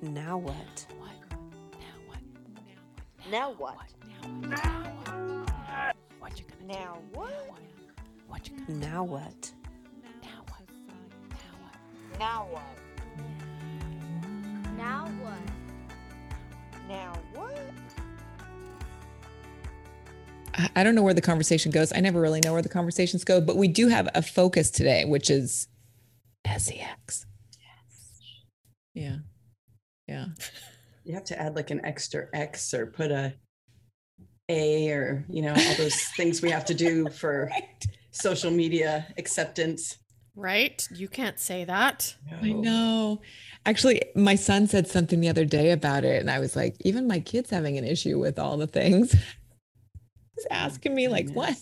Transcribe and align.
Now 0.00 0.38
what? 0.38 0.86
Now 3.30 3.52
what? 3.58 3.78
What 6.18 6.38
you 6.38 6.44
gonna 6.46 6.72
Now 6.72 6.98
what? 7.12 7.58
What 8.28 8.48
you 8.48 8.56
gonna 8.58 8.74
Now 8.78 9.04
what? 9.04 9.52
now 10.22 10.44
what? 10.46 10.62
Now 11.42 11.52
what? 11.60 12.18
Now 12.18 12.46
what? 12.50 12.62
Now 14.76 15.06
what? 15.22 15.38
Now 16.88 17.12
what? 17.34 17.58
I- 20.54 20.70
I 20.76 20.84
don't 20.84 20.94
know 20.94 21.02
where 21.02 21.14
the 21.14 21.20
conversation 21.20 21.70
goes. 21.72 21.92
I 21.92 22.00
never 22.00 22.20
really 22.20 22.40
know 22.40 22.52
where 22.52 22.62
the 22.62 22.68
conversations 22.68 23.24
go, 23.24 23.40
but 23.40 23.56
we 23.56 23.68
do 23.68 23.88
have 23.88 24.08
a 24.14 24.22
focus 24.22 24.70
today, 24.70 25.04
which 25.04 25.28
is 25.30 25.68
sex. 26.56 27.26
Yeah. 28.94 29.18
Yeah. 30.08 30.26
You 31.08 31.14
have 31.14 31.24
to 31.24 31.40
add 31.40 31.56
like 31.56 31.70
an 31.70 31.82
extra 31.86 32.26
X 32.34 32.74
or 32.74 32.84
put 32.86 33.10
a 33.10 33.32
A 34.50 34.90
or, 34.90 35.24
you 35.30 35.40
know, 35.40 35.54
all 35.54 35.74
those 35.76 35.94
things 36.18 36.42
we 36.42 36.50
have 36.50 36.66
to 36.66 36.74
do 36.74 37.08
for 37.08 37.50
social 38.10 38.50
media 38.50 39.06
acceptance. 39.16 39.96
Right? 40.36 40.86
You 40.94 41.08
can't 41.08 41.40
say 41.40 41.64
that. 41.64 42.14
I 42.42 42.52
know. 42.52 43.22
Actually, 43.64 44.02
my 44.14 44.34
son 44.34 44.66
said 44.66 44.86
something 44.86 45.20
the 45.20 45.30
other 45.30 45.46
day 45.46 45.70
about 45.72 46.04
it, 46.04 46.20
and 46.20 46.30
I 46.30 46.40
was 46.40 46.54
like, 46.54 46.76
even 46.80 47.08
my 47.08 47.20
kid's 47.20 47.48
having 47.50 47.78
an 47.78 47.84
issue 47.84 48.18
with 48.18 48.38
all 48.38 48.58
the 48.58 48.66
things. 48.66 49.12
He's 50.36 50.46
asking 50.50 50.94
me, 50.94 51.08
like, 51.08 51.30
what? 51.30 51.56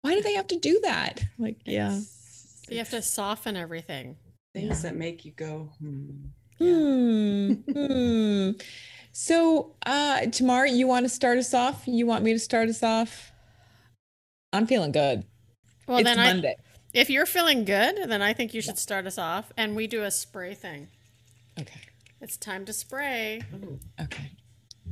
Why 0.00 0.14
do 0.14 0.22
they 0.22 0.34
have 0.34 0.46
to 0.48 0.58
do 0.58 0.80
that? 0.84 1.22
Like, 1.38 1.58
yeah. 1.66 1.88
It's- 1.98 2.62
You 2.70 2.78
have 2.78 2.90
to 2.90 3.02
soften 3.02 3.56
everything. 3.56 4.16
things 4.54 4.82
that 4.82 4.96
make 4.96 5.24
you 5.26 5.32
go, 5.32 5.70
hmm. 5.80 6.10
Hmm. 6.58 7.52
hmm. 7.72 8.50
So, 9.12 9.74
uh, 9.84 10.26
Tamar, 10.26 10.66
you 10.66 10.86
want 10.86 11.04
to 11.04 11.08
start 11.08 11.38
us 11.38 11.54
off? 11.54 11.84
You 11.86 12.06
want 12.06 12.22
me 12.22 12.32
to 12.32 12.38
start 12.38 12.68
us 12.68 12.82
off? 12.82 13.32
I'm 14.52 14.66
feeling 14.66 14.92
good. 14.92 15.24
Well, 15.86 15.98
it's 15.98 16.08
then 16.08 16.18
I, 16.18 16.26
Monday. 16.32 16.56
if 16.92 17.08
you're 17.08 17.26
feeling 17.26 17.64
good, 17.64 17.96
then 18.08 18.22
I 18.22 18.32
think 18.32 18.52
you 18.52 18.60
should 18.60 18.78
start 18.78 19.06
us 19.06 19.18
off 19.18 19.52
and 19.56 19.76
we 19.76 19.86
do 19.86 20.02
a 20.02 20.10
spray 20.10 20.54
thing. 20.54 20.88
Okay. 21.58 21.80
It's 22.20 22.36
time 22.36 22.64
to 22.66 22.72
spray. 22.72 23.42
Okay. 24.00 24.30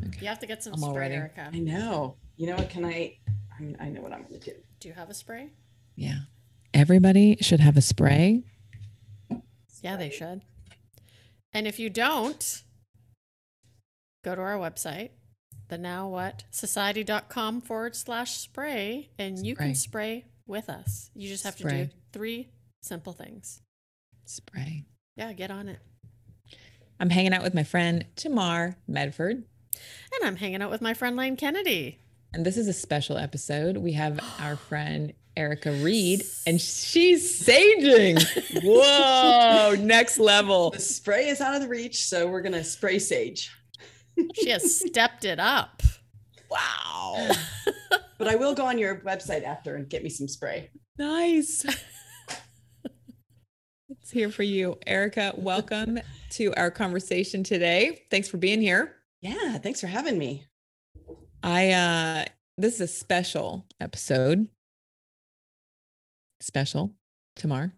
Okay. 0.06 0.19
You 0.20 0.28
have 0.28 0.38
to 0.41 0.47
get 0.47 0.62
some 0.62 0.75
I'm 0.75 0.81
spray, 0.81 0.94
ready. 0.97 1.14
Erica. 1.14 1.50
I 1.53 1.58
know. 1.58 2.16
You 2.36 2.48
know 2.48 2.56
what? 2.56 2.70
Can 2.70 2.84
I? 2.84 3.19
I, 3.58 3.75
I 3.78 3.88
know 3.88 4.00
what 4.00 4.12
I'm 4.12 4.22
going 4.22 4.41
to 4.41 4.50
do. 4.50 4.56
Do 4.81 4.88
you 4.88 4.94
have 4.94 5.10
a 5.10 5.14
spray? 5.14 5.50
Yeah. 5.97 6.20
Everybody 6.72 7.36
should 7.41 7.60
have 7.60 7.77
a 7.77 7.81
spray. 7.81 8.42
Yeah, 9.83 9.97
they 9.97 10.10
should. 10.10 10.42
And 11.55 11.66
if 11.66 11.78
you 11.78 11.88
don't, 11.88 12.62
go 14.24 14.34
to 14.34 14.41
our 14.41 14.56
website, 14.58 15.10
the 15.69 15.78
now 15.78 16.08
what 16.08 16.44
society.com 16.50 17.60
forward 17.60 17.94
slash 17.97 18.36
spray, 18.38 19.10
and 19.19 19.44
you 19.47 19.55
can 19.55 19.75
spray 19.75 20.25
with 20.47 20.69
us. 20.69 21.10
You 21.14 21.28
just 21.28 21.44
have 21.44 21.56
to 21.56 21.69
do 21.69 21.88
three 22.12 22.48
simple 22.82 23.12
things. 23.12 23.62
Spray. 24.25 24.84
Yeah, 25.16 25.32
get 25.32 25.50
on 25.50 25.69
it. 25.69 25.78
I'm 26.98 27.10
hanging 27.10 27.32
out 27.32 27.42
with 27.42 27.55
my 27.55 27.64
friend 27.64 28.05
Tamar 28.16 28.77
Medford, 28.88 29.36
And 29.36 30.25
I'm 30.25 30.36
hanging 30.36 30.62
out 30.62 30.70
with 30.70 30.80
my 30.80 30.94
friend 30.94 31.16
Lane 31.16 31.36
Kennedy. 31.36 31.98
and 32.32 32.44
this 32.44 32.56
is 32.56 32.66
a 32.69 32.72
special 32.72 33.16
episode. 33.16 33.77
We 33.77 33.92
have 33.92 34.19
our 34.41 34.56
friend 34.69 35.12
Erica 35.36 35.72
Reid, 35.72 36.24
and 36.46 36.60
she's 36.60 37.44
saging. 37.44 38.22
Whoa, 38.64 39.74
next 39.80 40.18
level. 40.18 40.70
The 40.70 40.80
spray 40.80 41.28
is 41.28 41.41
out 41.41 41.54
of 41.54 41.62
the 41.62 41.68
reach, 41.68 42.04
so 42.04 42.26
we're 42.28 42.42
going 42.42 42.52
to 42.52 42.64
spray 42.64 42.98
sage. 42.98 43.50
She 44.34 44.50
has 44.50 44.78
stepped 44.88 45.24
it 45.24 45.38
up. 45.38 45.82
Wow. 46.50 47.30
But 48.16 48.28
I 48.28 48.36
will 48.36 48.54
go 48.54 48.64
on 48.64 48.78
your 48.78 49.00
website 49.00 49.42
after 49.42 49.75
and 49.75 49.88
get 49.88 50.04
me 50.04 50.09
some 50.09 50.28
spray. 50.28 50.70
Nice. 50.97 51.66
It's 53.88 54.10
here 54.10 54.30
for 54.30 54.44
you. 54.44 54.78
Erica, 54.86 55.32
welcome 55.36 55.98
to 56.30 56.54
our 56.54 56.70
conversation 56.70 57.42
today. 57.42 58.04
Thanks 58.12 58.28
for 58.28 58.36
being 58.36 58.60
here. 58.60 58.94
Yeah, 59.20 59.59
thanks 59.59 59.80
for 59.80 59.88
having 59.88 60.16
me. 60.16 60.47
I 61.42 61.72
uh 61.72 62.25
this 62.56 62.75
is 62.75 62.80
a 62.82 62.86
special 62.86 63.66
episode. 63.80 64.47
Special 66.49 66.93
Tamar. 67.37 67.72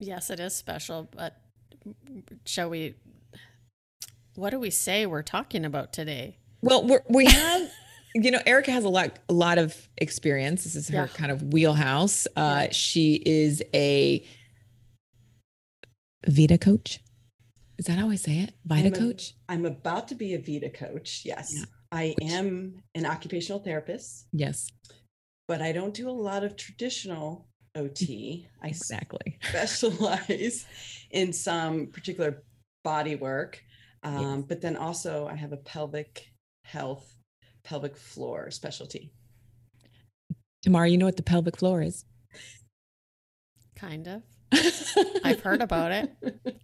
Yes, 0.00 0.28
it 0.28 0.40
is 0.40 0.56
special, 0.56 1.08
but 1.14 1.40
shall 2.44 2.68
we? 2.68 2.96
What 4.34 4.50
do 4.50 4.58
we 4.58 4.70
say 4.70 5.06
we're 5.06 5.22
talking 5.22 5.64
about 5.64 5.92
today? 5.92 6.38
Well, 6.62 6.84
we're, 6.86 7.02
we 7.08 7.26
have, 7.30 7.70
you 8.16 8.32
know, 8.32 8.40
Erica 8.44 8.72
has 8.72 8.84
a 8.84 8.88
lot, 8.88 9.18
a 9.28 9.32
lot 9.32 9.58
of 9.58 9.88
experience. 9.98 10.64
This 10.64 10.74
is 10.74 10.88
her 10.88 10.94
Yeah. 11.02 11.06
kind 11.06 11.30
of 11.30 11.52
wheelhouse. 11.52 12.26
Uh, 12.34 12.68
She 12.72 13.22
is 13.24 13.62
a 13.72 14.24
Vita 16.26 16.58
coach. 16.58 17.00
Is 17.78 17.86
that 17.86 17.98
how 17.98 18.10
I 18.10 18.16
say 18.16 18.40
it? 18.40 18.52
Vita 18.64 18.88
I'm 18.88 18.94
a- 18.94 18.98
coach. 18.98 19.34
I'm 19.48 19.64
about 19.64 20.08
to 20.08 20.14
be 20.16 20.34
a 20.34 20.38
Vita 20.40 20.70
coach. 20.70 21.22
Yes. 21.24 21.50
Yeah. 21.54 21.64
I 21.92 22.14
Which- 22.20 22.30
am 22.32 22.82
an 22.96 23.06
occupational 23.06 23.60
therapist, 23.60 24.26
Yes, 24.32 24.68
but 25.48 25.60
I 25.62 25.72
don't 25.72 25.94
do 25.94 26.08
a 26.08 26.12
lot 26.12 26.44
of 26.44 26.56
traditional 26.56 27.48
OT. 27.74 28.48
I 28.62 28.68
exactly. 28.68 29.38
specialize 29.48 30.66
in 31.10 31.32
some 31.32 31.86
particular 31.88 32.42
body 32.84 33.14
work. 33.14 33.62
Um, 34.02 34.42
But 34.42 34.60
then 34.60 34.76
also, 34.76 35.26
I 35.26 35.34
have 35.36 35.52
a 35.52 35.56
pelvic 35.58 36.26
health, 36.64 37.14
pelvic 37.64 37.96
floor 37.96 38.50
specialty. 38.50 39.12
Tamara, 40.62 40.88
you 40.88 40.98
know 40.98 41.06
what 41.06 41.16
the 41.16 41.22
pelvic 41.22 41.56
floor 41.56 41.82
is? 41.82 42.04
Kind 43.76 44.08
of. 44.08 44.22
I've 45.24 45.40
heard 45.40 45.62
about 45.62 45.92
it. 45.92 46.12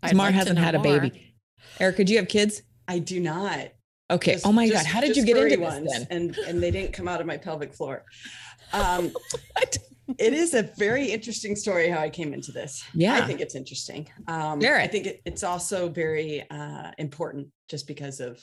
I'd 0.03 0.11
Tamar 0.11 0.27
like 0.27 0.35
hasn't 0.35 0.57
know 0.57 0.63
had 0.63 0.75
a 0.75 0.79
more. 0.79 1.01
baby. 1.01 1.35
Erica, 1.81 2.05
do 2.05 2.13
you 2.13 2.19
have 2.19 2.29
kids? 2.29 2.63
I 2.89 2.99
do 2.99 3.21
not. 3.21 3.69
Okay. 4.11 4.33
Just- 4.35 4.47
oh 4.47 4.53
my 4.53 4.69
just- 4.69 4.85
God. 4.85 4.91
How 4.93 5.01
did 5.01 5.17
you 5.17 5.25
get 5.25 5.37
into 5.37 5.57
furry 5.57 5.57
this 5.57 5.59
ones, 5.61 5.93
then? 5.93 6.07
And 6.11 6.39
and 6.47 6.63
they 6.63 6.71
didn't 6.71 6.93
come 6.93 7.09
out 7.09 7.21
of 7.21 7.27
my 7.27 7.37
pelvic 7.37 7.75
floor. 7.75 8.05
Um, 8.73 9.13
What? 9.55 9.79
It 10.19 10.33
is 10.33 10.55
a 10.55 10.63
very 10.63 11.07
interesting 11.11 11.57
story 11.57 11.89
how 11.89 11.99
I 12.01 12.11
came 12.11 12.33
into 12.33 12.53
this. 12.53 12.85
Yeah. 12.95 13.15
I 13.15 13.27
think 13.27 13.41
it's 13.41 13.55
interesting. 13.55 14.09
Um, 14.29 14.61
Share 14.61 14.79
I 14.79 14.87
think 14.87 15.07
it, 15.07 15.21
it's 15.25 15.43
also 15.43 15.89
very 15.89 16.49
uh, 16.51 16.91
important 16.99 17.49
just 17.69 17.87
because 17.87 18.21
of 18.21 18.41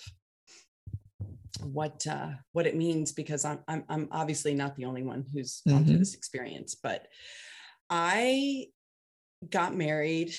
what 1.61 2.05
uh, 2.07 2.29
what 2.51 2.67
it 2.67 2.75
means. 2.75 3.11
Because 3.11 3.45
I'm 3.45 3.59
I'm 3.67 3.83
I'm 3.89 4.07
obviously 4.11 4.53
not 4.53 4.75
the 4.75 4.85
only 4.85 5.03
one 5.03 5.25
who's 5.33 5.61
gone 5.67 5.85
through 5.85 5.95
Mhm. 5.95 5.99
this 5.99 6.15
experience, 6.15 6.75
but 6.75 7.07
I 7.89 8.67
got 9.49 9.75
married 9.75 10.33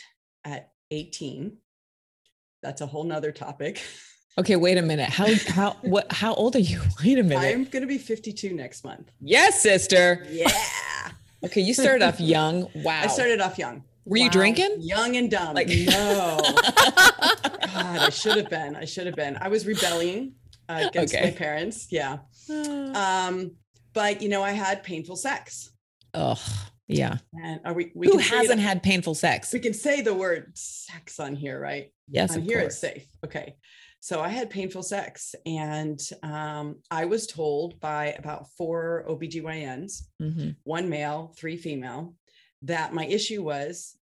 at 0.45 0.71
18. 0.91 1.57
That's 2.63 2.81
a 2.81 2.87
whole 2.87 3.05
nother 3.05 3.33
topic. 3.33 3.83
Okay, 4.37 4.57
wait 4.57 4.79
a 4.79 4.83
minute. 4.83 5.11
How 5.11 5.29
how 5.49 5.71
what 5.83 6.11
how 6.13 6.34
old 6.34 6.57
are 6.57 6.61
you? 6.61 6.81
Wait 7.05 7.19
a 7.19 7.23
minute. 7.23 7.55
I'm 7.55 7.65
going 7.65 7.83
to 7.83 7.87
be 7.87 7.99
52 7.99 8.53
next 8.53 8.84
month. 8.84 9.13
yes, 9.21 9.63
sister. 9.63 10.27
Yeah. 10.31 10.51
Okay, 11.44 11.60
you 11.60 11.75
started 11.75 12.03
off 12.03 12.21
young. 12.37 12.69
Wow. 12.75 13.00
I 13.03 13.06
started 13.09 13.41
off 13.41 13.59
young, 13.59 13.84
Were 14.05 14.16
you 14.16 14.31
drinking? 14.31 14.77
young 14.81 15.16
and 15.16 15.31
dumb. 15.31 15.55
Like- 15.55 15.69
no. 15.69 16.41
God, 16.41 17.99
I 17.99 18.10
should 18.10 18.37
have 18.37 18.50
been. 18.50 18.77
I 18.77 18.84
should 18.84 19.06
have 19.06 19.16
been. 19.16 19.37
I 19.41 19.49
was 19.49 19.66
rebelling 19.66 20.34
uh, 20.69 20.84
against 20.88 21.15
Okay. 21.15 21.25
my 21.25 21.31
parents. 21.31 21.88
Yeah. 21.91 22.19
Um, 22.50 23.53
but 23.94 24.21
you 24.22 24.28
know, 24.28 24.43
I 24.43 24.50
had 24.53 24.83
painful 24.83 25.16
sex. 25.16 25.71
Ugh. 26.15 26.38
Yeah. 26.88 27.16
And 27.33 27.60
are 27.65 27.72
we? 27.72 27.91
we 27.94 28.06
Who 28.09 28.19
hasn't 28.19 28.60
had 28.60 28.83
painful 28.83 29.15
sex? 29.15 29.53
We 29.53 29.60
can 29.60 29.72
say 29.72 30.03
the 30.03 30.12
word 30.15 30.53
sex 30.56 31.19
on 31.19 31.34
here, 31.34 31.59
right? 31.59 31.91
Yes, 32.09 32.34
on 32.37 32.43
here 32.43 32.60
course. 32.60 32.75
it's 32.75 32.78
safe. 32.81 33.06
Okay. 33.25 33.57
So 34.04 34.21
I 34.21 34.28
had 34.28 34.51
painful 34.51 34.83
sex, 34.83 35.34
and 35.47 35.98
um, 36.22 36.77
I 36.91 37.06
was 37.06 37.27
told 37.27 37.80
by 37.80 38.09
about 38.18 38.51
four 38.51 39.03
OBGYNs, 39.09 40.03
Mhm. 40.21 40.56
one 40.65 40.91
male, 40.91 41.33
three 41.39 41.56
female, 41.56 42.15
that 42.60 42.92
my 42.92 43.06
issue 43.06 43.42
was 43.42 43.97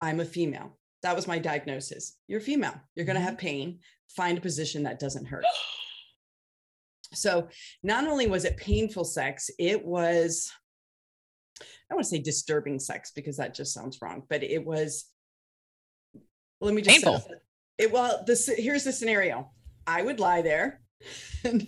I'm 0.00 0.20
a 0.20 0.24
female. 0.24 0.78
That 1.02 1.16
was 1.16 1.26
my 1.26 1.40
diagnosis. 1.40 2.16
You're 2.28 2.40
female. 2.40 2.80
You're 2.94 3.06
going 3.06 3.16
to 3.16 3.20
have 3.28 3.36
pain. 3.38 3.80
Find 4.10 4.38
a 4.38 4.40
position 4.40 4.84
that 4.84 5.00
doesn't 5.00 5.26
hurt. 5.26 5.44
So 7.14 7.48
not 7.82 8.06
only 8.06 8.26
was 8.28 8.44
it 8.44 8.56
painful 8.58 9.02
sex, 9.04 9.50
it 9.58 9.84
was, 9.84 10.52
I 11.60 11.64
don't 11.88 11.96
want 11.96 12.04
to 12.04 12.10
say 12.10 12.18
disturbing 12.20 12.78
sex 12.78 13.10
because 13.12 13.38
that 13.38 13.54
just 13.54 13.72
sounds 13.74 13.98
wrong, 14.02 14.24
but 14.28 14.42
it 14.44 14.64
was, 14.64 15.06
let 16.60 16.74
me 16.74 16.82
just, 16.82 17.02
Painful. 17.02 17.24
It, 17.78 17.90
well, 17.92 18.22
this, 18.26 18.48
here's 18.56 18.84
the 18.84 18.92
scenario. 18.92 19.50
I 19.86 20.02
would 20.02 20.20
lie 20.20 20.42
there 20.42 20.80
and, 21.44 21.66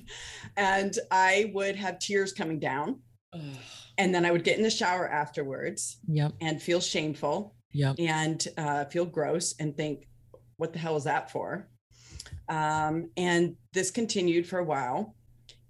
and 0.57 0.95
I 1.11 1.51
would 1.55 1.77
have 1.77 1.99
tears 1.99 2.33
coming 2.33 2.59
down. 2.59 3.01
And 3.97 4.15
then 4.15 4.25
I 4.27 4.31
would 4.33 4.45
get 4.45 4.57
in 4.57 4.63
the 4.63 4.71
shower 4.71 5.09
afterwards 5.09 5.99
Yep. 6.09 6.33
and 6.41 6.61
feel 6.61 6.81
shameful 6.81 7.55
Yep. 7.73 7.97
and 7.99 8.49
uh, 8.59 8.85
feel 8.87 9.05
gross 9.07 9.55
and 9.61 9.77
think, 9.77 10.09
what 10.57 10.73
the 10.73 10.79
hell 10.79 10.97
is 10.97 11.05
that 11.05 11.31
for? 11.31 11.69
Um, 12.49 13.11
and 13.17 13.57
this 13.73 13.91
continued 13.91 14.47
for 14.49 14.59
a 14.59 14.65
while. 14.65 15.15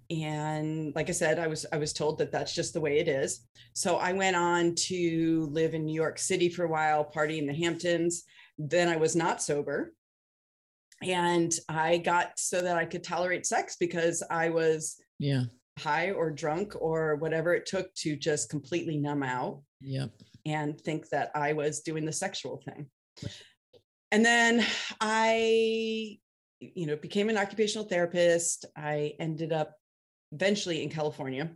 And 0.09 0.93
like 0.95 1.07
I 1.09 1.13
said, 1.13 1.39
I 1.39 1.47
was 1.47 1.65
I 1.71 1.77
was 1.77 1.93
told 1.93 2.17
that 2.17 2.31
that's 2.33 2.53
just 2.53 2.73
the 2.73 2.81
way 2.81 2.97
it 2.99 3.07
is. 3.07 3.47
So 3.73 3.95
I 3.97 4.11
went 4.11 4.35
on 4.35 4.75
to 4.89 5.47
live 5.51 5.73
in 5.73 5.85
New 5.85 5.93
York 5.93 6.19
City 6.19 6.49
for 6.49 6.65
a 6.65 6.69
while, 6.69 7.03
party 7.05 7.39
in 7.39 7.45
the 7.47 7.53
Hamptons. 7.53 8.23
Then 8.57 8.89
I 8.89 8.97
was 8.97 9.15
not 9.15 9.41
sober. 9.41 9.93
And 11.01 11.53
I 11.67 11.97
got 11.97 12.37
so 12.37 12.61
that 12.61 12.77
I 12.77 12.85
could 12.85 13.03
tolerate 13.03 13.45
sex 13.45 13.75
because 13.79 14.21
I 14.29 14.49
was 14.49 15.01
Yeah. 15.19 15.45
high 15.79 16.11
or 16.11 16.29
drunk 16.31 16.73
or 16.79 17.15
whatever 17.15 17.53
it 17.55 17.65
took 17.65 17.93
to 17.95 18.15
just 18.15 18.49
completely 18.49 18.97
numb 18.97 19.23
out 19.23 19.63
Yep. 19.81 20.11
and 20.45 20.79
think 20.79 21.09
that 21.09 21.31
I 21.35 21.53
was 21.53 21.81
doing 21.81 22.05
the 22.05 22.11
sexual 22.13 22.61
thing. 22.65 22.89
And 24.11 24.23
then 24.25 24.65
I, 24.99 26.19
you 26.59 26.85
know, 26.85 26.95
became 26.97 27.29
an 27.29 27.37
occupational 27.37 27.87
therapist. 27.87 28.65
I 28.75 29.15
ended 29.19 29.53
up 29.53 29.75
eventually 30.31 30.83
in 30.83 30.89
California. 30.89 31.55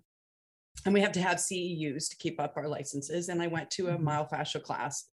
And 0.85 0.93
we 0.93 1.01
have 1.01 1.13
to 1.13 1.21
have 1.21 1.37
CEUs 1.39 2.09
to 2.09 2.17
keep 2.17 2.39
up 2.39 2.53
our 2.57 2.67
licenses. 2.67 3.29
And 3.29 3.41
I 3.41 3.47
went 3.47 3.69
to 3.71 3.89
a 3.89 3.97
Mhm. 3.97 4.03
myofascial 4.03 4.61
class. 4.63 5.05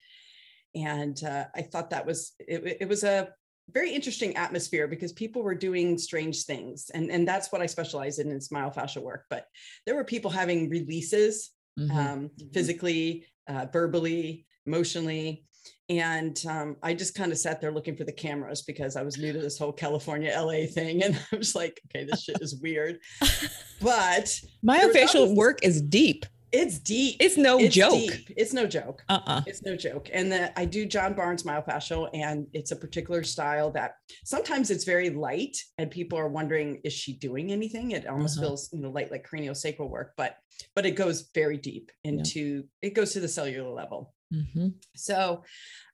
And 0.75 1.23
uh, 1.25 1.47
I 1.55 1.63
thought 1.63 1.91
that 1.91 2.07
was, 2.07 2.33
it, 2.39 2.79
it 2.83 2.89
was 2.89 3.03
a 3.05 3.35
very 3.73 3.93
interesting 3.95 4.37
atmosphere 4.37 4.89
because 4.89 5.13
people 5.13 5.43
were 5.43 5.55
doing 5.55 5.97
strange 5.99 6.45
things. 6.45 6.91
And, 6.93 7.11
and 7.11 7.27
that's 7.27 7.53
what 7.53 7.63
I 7.63 7.67
specialize 7.67 8.19
in 8.19 8.31
is 8.33 8.49
myofascial 8.49 9.03
work. 9.03 9.27
But 9.31 9.47
there 9.87 9.95
were 9.95 10.05
people 10.05 10.31
having 10.31 10.69
releases 10.69 11.51
Mhm. 11.79 11.91
um, 11.95 12.31
Mhm. 12.41 12.53
physically, 12.53 13.27
uh, 13.49 13.67
verbally, 13.73 14.45
emotionally. 14.67 15.45
And 15.89 16.41
um, 16.49 16.77
I 16.83 16.95
just 16.95 17.15
kind 17.15 17.31
of 17.33 17.39
sat 17.39 17.61
there 17.61 17.71
looking 17.73 17.97
for 17.97 18.05
the 18.05 18.13
cameras 18.13 18.63
because 18.63 18.97
I 18.97 19.03
was 19.03 19.19
new 19.19 19.33
to 19.33 19.39
this 19.41 19.57
whole 19.59 19.73
California 19.73 20.33
LA 20.37 20.67
thing. 20.67 21.03
And 21.05 21.15
I 21.33 21.37
was 21.37 21.55
like, 21.55 21.81
okay, 21.87 22.05
this 22.05 22.23
shit 22.25 22.39
is 22.41 22.57
weird. 22.61 22.99
But 23.81 24.27
Myofascial 24.65 25.25
others- 25.27 25.37
work 25.37 25.65
is 25.65 25.81
deep. 25.81 26.27
It's 26.53 26.79
deep. 26.79 27.17
It's 27.21 27.37
no 27.37 27.59
It's 27.59 27.75
joke. 27.75 27.93
deep. 27.93 28.33
It's 28.37 28.53
no 28.53 28.67
joke. 28.67 29.05
Uh-uh. 29.09 29.43
It's 29.47 29.63
no 29.63 29.77
joke. 29.77 30.11
And 30.13 30.31
that 30.33 30.53
I 30.57 30.65
do 30.65 30.87
John 30.87 31.15
Barnes 31.15 31.43
myofascial, 31.45 32.11
and 32.15 32.47
it's 32.53 32.73
a 32.73 32.77
particular 32.77 33.23
style 33.23 33.71
that 33.73 33.95
sometimes 34.25 34.71
it's 34.71 34.85
very 34.85 35.11
light, 35.11 35.57
and 35.79 35.91
people 35.91 36.19
are 36.19 36.29
wondering, 36.29 36.81
is 36.85 36.93
she 36.93 37.15
doing 37.17 37.53
anything? 37.53 37.93
It 37.93 38.07
almost 38.07 38.39
Uh-huh. 38.39 38.49
feels, 38.49 38.73
you 38.73 38.81
know, 38.81 38.91
light 38.91 39.11
like 39.11 39.27
craniosacral 39.29 39.89
work, 39.89 40.13
but 40.17 40.37
but 40.75 40.85
it 40.85 40.91
goes 40.91 41.31
very 41.35 41.57
deep 41.57 41.91
into 42.05 42.65
it 42.83 42.91
goes 42.95 43.13
to 43.15 43.21
the 43.21 43.29
cellular 43.29 43.71
level. 43.71 44.15
Mhm. 44.33 44.75
So 44.95 45.43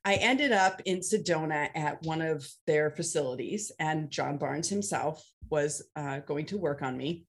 I 0.04 0.14
ended 0.16 0.52
up 0.52 0.82
in 0.84 0.98
Sedona 1.00 1.70
at 1.74 2.02
one 2.02 2.20
of 2.20 2.46
their 2.66 2.90
facilities, 2.90 3.70
and 3.78 4.10
John 4.10 4.38
Barnes 4.38 4.68
himself 4.68 5.24
was 5.50 5.82
uh, 5.94 6.18
going 6.20 6.46
to 6.46 6.58
work 6.58 6.82
on 6.82 6.96
me. 6.96 7.26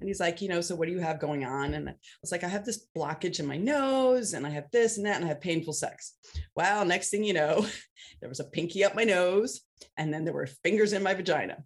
And 0.00 0.08
he's 0.08 0.20
like, 0.20 0.42
you 0.42 0.48
know, 0.48 0.60
so 0.60 0.74
what 0.74 0.86
do 0.88 0.92
you 0.92 1.00
have 1.00 1.20
going 1.20 1.44
on? 1.44 1.74
And 1.74 1.88
I 1.88 1.94
was 2.20 2.32
like, 2.32 2.44
I 2.44 2.48
have 2.48 2.64
this 2.64 2.86
blockage 2.96 3.38
in 3.40 3.46
my 3.46 3.56
nose, 3.56 4.34
and 4.34 4.46
I 4.46 4.50
have 4.50 4.70
this 4.72 4.96
and 4.96 5.06
that, 5.06 5.16
and 5.16 5.24
I 5.24 5.28
have 5.28 5.40
painful 5.40 5.72
sex. 5.72 6.14
Well, 6.56 6.84
next 6.84 7.10
thing 7.10 7.24
you 7.24 7.32
know, 7.32 7.66
there 8.20 8.28
was 8.28 8.40
a 8.40 8.44
pinky 8.44 8.84
up 8.84 8.94
my 8.94 9.04
nose, 9.04 9.60
and 9.96 10.12
then 10.12 10.24
there 10.24 10.34
were 10.34 10.46
fingers 10.46 10.92
in 10.92 11.02
my 11.02 11.14
vagina. 11.14 11.62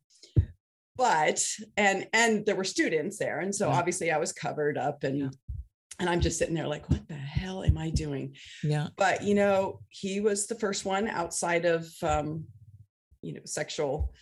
But 0.97 1.45
and 1.77 2.07
and 2.13 2.45
there 2.45 2.57
were 2.57 2.65
students 2.65 3.19
there, 3.19 3.39
and 3.41 3.55
so 3.55 3.69
Yeah. 3.69 3.77
obviously 3.79 4.11
I 4.11 4.19
was 4.19 4.33
covered 4.33 4.77
up, 4.77 5.05
and 5.05 5.19
Yeah. 5.19 5.29
and 6.01 6.09
I'm 6.11 6.21
just 6.21 6.39
sitting 6.39 6.55
there 6.55 6.67
like, 6.67 6.91
what 6.91 7.07
the 7.09 7.15
hell 7.15 7.63
am 7.63 7.79
I 7.79 7.91
doing? 7.91 8.35
Yeah. 8.65 8.89
but 8.97 9.23
you 9.23 9.35
know 9.35 9.81
he 9.89 10.21
was 10.21 10.47
the 10.49 10.57
first 10.57 10.85
one 10.85 11.09
outside 11.09 11.65
of 11.65 11.89
um, 12.03 12.45
you 13.23 13.35
know 13.35 13.41
sexual 13.45 14.13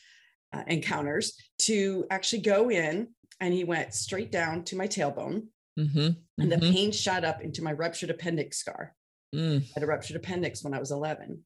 uh, 0.53 0.65
encounters 0.67 1.33
to 1.61 2.07
actually 2.11 2.43
go 2.43 2.71
in 2.71 3.09
and 3.41 3.53
he 3.55 3.65
went 3.65 3.95
straight 3.95 4.33
down 4.33 4.65
to 4.65 4.77
my 4.77 4.87
tailbone 4.87 5.49
Mhm. 5.79 6.17
and 6.39 6.53
the 6.53 6.57
Mhm. 6.57 6.73
pain 6.73 6.93
shot 6.93 7.25
up 7.25 7.43
into 7.43 7.63
my 7.63 7.73
ruptured 7.73 8.11
appendix 8.11 8.59
scar 8.59 8.95
Mm. 9.35 9.63
I 9.63 9.67
had 9.75 9.83
a 9.83 9.87
ruptured 9.87 10.17
appendix 10.17 10.63
when 10.63 10.73
i 10.73 10.79
was 10.79 10.91
11 10.93 11.45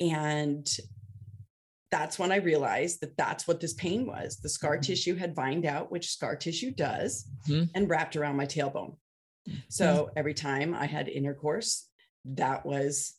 and 0.00 0.66
that's 1.90 2.18
when 2.18 2.32
i 2.32 2.36
realized 2.36 3.00
that 3.02 3.16
that's 3.16 3.46
what 3.46 3.60
this 3.60 3.74
pain 3.74 4.06
was 4.06 4.38
the 4.38 4.48
scar 4.48 4.78
Mhm. 4.78 4.82
tissue 4.82 5.14
had 5.14 5.34
vined 5.34 5.66
out 5.66 5.92
which 5.92 6.10
scar 6.10 6.34
tissue 6.36 6.70
does 6.72 7.28
Mhm. 7.46 7.70
and 7.74 7.88
wrapped 7.90 8.16
around 8.16 8.36
my 8.36 8.46
tailbone 8.46 8.96
so 9.68 10.10
every 10.16 10.34
time 10.34 10.74
i 10.74 10.86
had 10.86 11.08
intercourse 11.08 11.88
that 12.24 12.64
was 12.64 13.14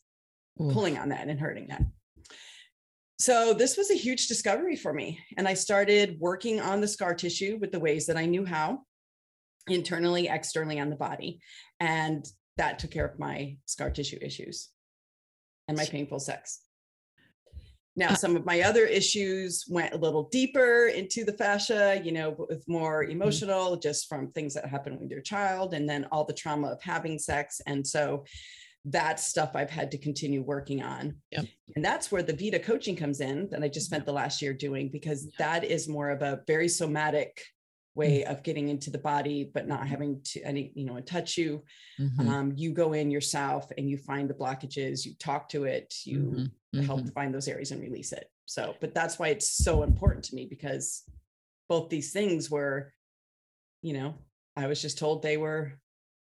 Oof. 0.60 0.72
pulling 0.72 0.98
on 0.98 1.10
that 1.10 1.28
and 1.28 1.38
hurting 1.40 1.68
that. 1.68 1.82
So 3.24 3.54
this 3.54 3.78
was 3.78 3.90
a 3.90 3.94
huge 3.94 4.28
discovery 4.28 4.76
for 4.76 4.92
me. 4.92 5.18
And 5.38 5.48
I 5.48 5.54
started 5.54 6.18
working 6.20 6.60
on 6.60 6.82
the 6.82 6.86
scar 6.86 7.14
tissue 7.14 7.56
with 7.58 7.72
the 7.72 7.80
ways 7.80 8.04
that 8.04 8.18
I 8.18 8.26
knew 8.26 8.44
how, 8.44 8.80
internally, 9.66 10.28
externally 10.28 10.78
on 10.78 10.90
the 10.90 10.96
body. 10.96 11.40
And 11.80 12.22
that 12.58 12.78
took 12.78 12.90
care 12.90 13.06
of 13.06 13.18
my 13.18 13.56
scar 13.64 13.88
tissue 13.88 14.18
issues 14.20 14.68
and 15.68 15.74
my 15.74 15.86
painful 15.86 16.18
sex. 16.18 16.60
Now, 17.96 18.10
Uh, 18.10 18.16
some 18.16 18.36
of 18.36 18.44
my 18.44 18.60
other 18.60 18.84
issues 18.84 19.64
went 19.70 19.94
a 19.94 19.96
little 19.96 20.24
deeper 20.24 20.88
into 20.88 21.24
the 21.24 21.32
fascia, 21.32 22.02
you 22.04 22.12
know, 22.12 22.36
with 22.50 22.68
more 22.68 23.04
emotional, 23.04 23.76
just 23.76 24.06
from 24.06 24.32
things 24.32 24.52
that 24.52 24.66
happened 24.66 25.00
with 25.00 25.10
your 25.10 25.22
child, 25.22 25.72
and 25.72 25.88
then 25.88 26.04
all 26.12 26.26
the 26.26 26.34
trauma 26.34 26.68
of 26.68 26.82
having 26.82 27.18
sex. 27.18 27.62
And 27.64 27.86
so 27.86 28.26
that's 28.84 29.26
stuff 29.26 29.52
I've 29.54 29.70
had 29.70 29.90
to 29.92 29.98
continue 29.98 30.42
working 30.42 30.82
on. 30.82 31.16
Yep. 31.30 31.46
And 31.74 31.84
that's 31.84 32.12
where 32.12 32.22
the 32.22 32.34
Vita 32.34 32.58
coaching 32.58 32.96
comes 32.96 33.20
in 33.20 33.48
that 33.50 33.62
I 33.62 33.68
just 33.68 33.86
spent 33.86 34.04
the 34.04 34.12
last 34.12 34.42
year 34.42 34.52
doing 34.52 34.90
because 34.90 35.30
that 35.38 35.64
is 35.64 35.88
more 35.88 36.10
of 36.10 36.22
a 36.22 36.42
very 36.46 36.68
somatic 36.68 37.42
way 37.94 38.24
of 38.24 38.42
getting 38.42 38.68
into 38.68 38.90
the 38.90 38.98
body, 38.98 39.50
but 39.54 39.68
not 39.68 39.86
having 39.86 40.20
to 40.24 40.42
any, 40.42 40.72
you 40.74 40.84
know, 40.84 40.98
touch 41.00 41.38
you. 41.38 41.62
Mhm. 41.98 42.26
Um, 42.26 42.52
you 42.56 42.72
go 42.72 42.92
in 42.92 43.10
yourself 43.10 43.70
and 43.78 43.88
you 43.88 43.96
find 43.96 44.28
the 44.28 44.34
blockages, 44.34 45.06
you 45.06 45.14
talk 45.14 45.48
to 45.50 45.64
it, 45.64 45.94
you 46.04 46.50
Mhm. 46.74 46.84
help 46.84 47.08
find 47.14 47.32
those 47.32 47.48
areas 47.48 47.70
and 47.70 47.80
release 47.80 48.12
it. 48.12 48.28
So, 48.46 48.74
but 48.80 48.94
that's 48.94 49.18
why 49.18 49.28
it's 49.28 49.48
so 49.48 49.84
important 49.84 50.24
to 50.26 50.34
me 50.34 50.44
because 50.44 51.04
both 51.68 51.88
these 51.88 52.12
things 52.12 52.50
were, 52.50 52.92
you 53.80 53.92
know, 53.92 54.18
I 54.56 54.66
was 54.66 54.82
just 54.82 54.98
told 54.98 55.22
they 55.22 55.36
were 55.36 55.80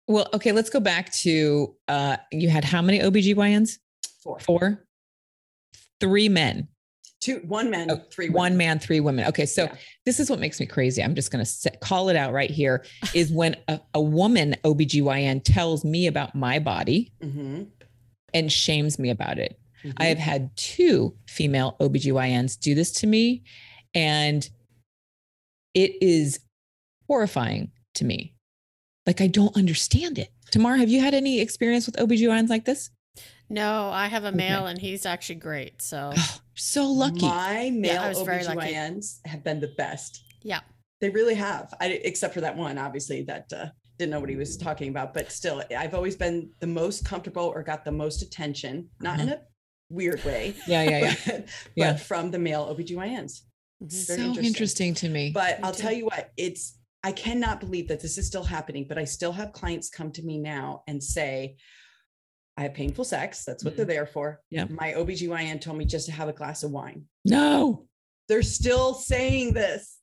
Well, 0.07 0.27
okay, 0.33 0.51
let's 0.51 0.69
go 0.69 0.80
back 0.80 1.12
to 1.13 1.75
uh 1.88 2.18
you 2.31 2.50
had 2.50 2.63
how 2.63 2.81
many 2.81 3.00
OBGYNs? 3.00 3.77
four, 4.24 4.39
Four? 4.39 4.86
Three 6.00 6.30
men. 6.30 6.68
two, 7.19 7.38
one 7.48 7.69
man, 7.69 7.92
Oh, 7.92 8.01
three, 8.12 8.30
One 8.30 8.53
women. 8.53 8.57
man, 8.57 8.80
three 8.80 9.00
women. 9.00 9.25
Okay, 9.27 9.46
so 9.46 9.65
Yeah. 9.65 9.75
this 10.05 10.20
is 10.20 10.27
what 10.29 10.39
makes 10.39 10.60
me 10.60 10.65
crazy. 10.65 11.03
I'm 11.03 11.13
just 11.13 11.29
going 11.31 11.46
to 11.46 11.72
call 11.77 12.10
it 12.10 12.15
out 12.15 12.34
right 12.34 12.50
here 12.50 12.84
is 13.13 13.31
when 13.31 13.55
a, 13.67 13.79
a 13.93 14.01
woman 14.01 14.55
OBGYN 14.63 15.41
tells 15.43 15.86
me 15.86 16.08
about 16.08 16.34
my 16.34 16.58
body 16.58 17.13
Mhm, 17.22 17.67
and 18.34 18.51
shames 18.51 18.98
me 18.98 19.12
about 19.12 19.38
it. 19.38 19.60
mhm. 19.84 19.93
I 19.98 20.05
have 20.05 20.17
had 20.17 20.55
two 20.58 21.15
female 21.27 21.75
OBGYNs 21.79 22.60
do 22.60 22.74
this 22.74 22.91
to 22.93 23.08
me, 23.08 23.43
and 23.93 24.50
it 25.75 26.01
is 26.01 26.39
horrifying 27.08 27.72
to 27.96 28.05
me. 28.05 28.36
Like, 29.05 29.22
I 29.22 29.27
don't 29.27 29.55
understand 29.58 30.20
it. 30.20 30.29
Tamar, 30.51 30.77
have 30.77 30.89
you 30.89 31.00
had 31.01 31.13
any 31.13 31.39
experience 31.39 31.86
with 31.86 31.96
OBGYNs 31.96 32.50
like 32.50 32.65
this? 32.65 32.89
No, 33.50 33.89
I 33.89 34.08
have 34.08 34.24
a 34.24 34.27
Okay. 34.27 34.38
male 34.38 34.67
and 34.67 34.79
he's 34.79 35.05
actually 35.05 35.36
great. 35.36 35.81
So 35.81 36.13
Oh, 36.15 36.38
so 36.55 36.89
lucky. 36.91 37.25
My 37.25 37.70
male 37.74 38.01
I 38.01 38.10
was 38.10 38.20
lucky. 38.20 38.74
OBGYNs 38.74 39.20
have 39.25 39.43
been 39.43 39.60
the 39.60 39.74
best. 39.77 40.24
yeah. 40.43 40.62
They 41.01 41.10
really 41.10 41.34
have. 41.34 41.74
I, 41.81 41.88
except 41.88 42.36
for 42.36 42.41
that 42.41 42.55
one, 42.55 42.77
obviously, 42.77 43.24
that 43.24 43.51
uh, 43.51 43.65
didn't 43.98 44.12
know 44.12 44.20
what 44.20 44.29
he 44.29 44.36
was 44.36 44.55
talking 44.55 44.89
about. 44.89 45.15
But 45.15 45.31
still, 45.31 45.63
I've 45.75 45.96
always 45.96 46.15
been 46.15 46.51
the 46.60 46.67
most 46.67 47.03
comfortable 47.05 47.46
or 47.55 47.63
got 47.63 47.84
the 47.84 47.91
most 47.91 48.22
attention, 48.22 48.88
not 49.00 49.20
in 49.20 49.29
a 49.29 49.41
weird 49.89 50.24
way, 50.24 50.53
yeah, 50.67 50.84
yeah, 50.84 51.00
yeah. 51.00 51.15
but, 51.25 51.46
Yeah. 51.75 51.96
from 51.96 52.29
the 52.29 52.38
male 52.38 52.67
OBGYNs. 52.72 53.41
Mhm. 53.84 53.91
So 53.91 54.13
interesting. 54.13 54.46
interesting. 54.46 54.93
to 54.93 55.10
me. 55.10 55.31
But 55.34 55.58
Me 55.58 55.63
I'll 55.63 55.74
too. 55.74 55.81
tell 55.81 55.91
you 55.91 56.05
what, 56.05 56.31
it's 56.38 56.77
I 57.03 57.12
cannot 57.12 57.60
believe 57.60 57.88
that 57.88 58.00
this 58.00 58.17
is 58.17 58.27
still 58.27 58.43
happening, 58.43 58.86
but 58.88 58.98
I 58.98 59.05
still 59.05 59.31
have 59.31 59.53
clients 59.53 59.89
come 59.89 60.12
to 60.12 60.24
me 60.24 60.38
now 60.38 60.84
and 60.88 61.03
say, 61.03 61.58
I 62.58 62.63
have 62.63 62.74
painful 62.74 63.05
sex. 63.05 63.43
That's 63.43 63.63
what 63.63 63.75
they're 63.75 63.86
mm-hmm. 63.86 63.93
there 63.93 64.05
for. 64.05 64.41
Yeah. 64.50 64.65
My 64.70 64.93
OBGYN 64.93 65.62
told 65.62 65.77
me 65.77 65.86
just 65.86 66.05
to 66.08 66.12
have 66.12 66.29
a 66.29 66.34
glass 66.34 66.63
of 66.63 66.72
wine. 66.72 67.05
no. 67.25 67.88
They're 68.27 68.43
still 68.43 68.93
saying 68.93 69.53
this. 69.53 69.98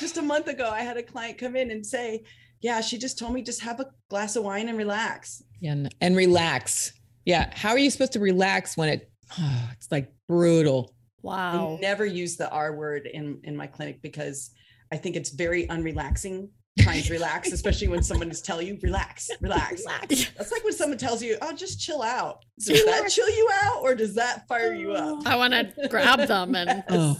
Just 0.00 0.16
a 0.16 0.22
month 0.22 0.48
ago, 0.48 0.68
I 0.68 0.80
had 0.80 0.96
a 0.96 1.04
client 1.04 1.38
come 1.38 1.54
in 1.54 1.70
and 1.70 1.86
say, 1.86 2.24
Yeah, 2.60 2.80
she 2.80 2.98
just 2.98 3.16
told 3.16 3.32
me 3.32 3.42
just 3.42 3.60
have 3.60 3.78
a 3.78 3.86
glass 4.10 4.34
of 4.34 4.42
wine 4.42 4.68
and 4.68 4.76
relax. 4.76 5.40
Yeah, 5.60 5.72
and, 5.72 5.94
and 6.00 6.16
relax. 6.16 6.92
Yeah. 7.26 7.52
How 7.54 7.68
are 7.68 7.78
you 7.78 7.90
supposed 7.90 8.14
to 8.14 8.18
relax 8.18 8.76
when 8.76 8.88
it, 8.88 9.10
oh, 9.38 9.70
it's 9.72 9.92
like 9.92 10.12
brutal? 10.26 10.96
Wow. 11.22 11.76
I 11.76 11.80
never 11.80 12.04
use 12.04 12.34
the 12.36 12.50
R 12.50 12.74
word 12.74 13.06
in, 13.06 13.38
in 13.44 13.56
my 13.56 13.68
clinic 13.68 14.02
because 14.02 14.50
I 14.94 14.96
think 14.96 15.16
it's 15.16 15.30
very 15.30 15.66
unrelaxing 15.66 16.48
trying 16.80 17.02
to 17.02 17.12
relax, 17.12 17.52
especially 17.52 17.88
when 17.88 18.02
someone 18.02 18.30
is 18.30 18.40
telling 18.40 18.66
you, 18.68 18.78
relax, 18.82 19.28
relax. 19.40 19.84
That's 19.84 20.52
like 20.52 20.62
when 20.64 20.72
someone 20.72 20.98
tells 20.98 21.22
you, 21.22 21.36
oh, 21.42 21.52
just 21.52 21.80
chill 21.80 22.02
out. 22.02 22.44
Does 22.58 22.84
that 22.84 23.08
chill 23.10 23.28
you 23.28 23.48
out 23.64 23.82
or 23.82 23.94
does 23.94 24.14
that 24.14 24.46
fire 24.48 24.72
you 24.74 24.92
up? 24.92 25.26
I 25.26 25.36
want 25.36 25.52
to 25.54 25.88
grab 25.88 26.20
them 26.28 26.54
and 26.54 26.84
Oh, 26.90 27.16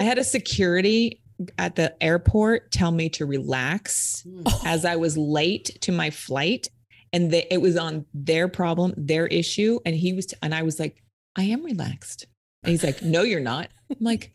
I 0.00 0.02
had 0.04 0.18
a 0.18 0.24
security 0.24 1.20
at 1.58 1.74
the 1.76 2.00
airport 2.02 2.70
tell 2.72 2.90
me 2.90 3.08
to 3.10 3.26
relax 3.26 4.24
Mm. 4.26 4.46
as 4.66 4.84
I 4.84 4.96
was 4.96 5.16
late 5.18 5.76
to 5.82 5.92
my 5.92 6.10
flight, 6.10 6.68
and 7.12 7.30
they, 7.30 7.46
it 7.50 7.60
was 7.60 7.76
on 7.76 8.06
their 8.14 8.48
problem, 8.48 8.94
their 8.96 9.26
issue, 9.26 9.78
and 9.84 9.94
he 9.94 10.12
was, 10.12 10.32
and 10.42 10.54
I 10.54 10.62
was 10.62 10.78
like, 10.80 11.02
I 11.36 11.44
am 11.44 11.62
relaxed. 11.64 12.26
And 12.62 12.70
he's 12.70 12.82
like, 12.84 13.02
No, 13.02 13.22
you're 13.22 13.40
not. 13.40 13.68
I'm 13.90 13.96
like, 14.00 14.32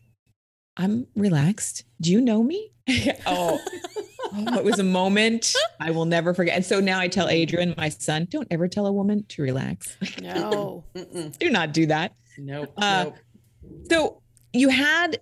I'm 0.80 1.06
relaxed. 1.14 1.84
Do 2.00 2.10
you 2.10 2.22
know 2.22 2.42
me? 2.42 2.72
oh, 3.26 3.60
oh, 4.32 4.58
it 4.58 4.64
was 4.64 4.78
a 4.78 4.84
moment 4.84 5.54
I 5.78 5.90
will 5.90 6.06
never 6.06 6.32
forget. 6.32 6.56
And 6.56 6.64
so 6.64 6.80
now 6.80 6.98
I 6.98 7.06
tell 7.06 7.28
Adrian, 7.28 7.74
my 7.76 7.90
son, 7.90 8.26
don't 8.30 8.48
ever 8.50 8.66
tell 8.66 8.86
a 8.86 8.92
woman 8.92 9.24
to 9.28 9.42
relax. 9.42 9.98
No. 10.22 10.86
Do 11.38 11.50
not 11.50 11.74
do 11.74 11.86
that. 11.86 12.14
Nope. 12.38 12.72
Uh, 12.78 13.04
nope. 13.04 13.16
So 13.90 14.22
you 14.54 14.70
had 14.70 15.20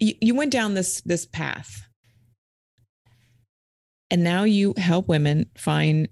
you, 0.00 0.14
you 0.20 0.34
went 0.34 0.50
down 0.50 0.74
this 0.74 1.00
this 1.02 1.24
path. 1.24 1.86
And 4.10 4.24
now 4.24 4.42
you 4.42 4.74
help 4.76 5.08
women 5.08 5.46
find, 5.56 6.08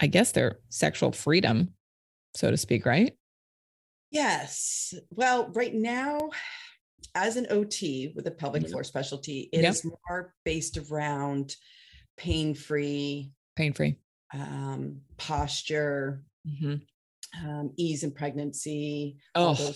I 0.00 0.06
guess, 0.06 0.32
their 0.32 0.60
sexual 0.70 1.12
freedom, 1.12 1.74
so 2.34 2.50
to 2.50 2.56
speak, 2.56 2.86
right? 2.86 3.14
Yes. 4.10 4.94
Well, 5.10 5.50
right 5.52 5.74
now, 5.74 6.30
as 7.14 7.36
an 7.36 7.46
OT 7.50 8.12
with 8.14 8.26
a 8.26 8.30
pelvic 8.30 8.68
floor 8.68 8.84
specialty, 8.84 9.48
it 9.52 9.64
is 9.64 9.84
Yep. 9.84 9.94
more 10.08 10.34
based 10.44 10.78
around 10.78 11.56
pain 12.16 12.54
free, 12.54 13.32
Pain 13.56 13.72
free. 13.72 13.96
um, 14.34 15.00
posture, 15.16 16.24
um, 17.42 17.72
ease 17.76 18.02
in 18.04 18.10
pregnancy. 18.12 19.16
Oh, 19.34 19.74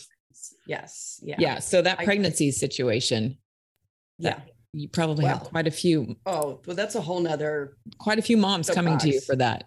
yes. 0.67 1.21
Yeah. 1.23 1.37
yeah. 1.39 1.59
So 1.59 1.83
that 1.83 2.01
I- 2.01 2.05
pregnancy 2.05 2.51
situation, 2.51 3.39
Yeah. 4.19 4.41
you 4.73 4.89
probably 4.89 5.25
have 5.25 5.41
quite 5.45 5.67
a 5.67 5.71
few, 5.71 6.17
Oh, 6.27 6.61
well, 6.67 6.77
that's 6.77 6.95
a 6.95 7.01
whole 7.01 7.21
nother 7.21 7.77
quite 7.99 8.19
a 8.19 8.23
few 8.23 8.37
moms 8.37 8.69
coming 8.71 8.99
to 8.99 9.09
you 9.09 9.21
for 9.21 9.37
that. 9.37 9.65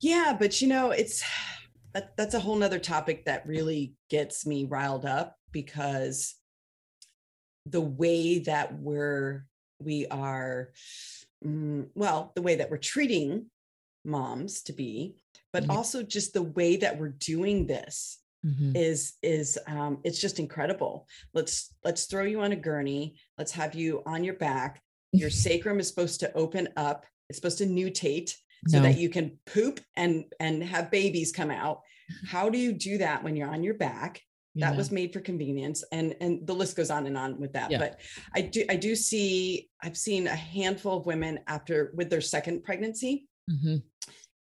Yeah, 0.00 0.36
but 0.38 0.60
you 0.60 0.68
know, 0.68 0.90
it's 0.90 1.22
that, 1.94 2.16
that's 2.16 2.34
a 2.34 2.40
whole 2.40 2.56
nother 2.56 2.78
topic 2.78 3.24
that 3.26 3.46
really 3.46 3.94
gets 4.10 4.44
me 4.46 4.64
riled 4.64 5.06
up 5.06 5.36
because 5.52 6.34
the 7.66 7.80
way 7.80 8.38
that 8.40 8.78
we're 8.78 9.46
we 9.80 10.06
are 10.06 10.70
mm, 11.44 11.88
well, 11.94 12.32
the 12.34 12.42
way 12.42 12.56
that 12.56 12.70
we're 12.70 12.76
treating 12.78 13.46
moms 14.04 14.62
to 14.62 14.72
be, 14.72 15.16
but 15.52 15.64
Yeah. 15.64 15.72
also 15.72 16.02
just 16.02 16.32
the 16.32 16.42
way 16.42 16.76
that 16.76 16.98
we're 16.98 17.08
doing 17.08 17.66
this 17.66 18.18
Mhm. 18.44 18.76
is 18.76 19.14
is 19.22 19.58
um 19.66 20.00
it's 20.04 20.20
just 20.20 20.38
incredible. 20.38 21.08
Let's 21.32 21.74
let's 21.84 22.04
throw 22.04 22.24
you 22.24 22.40
on 22.42 22.52
a 22.52 22.56
gurney, 22.56 23.16
let's 23.38 23.52
have 23.52 23.74
you 23.74 24.02
on 24.06 24.24
your 24.24 24.34
back. 24.34 24.82
Your 25.12 25.30
sacrum 25.30 25.80
is 25.80 25.88
supposed 25.88 26.20
to 26.20 26.32
open 26.34 26.68
up, 26.76 27.06
it's 27.28 27.38
supposed 27.38 27.58
to 27.58 27.66
nutate 27.66 28.34
so 28.68 28.78
No. 28.78 28.82
that 28.84 28.98
you 28.98 29.08
can 29.08 29.38
poop 29.46 29.80
and 29.96 30.24
and 30.40 30.62
have 30.62 30.90
babies 30.90 31.32
come 31.32 31.50
out 31.50 31.80
how 32.26 32.48
do 32.50 32.58
you 32.58 32.72
do 32.72 32.98
that 32.98 33.22
when 33.24 33.34
you're 33.36 33.48
on 33.48 33.62
your 33.62 33.74
back 33.74 34.22
that 34.56 34.72
Yeah. 34.72 34.76
was 34.76 34.90
made 34.90 35.12
for 35.12 35.20
convenience 35.20 35.82
and 35.92 36.14
and 36.20 36.46
the 36.46 36.54
list 36.54 36.76
goes 36.76 36.90
on 36.90 37.06
and 37.06 37.16
on 37.18 37.40
with 37.40 37.52
that 37.54 37.70
Yeah. 37.70 37.78
but 37.78 38.00
i 38.34 38.40
do 38.40 38.64
i 38.70 38.76
do 38.76 38.94
see 38.94 39.68
i've 39.82 39.96
seen 39.96 40.26
a 40.26 40.34
handful 40.36 40.96
of 40.98 41.06
women 41.06 41.40
after 41.46 41.92
with 41.94 42.08
their 42.10 42.20
second 42.20 42.62
pregnancy 42.62 43.26
Mhm. 43.50 43.82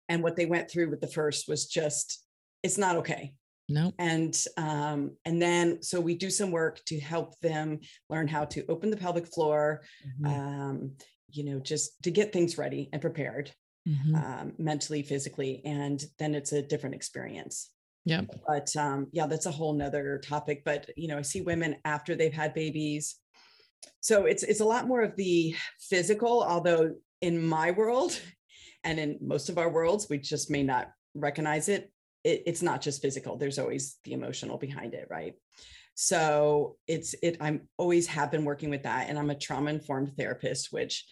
and 0.08 0.22
what 0.22 0.36
they 0.36 0.46
went 0.46 0.70
through 0.70 0.90
with 0.90 1.00
the 1.00 1.06
first 1.06 1.48
was 1.48 1.66
just 1.66 2.24
it's 2.62 2.78
not 2.78 2.96
okay 2.96 3.34
no. 3.68 3.92
and 3.98 4.44
um 4.56 5.16
and 5.24 5.40
then 5.40 5.82
so 5.82 6.00
we 6.00 6.14
do 6.16 6.28
some 6.30 6.50
work 6.50 6.84
to 6.86 6.98
help 7.00 7.38
them 7.40 7.78
learn 8.10 8.26
how 8.28 8.44
to 8.46 8.66
open 8.66 8.90
the 8.90 8.96
pelvic 8.96 9.26
floor 9.26 9.82
Mhm. 10.20 10.26
um 10.26 10.96
you 11.30 11.44
know 11.44 11.58
just 11.60 12.02
to 12.02 12.10
get 12.10 12.32
things 12.32 12.58
ready 12.58 12.88
and 12.92 13.00
prepared 13.00 13.52
Mhm. 13.86 14.14
um, 14.14 14.54
mentally, 14.56 15.02
physically, 15.02 15.60
and 15.66 16.02
then 16.18 16.34
it's 16.34 16.52
a 16.52 16.62
different 16.62 16.94
experience. 16.94 17.68
Yep. 18.04 18.26
But 18.46 18.76
um, 18.76 19.08
yeah, 19.12 19.26
that's 19.26 19.46
a 19.46 19.50
whole 19.50 19.72
nother 19.72 20.18
topic. 20.18 20.62
But 20.64 20.90
you 20.96 21.08
know, 21.08 21.18
I 21.18 21.22
see 21.22 21.40
women 21.40 21.76
after 21.84 22.14
they've 22.14 22.32
had 22.32 22.54
babies. 22.54 23.16
So 24.00 24.26
it's 24.26 24.42
it's 24.42 24.60
a 24.60 24.64
lot 24.64 24.86
more 24.86 25.02
of 25.02 25.16
the 25.16 25.54
physical, 25.80 26.42
although 26.42 26.94
in 27.20 27.44
my 27.44 27.70
world 27.70 28.20
and 28.84 28.98
in 28.98 29.18
most 29.20 29.48
of 29.48 29.58
our 29.58 29.70
worlds, 29.70 30.08
we 30.08 30.18
just 30.18 30.50
may 30.50 30.62
not 30.62 30.90
recognize 31.14 31.68
it. 31.68 31.90
it 32.24 32.42
it's 32.46 32.62
not 32.62 32.82
just 32.82 33.00
physical, 33.00 33.36
there's 33.36 33.58
always 33.58 33.96
the 34.04 34.12
emotional 34.12 34.58
behind 34.58 34.94
it, 34.94 35.06
right? 35.10 35.34
So 35.94 36.76
it's 36.86 37.14
it, 37.22 37.38
I'm 37.40 37.68
always 37.78 38.06
have 38.08 38.30
been 38.30 38.44
working 38.44 38.68
with 38.68 38.82
that. 38.82 39.08
And 39.08 39.18
I'm 39.18 39.30
a 39.30 39.34
trauma-informed 39.34 40.16
therapist, 40.16 40.72
which 40.72 41.06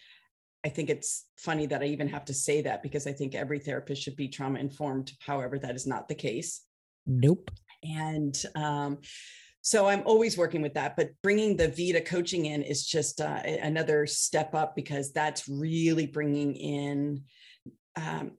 I 0.65 0.69
think 0.69 0.89
it's 0.89 1.25
funny 1.37 1.65
that 1.67 1.81
I 1.81 1.85
even 1.85 2.07
have 2.09 2.25
to 2.25 2.33
say 2.33 2.61
that 2.61 2.83
because 2.83 3.07
I 3.07 3.13
think 3.13 3.33
every 3.33 3.59
therapist 3.59 4.01
should 4.01 4.15
be 4.15 4.27
trauma 4.27 4.59
informed. 4.59 5.11
However, 5.19 5.57
that 5.59 5.75
is 5.75 5.87
not 5.87 6.07
the 6.07 6.15
case. 6.15 6.61
Nope. 7.05 7.51
And 7.83 8.35
um, 8.55 8.99
so 9.61 9.87
I'm 9.87 10.03
always 10.05 10.37
working 10.37 10.61
with 10.61 10.73
that. 10.75 10.95
But 10.95 11.11
bringing 11.21 11.57
the 11.57 11.69
Vita 11.69 12.01
coaching 12.01 12.45
in 12.45 12.63
is 12.63 12.85
just 12.85 13.21
uh, 13.21 13.41
another 13.45 14.05
step 14.05 14.53
up 14.53 14.75
because 14.75 15.11
that's 15.11 15.47
really 15.47 16.05
bringing 16.05 16.55
in. 16.55 17.23
Um, 17.95 18.31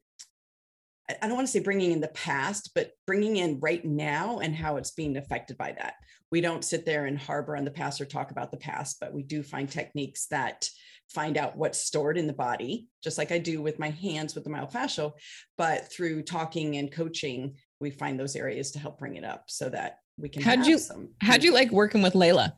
I 1.20 1.26
don't 1.26 1.36
want 1.36 1.46
to 1.46 1.52
say 1.52 1.60
bringing 1.60 1.92
in 1.92 2.00
the 2.00 2.08
past, 2.08 2.70
but 2.74 2.92
bringing 3.06 3.36
in 3.36 3.60
right 3.60 3.84
now 3.84 4.38
and 4.38 4.54
how 4.54 4.76
it's 4.76 4.92
being 4.92 5.16
affected 5.16 5.58
by 5.58 5.72
that. 5.72 5.94
We 6.30 6.40
don't 6.40 6.64
sit 6.64 6.86
there 6.86 7.04
and 7.04 7.18
harbor 7.18 7.56
on 7.56 7.64
the 7.64 7.70
past 7.70 8.00
or 8.00 8.06
talk 8.06 8.30
about 8.30 8.50
the 8.50 8.56
past, 8.56 8.96
but 9.00 9.12
we 9.12 9.22
do 9.22 9.42
find 9.42 9.68
techniques 9.68 10.26
that 10.28 10.68
find 11.10 11.36
out 11.36 11.56
what's 11.56 11.80
stored 11.80 12.16
in 12.16 12.26
the 12.26 12.32
body, 12.32 12.88
just 13.02 13.18
like 13.18 13.32
I 13.32 13.38
do 13.38 13.62
with 13.62 13.78
my 13.78 13.90
hands 13.90 14.34
with 14.34 14.44
the 14.44 14.50
myofascial. 14.50 15.12
But 15.56 15.92
through 15.92 16.22
talking 16.22 16.76
and 16.76 16.90
coaching, 16.90 17.56
we 17.84 17.90
find 17.90 18.18
those 18.18 18.34
areas 18.34 18.72
to 18.72 18.78
help 18.80 18.98
bring 18.98 19.14
it 19.16 19.24
up 19.24 19.44
so 19.46 19.68
that 19.68 19.98
we 20.18 20.28
can. 20.28 20.42
How'd 20.42 20.58
have 20.60 20.66
you- 20.68 20.78
Some 20.78 21.10
How'd 21.20 21.44
you 21.44 21.52
like 21.52 21.70
working 21.70 22.02
with 22.02 22.14
Layla? 22.14 22.54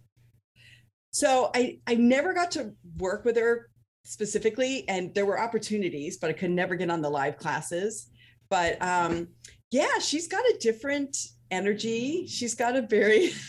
so 1.11 1.51
I 1.55 1.81
I 1.87 1.95
never 1.97 2.33
got 2.33 2.51
to 2.53 2.73
work 2.99 3.25
with 3.25 3.37
her 3.37 3.69
specifically, 4.05 4.89
and 4.89 5.13
there 5.15 5.27
were 5.27 5.39
opportunities, 5.41 6.17
but 6.19 6.31
I 6.31 6.33
could 6.33 6.51
never 6.51 6.77
get 6.77 6.91
on 6.91 7.03
the 7.03 7.11
live 7.11 7.37
classes. 7.39 8.09
But 8.49 8.81
um, 8.81 9.29
yeah, 9.73 9.99
she's 10.01 10.29
got 10.29 10.45
a 10.45 10.57
different 10.61 11.17
energy. 11.51 12.27
She's 12.29 12.55
got 12.55 12.77
a 12.77 12.83
very. 12.83 13.31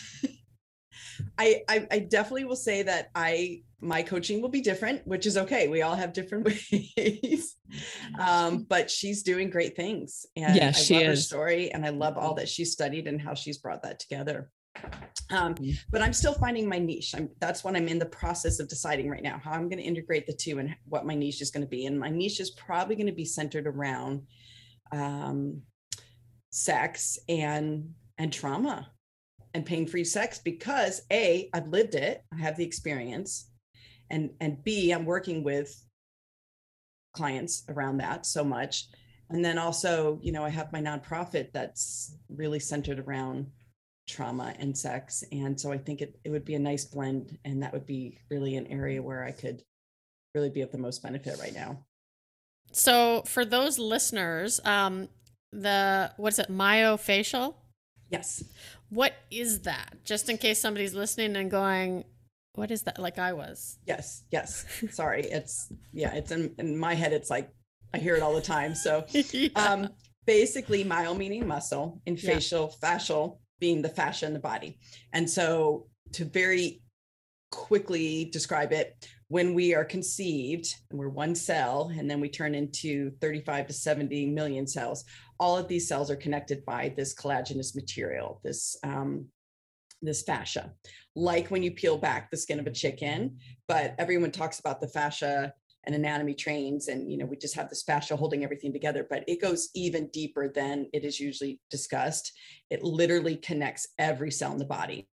I, 1.37 1.63
I 1.67 1.87
I 1.91 1.99
definitely 1.99 2.45
will 2.45 2.55
say 2.55 2.83
that 2.83 3.09
I 3.15 3.63
my 3.79 4.01
coaching 4.01 4.41
will 4.41 4.49
be 4.49 4.61
different, 4.61 5.05
which 5.05 5.25
is 5.25 5.37
okay. 5.37 5.67
We 5.67 5.81
all 5.83 5.95
have 5.95 6.13
different 6.13 6.45
ways. 6.97 7.55
Um, 8.19 8.63
but 8.63 8.89
she's 8.89 9.23
doing 9.23 9.49
great 9.49 9.75
things, 9.75 10.25
and 10.35 10.55
Yeah, 10.55 10.69
I 10.69 10.71
she 10.71 10.95
love 10.95 11.03
her 11.05 11.11
is. 11.11 11.27
story, 11.27 11.71
and 11.71 11.85
I 11.85 11.89
love 11.89 12.17
all 12.17 12.33
that 12.35 12.49
she's 12.49 12.71
studied 12.71 13.07
and 13.07 13.21
how 13.21 13.33
she's 13.33 13.57
brought 13.57 13.83
that 13.83 13.99
together. 13.99 14.51
Um, 15.29 15.55
but 15.91 16.01
I'm 16.01 16.13
still 16.13 16.33
finding 16.33 16.67
my 16.69 16.79
niche. 16.79 17.13
I'm 17.15 17.29
that's 17.39 17.63
what 17.63 17.75
I'm 17.75 17.87
in 17.87 17.99
the 17.99 18.05
process 18.05 18.59
of 18.59 18.67
deciding 18.67 19.09
right 19.09 19.23
now 19.23 19.39
how 19.43 19.51
I'm 19.51 19.69
going 19.69 19.79
to 19.79 19.83
integrate 19.83 20.27
the 20.27 20.33
two 20.33 20.59
and 20.59 20.75
what 20.85 21.05
my 21.05 21.15
niche 21.15 21.41
is 21.41 21.51
going 21.51 21.63
to 21.65 21.69
be. 21.69 21.85
And 21.85 21.99
my 21.99 22.09
niche 22.09 22.39
is 22.39 22.51
probably 22.51 22.95
going 22.95 23.07
to 23.07 23.13
be 23.13 23.25
centered 23.25 23.67
around 23.67 24.23
um, 24.91 25.61
sex 26.51 27.19
and 27.27 27.93
and 28.17 28.31
trauma 28.31 28.89
and 29.57 29.65
pain-free 29.65 30.03
sex 30.03 30.39
because 30.39 31.01
a 31.11 31.49
I've 31.51 31.67
lived 31.67 31.95
it. 31.95 32.23
I 32.31 32.37
have 32.37 32.57
the 32.57 32.63
experience, 32.63 33.49
and 34.09 34.29
and 34.39 34.63
b 34.63 34.91
I'm 34.91 35.05
working 35.05 35.43
with 35.43 35.75
clients 37.13 37.63
around 37.67 37.97
that 37.97 38.25
so 38.25 38.43
much. 38.43 38.87
And 39.29 39.43
then 39.43 39.57
also, 39.57 40.19
you 40.21 40.31
know, 40.31 40.45
I 40.45 40.49
have 40.49 40.71
my 40.71 40.79
nonprofit 40.79 41.51
that's 41.51 42.15
really 42.29 42.59
centered 42.59 42.99
around 42.99 43.47
trauma 44.07 44.53
and 44.59 44.77
sex. 44.77 45.23
And 45.31 45.59
so 45.59 45.71
I 45.71 45.77
think 45.77 46.01
it, 46.01 46.17
it 46.23 46.29
would 46.29 46.45
be 46.45 46.55
a 46.55 46.59
nice 46.59 46.85
blend. 46.85 47.37
And 47.43 47.61
that 47.63 47.73
would 47.73 47.85
be 47.85 48.19
really 48.29 48.55
an 48.55 48.67
area 48.67 49.01
where 49.01 49.25
I 49.25 49.31
could 49.31 49.63
really 50.33 50.49
be 50.49 50.61
of 50.61 50.71
the 50.71 50.77
most 50.77 51.03
benefit 51.03 51.39
right 51.39 51.53
now. 51.53 51.83
So 52.71 53.23
for 53.25 53.43
those 53.43 53.79
listeners, 53.79 54.61
um, 54.63 55.09
the 55.51 56.11
what 56.17 56.33
is 56.33 56.39
it, 56.39 56.49
myofascial? 56.49 57.55
Yes. 58.09 58.43
What 58.89 59.13
is 59.31 59.61
that? 59.61 59.95
Just 60.05 60.29
in 60.29 60.37
case 60.37 60.59
somebody's 60.61 60.93
listening 60.93 61.35
and 61.35 61.51
going, 61.51 62.03
"What 62.53 62.71
is 62.71 62.83
that?" 62.83 62.99
Like 62.99 63.19
I 63.19 63.33
was. 63.33 63.77
Yes. 63.85 64.23
Yes. 64.31 64.65
Sorry. 64.91 65.23
It's, 65.23 65.71
yeah, 65.93 66.13
it's 66.15 66.31
in, 66.31 66.53
in 66.57 66.77
my 66.77 66.93
head. 66.95 67.13
It's 67.13 67.29
like, 67.29 67.49
I 67.93 67.97
hear 67.97 68.15
it 68.15 68.21
all 68.21 68.33
the 68.35 68.41
time. 68.41 68.75
So 68.75 69.05
Yeah. 69.31 69.49
um, 69.55 69.89
basically 70.25 70.83
myo 70.83 71.13
meaning 71.17 71.47
muscle 71.47 72.01
and 72.05 72.21
Yeah. 72.21 72.33
facial 72.35 72.75
fascial 72.81 73.39
being 73.59 73.81
the 73.81 73.89
fascia 73.89 74.25
in 74.25 74.33
the 74.33 74.39
body 74.39 74.77
and 75.13 75.27
so 75.27 75.87
to 76.11 76.25
very 76.25 76.81
quickly 77.51 78.25
describe 78.25 78.73
it 78.73 79.07
when 79.29 79.53
we 79.53 79.73
are 79.73 79.85
conceived 79.85 80.67
and 80.89 80.99
we're 80.99 81.07
one 81.09 81.33
cell 81.33 81.91
and 81.97 82.09
then 82.11 82.19
we 82.19 82.27
turn 82.29 82.53
into 82.53 83.11
35 83.21 83.67
to 83.67 83.73
70 83.73 84.25
million 84.27 84.67
cells 84.67 85.05
all 85.39 85.57
of 85.57 85.67
these 85.67 85.87
cells 85.87 86.09
are 86.09 86.15
connected 86.15 86.65
by 86.65 86.93
this 86.95 87.13
collagenous 87.13 87.75
material 87.75 88.41
this 88.43 88.77
um, 88.83 89.27
this 90.01 90.21
fascia, 90.21 90.73
like 91.15 91.49
when 91.49 91.63
you 91.63 91.71
peel 91.71 91.97
back 91.97 92.29
the 92.29 92.37
skin 92.37 92.59
of 92.59 92.67
a 92.67 92.71
chicken. 92.71 93.37
But 93.67 93.95
everyone 93.97 94.31
talks 94.31 94.59
about 94.59 94.79
the 94.79 94.87
fascia 94.87 95.53
and 95.85 95.95
anatomy 95.95 96.33
trains, 96.33 96.87
and 96.87 97.11
you 97.11 97.17
know, 97.17 97.25
we 97.25 97.37
just 97.37 97.55
have 97.55 97.69
this 97.69 97.83
fascia 97.83 98.15
holding 98.15 98.43
everything 98.43 98.73
together, 98.73 99.07
but 99.09 99.23
it 99.27 99.41
goes 99.41 99.69
even 99.73 100.07
deeper 100.09 100.51
than 100.53 100.87
it 100.93 101.03
is 101.03 101.19
usually 101.19 101.59
discussed. 101.69 102.31
It 102.69 102.83
literally 102.83 103.37
connects 103.37 103.87
every 103.97 104.31
cell 104.31 104.51
in 104.51 104.57
the 104.57 104.65
body. 104.65 105.07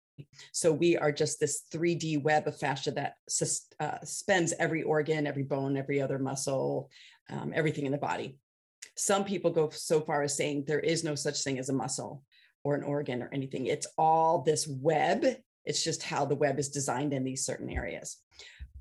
So 0.53 0.73
we 0.73 0.97
are 0.97 1.11
just 1.11 1.41
this 1.41 1.63
3D 1.73 2.23
web 2.23 2.47
of 2.47 2.57
fascia 2.57 2.93
that 2.93 3.15
uh, 3.81 3.99
spends 4.05 4.53
every 4.61 4.83
organ, 4.83 5.27
every 5.27 5.43
bone, 5.43 5.77
every 5.77 6.01
other 6.01 6.21
muscle, 6.21 6.89
um, 7.31 7.53
everything 7.55 7.87
in 7.87 7.93
the 7.93 7.99
body. 7.99 8.39
Some 8.97 9.25
people 9.25 9.51
go 9.51 9.71
so 9.71 10.01
far 10.01 10.23
as 10.23 10.37
saying 10.37 10.65
there 10.67 10.81
is 10.81 11.05
no 11.05 11.15
such 11.15 11.43
thing 11.43 11.59
as 11.59 11.69
a 11.69 11.75
muscle 11.75 12.23
or 12.63 12.75
an 12.75 12.83
organ 12.83 13.23
or 13.23 13.29
anything. 13.33 13.67
It's 13.67 13.87
all 13.99 14.43
this 14.43 14.67
web. 14.67 15.25
It's 15.65 15.83
just 15.83 16.03
how 16.03 16.25
the 16.25 16.37
web 16.37 16.59
is 16.59 16.69
designed 16.69 17.13
in 17.13 17.25
these 17.25 17.45
certain 17.45 17.71
areas. 17.71 18.19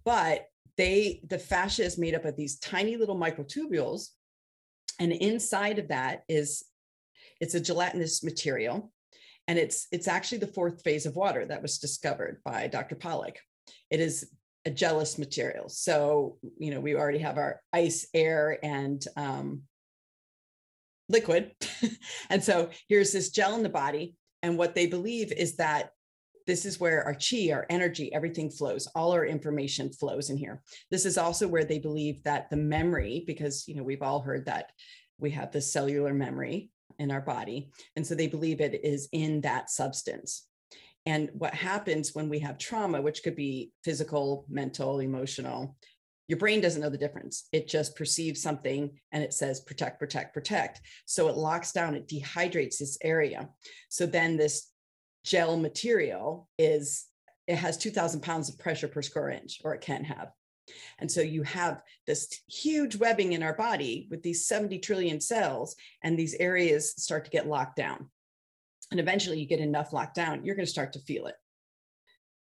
But 0.05 0.45
they, 0.77 1.21
the 1.29 1.39
fascia 1.39 1.83
is 1.83 1.97
made 1.97 2.15
up 2.15 2.25
of 2.25 2.35
these 2.35 2.59
tiny 2.59 2.97
little 2.97 3.17
microtubules. 3.17 4.09
And 4.99 5.11
inside 5.11 5.79
of 5.79 5.89
that 5.89 6.23
is, 6.27 6.63
it's 7.39 7.55
a 7.55 7.59
gelatinous 7.59 8.23
material. 8.23 8.91
And 9.47 9.59
it's, 9.59 9.87
it's 9.91 10.07
actually 10.07 10.37
the 10.39 10.47
fourth 10.47 10.81
phase 10.83 11.05
of 11.05 11.15
water 11.15 11.45
that 11.45 11.61
was 11.61 11.79
discovered 11.79 12.41
by 12.45 12.67
Dr. 12.67 12.95
Pollack. 12.95 13.39
It 13.89 13.99
is 13.99 14.29
a 14.65 14.71
gelous 14.71 15.19
material. 15.19 15.67
So, 15.67 16.37
you 16.57 16.71
know, 16.71 16.79
we 16.79 16.95
already 16.95 17.19
have 17.19 17.37
our 17.37 17.61
ice, 17.73 18.07
air, 18.13 18.57
and 18.63 19.05
um, 19.17 19.63
liquid. 21.13 21.51
and 22.29 22.43
so 22.43 22.69
here's 22.89 23.13
this 23.13 23.29
gel 23.29 23.55
in 23.55 23.63
the 23.63 23.69
body. 23.69 24.15
And 24.41 24.57
what 24.57 24.75
they 24.75 24.87
believe 24.87 25.31
is 25.31 25.55
that 25.55 25.91
this 26.45 26.65
is 26.65 26.79
where 26.79 27.03
our 27.05 27.15
chi, 27.15 27.51
our 27.51 27.65
energy, 27.69 28.13
everything 28.13 28.49
flows. 28.49 28.87
All 28.95 29.13
our 29.13 29.25
information 29.25 29.91
flows 29.91 30.29
in 30.29 30.37
here. 30.37 30.61
This 30.91 31.05
is 31.05 31.17
also 31.17 31.47
where 31.47 31.63
they 31.63 31.79
believe 31.79 32.21
that 32.23 32.49
the 32.49 32.57
memory, 32.57 33.23
because 33.25 33.65
you 33.67 33.75
know 33.75 33.83
we've 33.83 34.01
all 34.01 34.19
heard 34.19 34.45
that 34.47 34.71
we 35.17 35.31
have 35.31 35.51
the 35.51 35.61
cellular 35.61 36.13
memory 36.13 36.69
in 36.99 37.11
our 37.11 37.21
body, 37.21 37.71
and 37.95 38.05
so 38.05 38.13
they 38.13 38.27
believe 38.27 38.59
it 38.59 38.83
is 38.83 39.07
in 39.13 39.41
that 39.41 39.69
substance. 39.69 40.47
And 41.05 41.29
what 41.33 41.53
happens 41.53 42.15
when 42.15 42.29
we 42.29 42.39
have 42.39 42.57
trauma, 42.57 43.01
which 43.01 43.23
could 43.23 43.35
be 43.35 43.71
physical, 43.83 44.45
mental, 44.49 44.99
emotional, 44.99 45.75
your 46.27 46.39
brain 46.39 46.61
doesn't 46.61 46.81
know 46.81 46.89
the 46.89 46.97
difference. 46.97 47.47
It 47.51 47.67
just 47.67 47.95
perceives 47.95 48.41
something 48.41 48.91
and 49.11 49.23
it 49.23 49.33
says 49.33 49.59
protect, 49.61 49.99
protect, 49.99 50.33
protect. 50.33 50.81
So 51.05 51.27
it 51.27 51.35
locks 51.35 51.71
down, 51.71 51.95
it 51.95 52.07
dehydrates 52.07 52.77
this 52.77 52.97
area. 53.03 53.49
So 53.89 54.05
then 54.05 54.37
this 54.37 54.69
gel 55.25 55.57
material 55.57 56.47
is, 56.57 57.05
it 57.47 57.57
has 57.57 57.77
2000 57.77 58.21
pounds 58.21 58.49
of 58.49 58.57
pressure 58.57 58.87
per 58.87 59.01
square 59.01 59.29
inch, 59.29 59.59
or 59.65 59.73
it 59.73 59.81
can 59.81 60.05
have. 60.05 60.31
And 60.99 61.11
so 61.11 61.19
you 61.19 61.43
have 61.43 61.81
this 62.07 62.29
huge 62.47 62.95
webbing 62.95 63.33
in 63.33 63.43
our 63.43 63.53
body 63.53 64.07
with 64.09 64.23
these 64.23 64.47
70 64.47 64.79
trillion 64.79 65.19
cells, 65.19 65.75
and 66.03 66.17
these 66.17 66.35
areas 66.35 66.93
start 66.95 67.25
to 67.25 67.31
get 67.31 67.47
locked 67.47 67.75
down. 67.75 68.09
And 68.91 68.99
eventually 68.99 69.39
you 69.39 69.47
get 69.47 69.59
enough 69.59 69.91
locked 69.91 70.15
down, 70.15 70.45
you're 70.45 70.55
going 70.55 70.65
to 70.65 70.71
start 70.71 70.93
to 70.93 70.99
feel 70.99 71.25
it. 71.27 71.35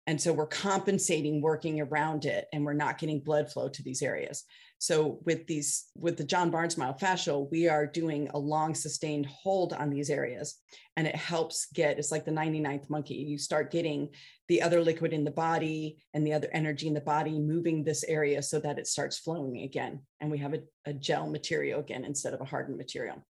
And 0.06 0.21
so 0.21 0.32
we're 0.32 0.47
compensating 0.47 1.40
working 1.40 1.80
around 1.80 2.25
it 2.25 2.47
and 2.52 2.64
we're 2.64 2.73
not 2.73 2.99
getting 2.99 3.21
blood 3.21 3.52
flow 3.52 3.68
to 3.68 3.82
these 3.82 4.02
areas. 4.02 4.44
So 4.78 5.21
with 5.25 5.47
these, 5.47 5.85
with 5.97 6.16
the 6.16 6.25
John 6.25 6.50
Barnes 6.50 6.75
myofascial, 6.75 7.49
we 7.52 7.68
are 7.68 7.87
doing 7.87 8.28
a 8.35 8.38
long 8.38 8.75
sustained 8.75 9.26
hold 9.26 9.73
on 9.73 9.90
these 9.90 10.11
areas. 10.11 10.56
And 10.97 11.06
it 11.06 11.14
helps 11.14 11.68
get, 11.73 12.00
it's 12.00 12.11
like 12.11 12.25
the 12.25 12.32
99th 12.32 12.90
monkey. 12.90 13.14
You 13.14 13.38
start 13.38 13.71
getting 13.71 14.09
the 14.49 14.61
other 14.61 14.82
liquid 14.82 15.12
in 15.12 15.23
the 15.23 15.30
body 15.30 15.99
and 16.14 16.26
the 16.26 16.32
other 16.32 16.49
energy 16.52 16.88
in 16.88 16.94
the 16.94 17.00
body 17.00 17.38
moving 17.38 17.85
this 17.85 18.03
area 18.03 18.42
so 18.42 18.59
that 18.59 18.81
it 18.81 18.88
starts 18.88 19.18
flowing 19.18 19.62
again. 19.62 20.00
And 20.20 20.33
we 20.33 20.38
have 20.38 20.53
a, 20.53 20.62
a 20.85 20.92
gel 20.92 21.31
material 21.31 21.79
again 21.79 22.05
instead 22.05 22.35
of 22.35 22.40
a 22.40 22.44
hardened 22.44 22.76
material. 22.76 23.24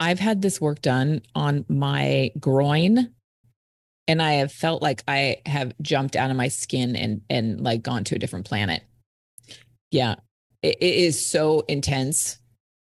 I've 0.00 0.20
had 0.20 0.40
this 0.40 0.62
work 0.62 0.80
done 0.80 1.20
on 1.34 1.66
my 1.68 2.30
groin 2.40 3.14
and 4.08 4.22
I 4.22 4.34
have 4.34 4.50
felt 4.50 4.82
like 4.82 5.04
I 5.06 5.42
have 5.46 5.74
jumped 5.82 6.16
out 6.16 6.30
of 6.30 6.36
my 6.36 6.48
skin 6.48 6.96
and 6.96 7.20
and 7.28 7.60
like 7.60 7.82
gone 7.82 8.04
to 8.04 8.16
a 8.16 8.18
different 8.18 8.46
planet. 8.46 8.82
Yeah. 9.90 10.16
It, 10.62 10.78
it 10.80 10.94
is 10.94 11.24
so 11.24 11.60
intense. 11.68 12.38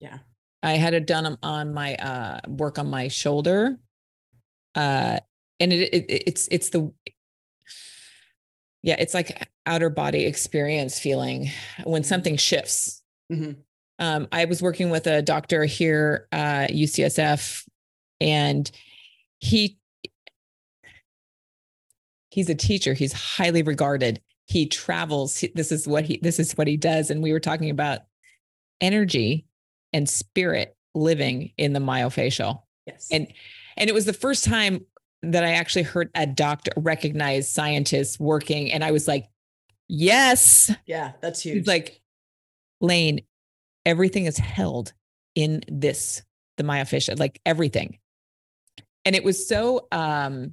Yeah. 0.01 0.19
I 0.63 0.73
had 0.73 0.93
it 0.93 1.07
done 1.07 1.39
on 1.43 1.73
my 1.73 1.95
uh 1.95 2.41
work 2.49 2.79
on 2.79 2.91
my 2.91 3.09
shoulder. 3.09 3.79
Uh 4.75 5.21
and 5.61 5.73
it, 5.73 5.95
it 5.95 6.05
it's 6.09 6.49
it's 6.51 6.69
the 6.71 6.93
yeah, 8.83 8.97
it's 8.99 9.15
like 9.15 9.49
outer 9.65 9.89
body 9.89 10.27
experience 10.27 10.99
feeling 10.99 11.51
when 11.85 12.05
something 12.05 12.37
shifts. 12.37 13.03
Mhm. 13.33 13.57
Um, 13.99 14.29
I 14.31 14.45
was 14.45 14.61
working 14.61 14.91
with 14.91 15.07
a 15.07 15.23
doctor 15.23 15.65
here, 15.65 16.27
uh, 16.33 16.67
UCSF, 16.69 17.65
and 18.21 18.71
he 19.39 19.79
he's 22.35 22.51
a 22.51 22.55
teacher. 22.55 22.95
He's 22.95 23.13
highly 23.13 23.63
regarded. 23.63 24.21
He 24.47 24.67
travels. 24.67 25.45
This 25.55 25.71
is 25.71 25.87
what 25.87 26.05
he 26.05 26.19
this 26.21 26.41
is 26.41 26.53
what 26.55 26.67
he 26.67 26.77
does. 26.77 27.11
And 27.11 27.23
we 27.23 27.33
were 27.33 27.41
talking 27.41 27.71
about 27.71 28.01
energy 28.81 29.47
and 29.93 30.09
spirit 30.09 30.77
living 30.97 31.53
in 31.57 31.73
the 31.73 31.81
myofascial. 31.81 32.63
Yes. 32.87 33.09
And 33.13 33.29
and 33.77 33.89
it 33.89 33.93
was 33.93 34.05
the 34.05 34.13
first 34.13 34.45
time 34.45 34.85
that 35.23 35.45
I 35.45 35.53
actually 35.53 35.85
heard 35.85 36.11
a 36.17 36.27
doctor 36.27 36.73
recognize 36.77 37.49
scientists 37.49 38.19
working. 38.19 38.73
And 38.73 38.85
I 38.85 38.91
was 38.91 39.07
like, 39.07 39.27
yes. 39.89 40.71
yeah, 40.87 41.13
that's 41.23 41.41
huge. 41.41 41.59
He's 41.59 41.67
like, 41.67 42.03
Lane, 42.81 43.21
everything 43.87 44.27
is 44.27 44.37
held 44.37 44.93
in 45.35 45.63
this, 45.69 46.23
the 46.59 46.65
myofascia, 46.65 47.19
like 47.19 47.41
everything. 47.47 47.99
And 49.07 49.17
it 49.17 49.25
was 49.25 49.49
so 49.49 49.87
um, 49.93 50.53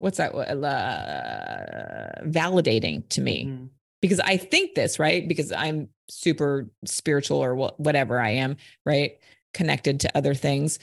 what's 0.00 0.18
that? 0.18 0.34
Uh, 0.34 2.24
validating 2.26 3.08
to 3.10 3.20
me 3.20 3.44
Mhm. 3.46 3.68
because 4.02 4.18
I 4.20 4.36
think 4.36 4.74
this, 4.74 4.98
right? 4.98 5.26
Because 5.28 5.52
I'm 5.52 5.88
super 6.08 6.68
spiritual 6.84 7.38
or 7.38 7.54
wha- 7.54 7.74
whatever 7.76 8.18
I 8.18 8.30
am, 8.30 8.56
right? 8.84 9.12
Connected 9.54 10.00
to 10.00 10.16
other 10.16 10.34
things. 10.34 10.78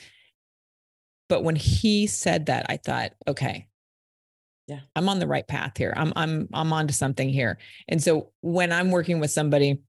But 1.30 1.44
when 1.44 1.58
he 1.58 2.08
said 2.08 2.46
that, 2.46 2.66
I 2.70 2.78
thought, 2.78 3.12
okay, 3.28 3.68
Yeah. 4.68 4.82
I'm 4.98 5.08
on 5.10 5.20
the 5.20 5.28
right 5.28 5.48
path 5.48 5.78
here. 5.78 5.94
I'm 5.96 6.12
I'm 6.16 6.50
I'm 6.54 6.74
onto 6.74 6.94
something 6.94 7.30
here. 7.30 7.58
And 7.88 8.04
so 8.04 8.32
when 8.42 8.72
I'm 8.74 8.92
working 8.92 9.20
with 9.22 9.32
somebody 9.32 9.82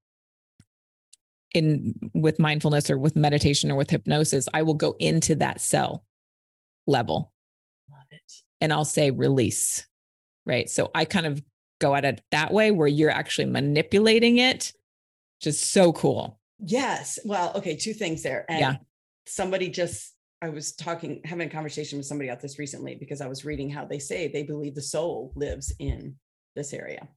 in 1.55 1.95
with 2.15 2.39
mindfulness 2.39 2.89
or 2.91 2.97
with 2.99 3.17
meditation 3.17 3.71
or 3.73 3.77
with 3.77 3.91
hypnosis, 3.91 4.49
I 4.55 4.63
will 4.63 4.75
go 4.75 4.95
into 5.01 5.35
that 5.37 5.61
cell 5.61 6.05
level. 6.87 7.33
And 8.61 8.73
I'll 8.73 8.85
say 8.85 9.11
release. 9.11 9.87
Right. 10.47 10.69
So 10.69 10.91
I 10.95 11.05
kind 11.05 11.27
of 11.27 11.43
go 11.81 11.95
at 11.95 12.05
it 12.05 12.23
that 12.31 12.53
way 12.53 12.71
where 12.71 12.89
you're 12.89 13.11
actually 13.11 13.47
manipulating 13.47 14.39
it. 14.39 14.73
Just 15.41 15.71
so 15.71 15.93
cool. 15.93 16.41
Yes. 16.59 17.19
Well, 17.25 17.53
okay, 17.55 17.77
two 17.77 17.95
things 17.95 18.23
there. 18.23 18.45
And 18.49 18.61
Yeah. 18.61 18.77
somebody 19.27 19.69
just 19.69 20.15
I 20.41 20.51
was 20.51 20.73
talking, 20.73 21.21
having 21.25 21.49
a 21.49 21.51
conversation 21.51 21.99
with 21.99 22.07
somebody 22.07 22.29
about 22.29 22.41
this 22.41 22.61
recently 22.61 22.95
because 22.95 23.21
I 23.21 23.27
was 23.27 23.45
reading 23.45 23.69
how 23.71 23.85
they 23.85 23.99
say 23.99 24.29
they 24.29 24.45
believe 24.45 24.77
the 24.77 24.83
soul 24.83 25.33
lives 25.35 25.73
in 25.81 26.15
this 26.55 26.73
area. 26.73 27.09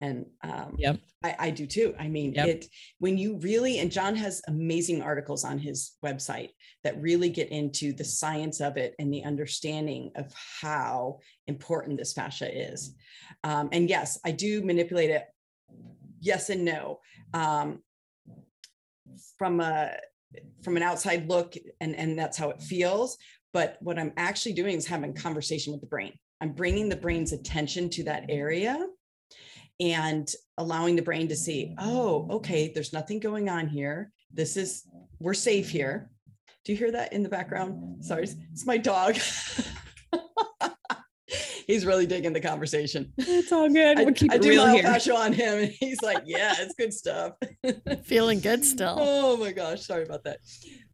And 0.00 0.26
um, 0.42 0.76
Yep. 0.78 1.00
I, 1.24 1.36
I 1.38 1.50
do 1.50 1.66
too. 1.66 1.94
I 1.98 2.08
mean, 2.08 2.34
Yep. 2.34 2.48
it 2.48 2.66
when 2.98 3.18
you 3.18 3.38
really 3.38 3.78
and 3.80 3.90
John 3.90 4.14
has 4.16 4.40
amazing 4.46 5.02
articles 5.02 5.44
on 5.44 5.58
his 5.58 5.96
website 6.04 6.50
that 6.84 7.00
really 7.00 7.30
get 7.30 7.48
into 7.48 7.92
the 7.92 8.04
science 8.04 8.60
of 8.60 8.76
it 8.76 8.94
and 8.98 9.12
the 9.12 9.24
understanding 9.24 10.12
of 10.14 10.32
how 10.60 11.18
important 11.46 11.98
this 11.98 12.12
fascia 12.12 12.72
is. 12.72 12.94
Um, 13.42 13.68
and 13.72 13.88
yes, 13.88 14.18
I 14.24 14.30
do 14.30 14.62
manipulate 14.62 15.10
it. 15.10 15.24
Yes 16.20 16.50
and 16.50 16.64
no. 16.64 17.00
Um, 17.34 17.82
from 19.36 19.60
a 19.60 19.96
from 20.62 20.76
an 20.76 20.82
outside 20.82 21.28
look, 21.28 21.54
and 21.80 21.96
and 21.96 22.18
that's 22.18 22.36
how 22.36 22.50
it 22.50 22.62
feels. 22.62 23.18
But 23.52 23.78
what 23.80 23.98
I'm 23.98 24.12
actually 24.16 24.52
doing 24.52 24.76
is 24.76 24.86
having 24.86 25.10
a 25.10 25.20
conversation 25.20 25.72
with 25.72 25.80
the 25.80 25.86
brain. 25.86 26.12
I'm 26.40 26.52
bringing 26.52 26.88
the 26.88 26.96
brain's 26.96 27.32
attention 27.32 27.88
to 27.90 28.04
that 28.04 28.26
area 28.28 28.86
and 29.80 30.32
allowing 30.56 30.96
the 30.96 31.02
brain 31.02 31.28
to 31.28 31.36
see, 31.36 31.74
oh, 31.78 32.26
okay, 32.30 32.72
there's 32.74 32.92
nothing 32.92 33.20
going 33.20 33.48
on 33.48 33.68
here. 33.68 34.10
This 34.32 34.56
is, 34.56 34.84
we're 35.20 35.34
safe 35.34 35.68
here. 35.70 36.10
Do 36.64 36.72
you 36.72 36.78
hear 36.78 36.90
that 36.92 37.12
in 37.12 37.22
the 37.22 37.28
background? 37.28 38.04
Sorry, 38.04 38.24
it's- 38.24 38.66
my 38.66 38.76
dog. 38.76 39.16
He's 41.66 41.84
really 41.84 42.06
digging 42.06 42.32
the 42.32 42.40
conversation. 42.40 43.12
It's 43.18 43.52
all 43.52 43.68
good. 43.68 43.98
I, 43.98 44.04
We'll 44.04 44.14
keep 44.14 44.32
I 44.32 44.36
it 44.36 44.42
do 44.42 44.48
real 44.48 44.66
my 44.66 44.98
here. 44.98 45.14
on 45.14 45.34
him, 45.34 45.58
and 45.58 45.68
he's 45.70 46.00
like, 46.00 46.22
"Yeah, 46.24 46.54
it's 46.58 46.72
good 46.78 46.94
stuff." 46.94 47.34
Feeling 48.04 48.40
good 48.40 48.64
still. 48.64 48.96
oh 48.98 49.36
my 49.36 49.52
gosh, 49.52 49.82
sorry 49.84 50.04
about 50.04 50.24
that. 50.24 50.38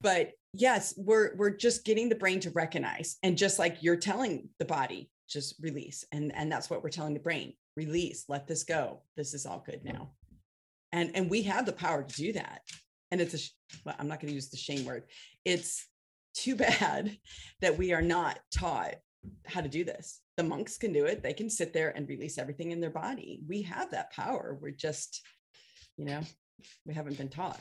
But 0.00 0.32
yes, 0.52 0.92
we're 0.96 1.36
we're 1.36 1.56
just 1.56 1.84
getting 1.84 2.08
the 2.08 2.16
brain 2.16 2.40
to 2.40 2.50
recognize, 2.50 3.18
and 3.22 3.38
just 3.38 3.60
like 3.60 3.84
you're 3.84 3.94
telling 3.96 4.48
the 4.58 4.64
body, 4.64 5.08
just 5.28 5.54
release, 5.60 6.04
and 6.10 6.34
and 6.34 6.50
that's 6.50 6.68
what 6.68 6.82
we're 6.82 6.90
telling 6.90 7.14
the 7.14 7.20
brain: 7.20 7.54
release, 7.76 8.24
let 8.28 8.46
this 8.46 8.64
go. 8.64 9.00
This 9.16 9.34
is 9.34 9.46
all 9.46 9.62
good 9.64 9.84
now, 9.84 10.12
and 10.92 11.10
and 11.14 11.30
we 11.30 11.42
have 11.42 11.66
the 11.66 11.72
power 11.72 12.02
to 12.02 12.14
do 12.14 12.32
that. 12.34 12.62
And 13.10 13.20
it's 13.20 13.34
a 13.34 13.38
well, 13.84 13.94
I'm 13.98 14.08
not 14.08 14.20
going 14.20 14.28
to 14.28 14.34
use 14.34 14.50
the 14.50 14.56
shame 14.56 14.84
word. 14.84 15.04
It's 15.44 15.86
too 16.34 16.56
bad 16.66 17.16
that 17.60 17.78
we 17.78 17.92
are 17.92 18.02
not 18.02 18.38
taught 18.56 18.94
how 19.46 19.60
to 19.60 19.68
do 19.68 19.84
this. 19.84 20.20
The 20.36 20.42
monks 20.42 20.76
can 20.78 20.92
do 20.92 21.04
it. 21.06 21.22
They 21.22 21.32
can 21.32 21.48
sit 21.48 21.72
there 21.72 21.90
and 21.96 22.08
release 22.08 22.38
everything 22.38 22.72
in 22.72 22.80
their 22.80 22.90
body. 22.90 23.40
We 23.48 23.62
have 23.62 23.90
that 23.92 24.12
power. 24.12 24.58
We're 24.60 24.72
just, 24.72 25.22
you 25.96 26.04
know, 26.04 26.20
we 26.84 26.92
haven't 26.92 27.16
been 27.16 27.28
taught. 27.28 27.60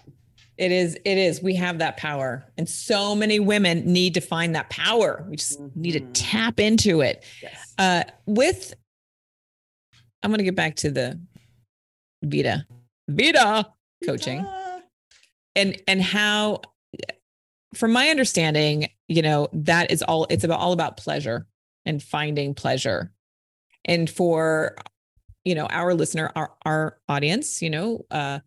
It 0.57 0.71
is, 0.71 0.95
it 1.05 1.17
is. 1.17 1.41
We 1.41 1.55
have 1.55 1.77
that 1.79 1.97
power. 1.97 2.45
And 2.57 2.67
so 2.67 3.15
many 3.15 3.39
women 3.39 3.85
need 3.85 4.15
to 4.15 4.21
find 4.21 4.55
that 4.55 4.69
power. 4.71 5.25
We 5.29 5.35
just 5.37 5.59
need 5.75 5.91
to 5.93 5.99
Mhm. 6.01 6.11
tap 6.13 6.59
into 6.59 7.01
it. 7.01 7.23
Yes. 7.41 7.73
Uh, 7.77 8.03
with, 8.25 8.73
I'm 10.23 10.29
going 10.31 10.39
to 10.39 10.43
get 10.43 10.55
back 10.55 10.75
to 10.77 10.89
the 10.91 11.19
Vita, 12.23 12.65
Vita 13.09 13.67
coaching. 14.05 14.39
Ah, 14.47 14.79
and 15.55 15.79
and 15.87 16.01
how 16.01 16.61
from 17.73 17.91
my 17.91 18.09
understanding 18.09 18.87
you 19.07 19.21
know 19.21 19.49
that 19.53 19.91
is 19.91 20.01
all 20.01 20.25
it's 20.29 20.43
about 20.43 20.59
all 20.59 20.71
about 20.73 20.97
pleasure 20.97 21.45
and 21.85 22.01
finding 22.01 22.53
pleasure 22.53 23.11
and 23.85 24.09
for 24.09 24.75
you 25.43 25.53
know 25.55 25.65
our 25.67 25.93
listener 25.93 26.31
our 26.35 26.51
our 26.65 26.97
audience 27.09 27.61
you 27.61 27.69
know 27.69 28.05
uh 28.11 28.39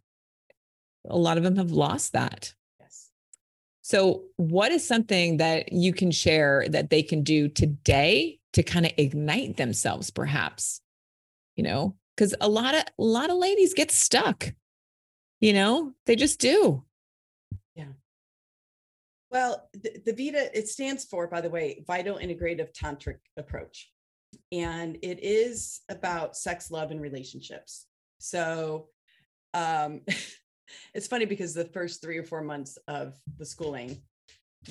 a 1.09 1.17
lot 1.17 1.37
of 1.39 1.45
them 1.45 1.57
have 1.57 1.71
lost 1.71 2.13
that 2.13 2.55
Yes. 2.81 3.11
so 3.83 4.25
what 4.37 4.73
is 4.73 4.87
something 4.87 5.37
that 5.39 5.73
you 5.73 5.93
can 5.93 6.11
share 6.11 6.67
that 6.71 6.91
they 6.91 7.03
can 7.03 7.23
do 7.23 7.49
today 7.49 8.39
to 8.55 8.63
kind 8.63 8.87
of 8.87 8.93
ignite 8.97 9.57
themselves 9.57 10.11
perhaps 10.11 10.81
you 11.57 11.65
know 11.65 11.97
because 12.15 12.35
a 12.41 12.49
lot 12.49 12.75
of 12.75 12.83
a 12.99 13.03
lot 13.03 13.31
of 13.31 13.37
ladies 13.37 13.75
get 13.75 13.91
stuck 13.91 14.53
you 15.41 15.53
know 15.53 15.93
they 16.07 16.17
just 16.17 16.39
do 16.39 16.85
Yeah. 17.75 17.93
Well, 19.31 19.69
the, 19.73 20.01
the 20.07 20.13
Vita, 20.13 20.57
it 20.57 20.69
stands 20.69 21.05
for, 21.05 21.27
by 21.27 21.41
the 21.41 21.51
way, 21.51 21.85
Vital 21.87 22.17
Integrative 22.17 22.73
Tantric 22.73 23.19
Approach. 23.37 23.91
And 24.53 24.97
it 25.03 25.23
is 25.23 25.81
about 25.89 26.37
sex, 26.37 26.71
love, 26.71 26.91
and 26.91 27.01
relationships. 27.01 27.87
So 28.19 28.89
um, 29.53 30.03
it's 30.95 31.09
funny 31.09 31.25
because 31.25 31.55
the 31.55 31.65
first 31.65 32.03
three 32.03 32.19
or 32.19 32.25
four 32.25 32.43
months 32.43 32.79
of 32.89 33.15
the 33.39 33.45
schooling, 33.45 33.99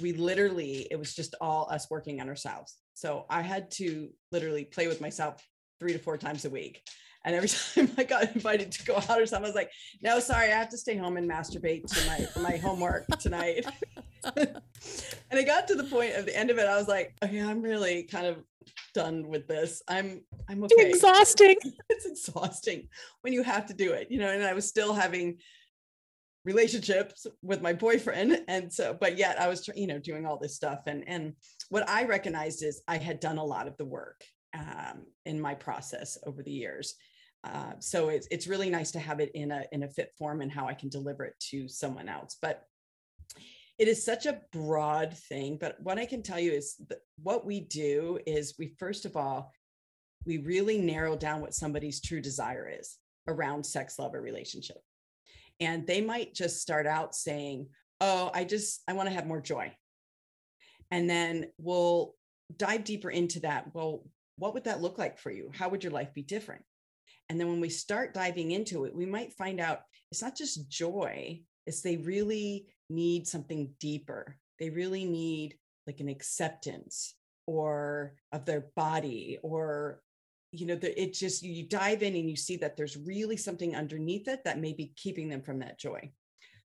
we 0.02 0.14
literally, 0.14 0.88
it 0.90 0.98
was 0.98 1.14
just 1.14 1.36
all 1.42 1.68
us 1.70 1.88
working 1.90 2.22
on 2.22 2.30
ourselves. 2.30 2.78
So 2.94 3.26
I 3.30 3.42
had 3.42 3.70
to 3.72 4.10
literally 4.32 4.66
play 4.66 4.88
with 4.88 5.02
myself 5.02 5.46
three 5.80 5.94
to 5.94 6.00
four 6.00 6.18
times 6.18 6.46
a 6.46 6.50
week. 6.50 6.82
And 7.26 7.36
every 7.36 7.50
time 7.76 7.92
I 7.98 8.04
got 8.04 8.36
invited 8.36 8.72
to 8.74 8.86
go 8.86 8.96
out 8.96 9.22
or 9.22 9.26
something, 9.26 9.46
I 9.46 9.50
was 9.50 9.56
like, 9.56 9.72
no, 10.02 10.20
sorry, 10.20 10.52
I 10.52 10.58
have 10.58 10.70
to 10.70 10.78
stay 10.78 10.96
home 10.96 11.18
and 11.18 11.30
masturbate 11.30 11.86
to 11.88 12.08
my, 12.08 12.26
for 12.26 12.40
my 12.40 12.58
homework 12.58 13.08
tonight. 13.20 13.66
and 14.36 14.62
it 15.32 15.46
got 15.46 15.68
to 15.68 15.76
the 15.76 15.84
point 15.84 16.16
of 16.16 16.26
the 16.26 16.38
end 16.38 16.50
of 16.50 16.58
it, 16.58 16.68
I 16.68 16.78
was 16.78 16.88
like, 16.88 17.16
okay, 17.24 17.42
I'm 17.42 17.62
really 17.62 18.04
kind 18.04 18.28
of 18.28 18.44
done 18.94 19.28
with 19.28 19.48
this. 19.48 19.82
I'm 19.88 20.22
I'm 20.50 20.64
okay. 20.64 20.90
exhausting 20.90 21.58
It's 21.90 22.06
exhausting 22.06 22.88
when 23.22 23.34
you 23.34 23.44
have 23.44 23.68
to 23.68 23.74
do 23.74 23.92
it, 23.92 24.10
you 24.10 24.20
know. 24.20 24.30
And 24.30 24.44
I 24.44 24.54
was 24.54 24.68
still 24.68 24.94
having 24.94 25.38
relationships 26.46 27.28
with 27.44 27.62
my 27.62 27.74
boyfriend, 27.74 28.44
and 28.48 28.72
so, 28.72 28.98
but 29.00 29.18
yet 29.18 29.40
I 29.40 29.48
was, 29.48 29.68
you 29.76 29.88
know, 29.88 30.00
doing 30.00 30.26
all 30.26 30.38
this 30.38 30.56
stuff. 30.56 30.80
And 30.88 31.08
and 31.08 31.34
what 31.70 31.88
I 31.90 32.06
recognized 32.06 32.64
is 32.64 32.82
I 32.88 32.98
had 32.98 33.20
done 33.20 33.38
a 33.38 33.44
lot 33.44 33.68
of 33.68 33.78
the 33.78 33.86
work 33.86 34.24
um, 34.56 35.06
in 35.26 35.40
my 35.40 35.54
process 35.54 36.18
over 36.26 36.42
the 36.42 36.52
years. 36.52 36.96
Uh, 37.44 37.74
so 37.80 38.10
it's 38.10 38.28
it's 38.32 38.48
really 38.48 38.70
nice 38.70 38.92
to 38.92 39.00
have 39.00 39.20
it 39.20 39.32
in 39.36 39.52
a 39.52 39.64
in 39.72 39.84
a 39.84 39.90
fit 39.90 40.12
form 40.18 40.42
and 40.42 40.52
how 40.52 40.68
I 40.68 40.74
can 40.74 40.90
deliver 40.90 41.24
it 41.26 41.36
to 41.52 41.68
someone 41.68 42.10
else. 42.10 42.38
But 42.42 42.64
it 43.78 43.88
is 43.88 44.04
such 44.04 44.26
a 44.26 44.42
broad 44.52 45.14
thing 45.14 45.58
but 45.60 45.76
what 45.82 45.98
i 45.98 46.06
can 46.06 46.22
tell 46.22 46.40
you 46.40 46.52
is 46.52 46.82
what 47.22 47.46
we 47.46 47.60
do 47.60 48.20
is 48.26 48.56
we 48.58 48.74
first 48.80 49.06
of 49.06 49.16
all 49.16 49.52
we 50.26 50.38
really 50.40 50.78
narrow 50.78 51.16
down 51.16 51.42
what 51.42 51.54
somebody's 51.54 52.02
true 52.02 52.22
desire 52.22 52.72
is 52.80 52.98
around 53.28 53.66
sex 53.66 54.00
love 54.00 54.14
or 54.14 54.22
relationship 54.22 54.78
and 55.60 55.86
they 55.88 56.02
might 56.02 56.34
just 56.34 56.62
start 56.62 56.88
out 56.88 57.16
saying 57.16 57.68
oh 58.02 58.32
i 58.34 58.44
just 58.44 58.82
i 58.88 58.94
want 58.94 59.08
to 59.10 59.16
have 59.16 59.28
more 59.28 59.42
joy 59.42 59.72
and 60.92 61.10
then 61.10 61.48
we'll 61.58 62.14
dive 62.58 62.84
deeper 62.84 63.10
into 63.10 63.40
that 63.40 63.74
well 63.74 64.04
what 64.38 64.54
would 64.54 64.66
that 64.66 64.82
look 64.82 64.98
like 64.98 65.18
for 65.18 65.32
you? 65.32 65.52
How 65.54 65.70
would 65.70 65.84
your 65.84 65.94
life 65.94 66.14
be 66.14 66.22
different? 66.22 66.64
And 67.30 67.40
then 67.40 67.48
when 67.48 67.62
we 67.62 67.70
start 67.70 68.14
diving 68.14 68.52
into 68.52 68.86
it 68.86 68.96
we 68.96 69.06
might 69.06 69.34
find 69.34 69.60
out 69.60 69.82
it's 70.12 70.22
not 70.22 70.38
just 70.38 70.70
joy 70.70 71.42
it's 71.66 71.82
they 71.82 71.98
really 71.98 72.68
need 72.90 73.28
something 73.28 73.74
deeper. 73.80 74.38
They 74.60 74.70
really 74.70 75.06
need 75.06 75.56
like 75.88 76.00
an 76.00 76.10
acceptance 76.10 77.16
or 77.48 78.16
of 78.32 78.46
their 78.46 78.68
body 78.76 79.38
or 79.44 80.02
you 80.52 80.66
know 80.66 80.76
the, 80.76 81.00
it 81.00 81.14
just 81.14 81.44
you 81.44 81.68
dive 81.68 82.02
in 82.02 82.16
and 82.16 82.30
you 82.30 82.36
see 82.36 82.58
that 82.58 82.78
there's 82.78 82.98
really 82.98 83.38
something 83.38 83.76
underneath 83.76 84.28
it 84.28 84.44
that 84.46 84.60
may 84.60 84.74
be 84.74 84.94
keeping 84.96 85.30
them 85.30 85.42
from 85.42 85.60
that 85.60 85.80
joy. 85.80 86.12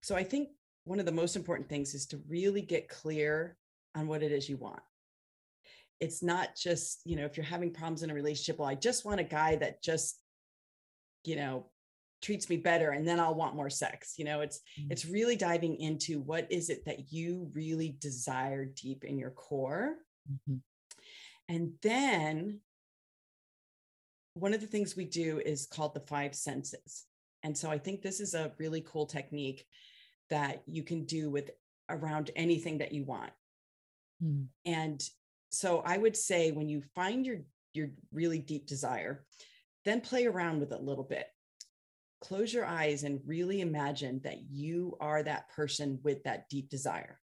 So 0.03 0.17
i 0.17 0.23
think 0.23 0.49
one 0.85 1.01
of 1.01 1.07
the 1.07 1.13
most 1.13 1.37
important 1.37 1.69
things 1.69 1.95
is 1.95 2.07
to 2.07 2.21
really 2.29 2.63
get 2.63 2.89
clear 2.89 3.57
on 3.95 4.07
what 4.07 4.23
it 4.23 4.33
is 4.33 4.49
you 4.49 4.57
want 4.57 4.81
it's 6.01 6.23
not 6.23 6.57
just 6.57 7.03
you 7.05 7.17
know 7.17 7.25
if 7.25 7.37
you're 7.37 7.45
having 7.45 7.73
problems 7.73 8.03
in 8.03 8.11
a 8.11 8.15
relationship 8.15 8.59
well 8.59 8.69
i 8.69 8.75
just 8.75 9.05
want 9.05 9.21
a 9.21 9.25
guy 9.25 9.57
that 9.57 9.83
just 9.83 10.21
you 11.25 11.37
know 11.37 11.67
treats 12.23 12.51
me 12.51 12.57
better 12.59 12.91
and 12.91 13.09
then 13.09 13.19
I'll 13.19 13.35
want 13.35 13.57
more 13.57 13.71
sex. 13.71 14.19
You 14.19 14.27
know, 14.27 14.43
it's 14.43 14.61
Mm. 14.79 14.93
it's 14.93 15.07
really 15.07 15.37
diving 15.37 15.77
into 15.77 16.21
what 16.21 16.53
is 16.53 16.69
it 16.69 16.85
that 16.85 17.11
you 17.11 17.51
really 17.55 17.97
desire 17.99 18.67
deep 18.67 19.05
in 19.05 19.19
your 19.19 19.31
core. 19.31 19.97
Mhm. 20.31 20.61
And 21.49 21.79
then 21.81 22.61
one 24.35 24.53
of 24.53 24.61
the 24.61 24.67
things 24.67 24.95
we 24.97 25.07
do 25.07 25.41
is 25.41 25.67
called 25.67 25.95
the 25.95 26.01
five 26.01 26.35
senses. 26.35 27.07
And 27.43 27.57
so 27.57 27.71
I 27.71 27.79
think 27.79 28.03
this 28.03 28.21
is 28.21 28.35
a 28.35 28.55
really 28.59 28.83
cool 28.83 29.07
technique 29.07 29.67
that 30.29 30.63
you 30.67 30.83
can 30.83 31.07
do 31.07 31.31
with 31.31 31.51
around 31.89 32.31
anything 32.37 32.79
that 32.79 32.93
you 32.93 33.05
want. 33.05 33.33
Mm. 34.23 34.49
And 34.67 35.11
so 35.51 35.83
I 35.85 35.99
would 35.99 36.17
say 36.17 36.53
when 36.53 36.69
you 36.69 36.83
find 36.95 37.27
your 37.27 37.39
your 37.73 37.91
really 38.13 38.39
deep 38.39 38.67
desire, 38.67 39.25
then 39.85 40.01
play 40.01 40.27
around 40.27 40.61
with 40.61 40.73
it 40.73 40.81
a 40.81 40.83
little 40.83 41.05
bit 41.05 41.27
close 42.21 42.53
your 42.53 42.67
eyes 42.67 43.03
and 43.03 43.21
really 43.27 43.61
imagine 43.61 44.21
that 44.25 44.43
you 44.51 44.97
are 45.01 45.23
that 45.23 45.49
person 45.49 45.99
with 46.03 46.23
that 46.25 46.49
deep 46.49 46.69
desire. 46.69 47.19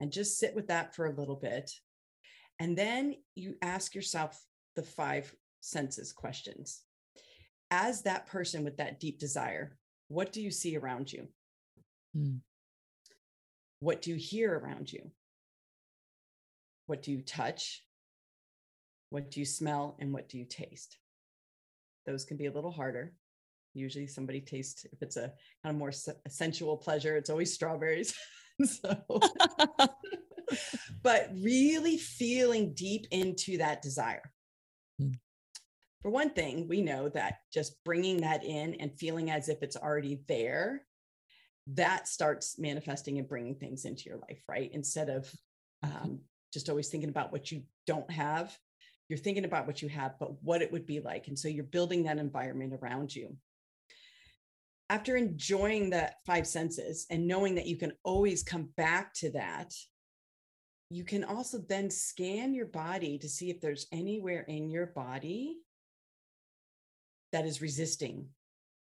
And 0.00 0.12
just 0.12 0.38
sit 0.38 0.54
with 0.54 0.68
that 0.68 0.94
for 0.94 1.06
a 1.06 1.14
little 1.14 1.36
bit. 1.36 1.72
And 2.60 2.76
then 2.76 3.16
you 3.34 3.56
ask 3.62 3.94
yourself 3.94 4.40
the 4.76 4.82
five 4.82 5.34
senses 5.60 6.12
questions. 6.12 6.82
As 7.70 8.02
that 8.02 8.26
person 8.26 8.64
with 8.64 8.76
that 8.76 9.00
deep 9.00 9.18
desire, 9.18 9.76
what 10.08 10.32
do 10.32 10.40
you 10.40 10.50
see 10.50 10.76
around 10.76 11.12
you? 11.12 11.28
Mm. 12.16 12.40
What 13.80 14.02
do 14.02 14.10
you 14.10 14.16
hear 14.16 14.56
around 14.56 14.92
you? 14.92 15.10
What 16.88 17.02
do 17.02 17.12
you 17.12 17.22
touch? 17.22 17.84
What 19.10 19.30
do 19.30 19.38
you 19.38 19.46
smell? 19.46 19.96
And 20.00 20.12
what 20.12 20.28
do 20.28 20.36
you 20.36 20.44
taste? 20.44 20.98
Those 22.04 22.24
can 22.24 22.36
be 22.36 22.46
a 22.46 22.52
little 22.52 22.72
harder 22.72 23.14
usually 23.74 24.06
somebody 24.06 24.40
tastes 24.40 24.84
if 24.92 25.02
it's 25.02 25.16
a 25.16 25.32
kind 25.62 25.74
of 25.74 25.76
more 25.76 25.92
se- 25.92 26.12
sensual 26.28 26.76
pleasure 26.76 27.16
it's 27.16 27.30
always 27.30 27.52
strawberries 27.52 28.14
so 28.64 28.96
but 31.02 31.30
really 31.40 31.96
feeling 31.96 32.72
deep 32.74 33.06
into 33.10 33.58
that 33.58 33.82
desire 33.82 34.22
Mm. 35.00 35.14
for 36.02 36.10
one 36.10 36.30
thing 36.30 36.66
we 36.66 36.80
know 36.80 37.08
that 37.10 37.34
just 37.52 37.76
bringing 37.84 38.22
that 38.22 38.42
in 38.42 38.74
and 38.80 38.98
feeling 38.98 39.30
as 39.30 39.48
if 39.48 39.62
it's 39.62 39.76
already 39.76 40.22
there 40.26 40.82
that 41.68 42.08
starts 42.08 42.58
manifesting 42.58 43.18
and 43.18 43.28
bringing 43.28 43.54
things 43.54 43.84
into 43.84 44.04
your 44.06 44.18
life 44.18 44.42
right 44.48 44.70
instead 44.72 45.08
of 45.08 45.32
um, 45.84 46.18
just 46.52 46.68
always 46.68 46.88
thinking 46.88 47.10
about 47.10 47.32
what 47.32 47.50
you 47.50 47.62
don't 47.86 48.10
have 48.10 48.56
you're 49.08 49.18
thinking 49.18 49.44
about 49.44 49.66
what 49.66 49.80
you 49.80 49.88
have 49.88 50.18
but 50.18 50.42
what 50.42 50.62
it 50.62 50.70
would 50.70 50.86
be 50.86 51.00
like 51.00 51.28
and 51.28 51.38
so 51.38 51.48
you're 51.48 51.64
building 51.64 52.04
that 52.04 52.18
environment 52.18 52.72
around 52.80 53.14
you 53.14 53.36
after 54.90 55.16
enjoying 55.16 55.90
the 55.90 56.10
five 56.26 56.46
senses 56.46 57.06
and 57.10 57.26
knowing 57.26 57.54
that 57.56 57.66
you 57.66 57.76
can 57.76 57.92
always 58.04 58.42
come 58.42 58.70
back 58.76 59.12
to 59.14 59.30
that, 59.32 59.74
you 60.90 61.04
can 61.04 61.24
also 61.24 61.58
then 61.58 61.90
scan 61.90 62.54
your 62.54 62.66
body 62.66 63.18
to 63.18 63.28
see 63.28 63.50
if 63.50 63.60
there's 63.60 63.86
anywhere 63.92 64.40
in 64.48 64.70
your 64.70 64.86
body 64.86 65.58
that 67.32 67.44
is 67.44 67.60
resisting 67.60 68.28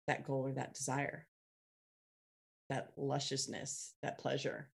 that 0.07 0.25
goal 0.25 0.47
or 0.47 0.53
that 0.53 0.75
desire, 0.75 1.27
that 2.71 2.93
lusciousness, 2.97 3.95
that 4.05 4.19
pleasure. 4.19 4.71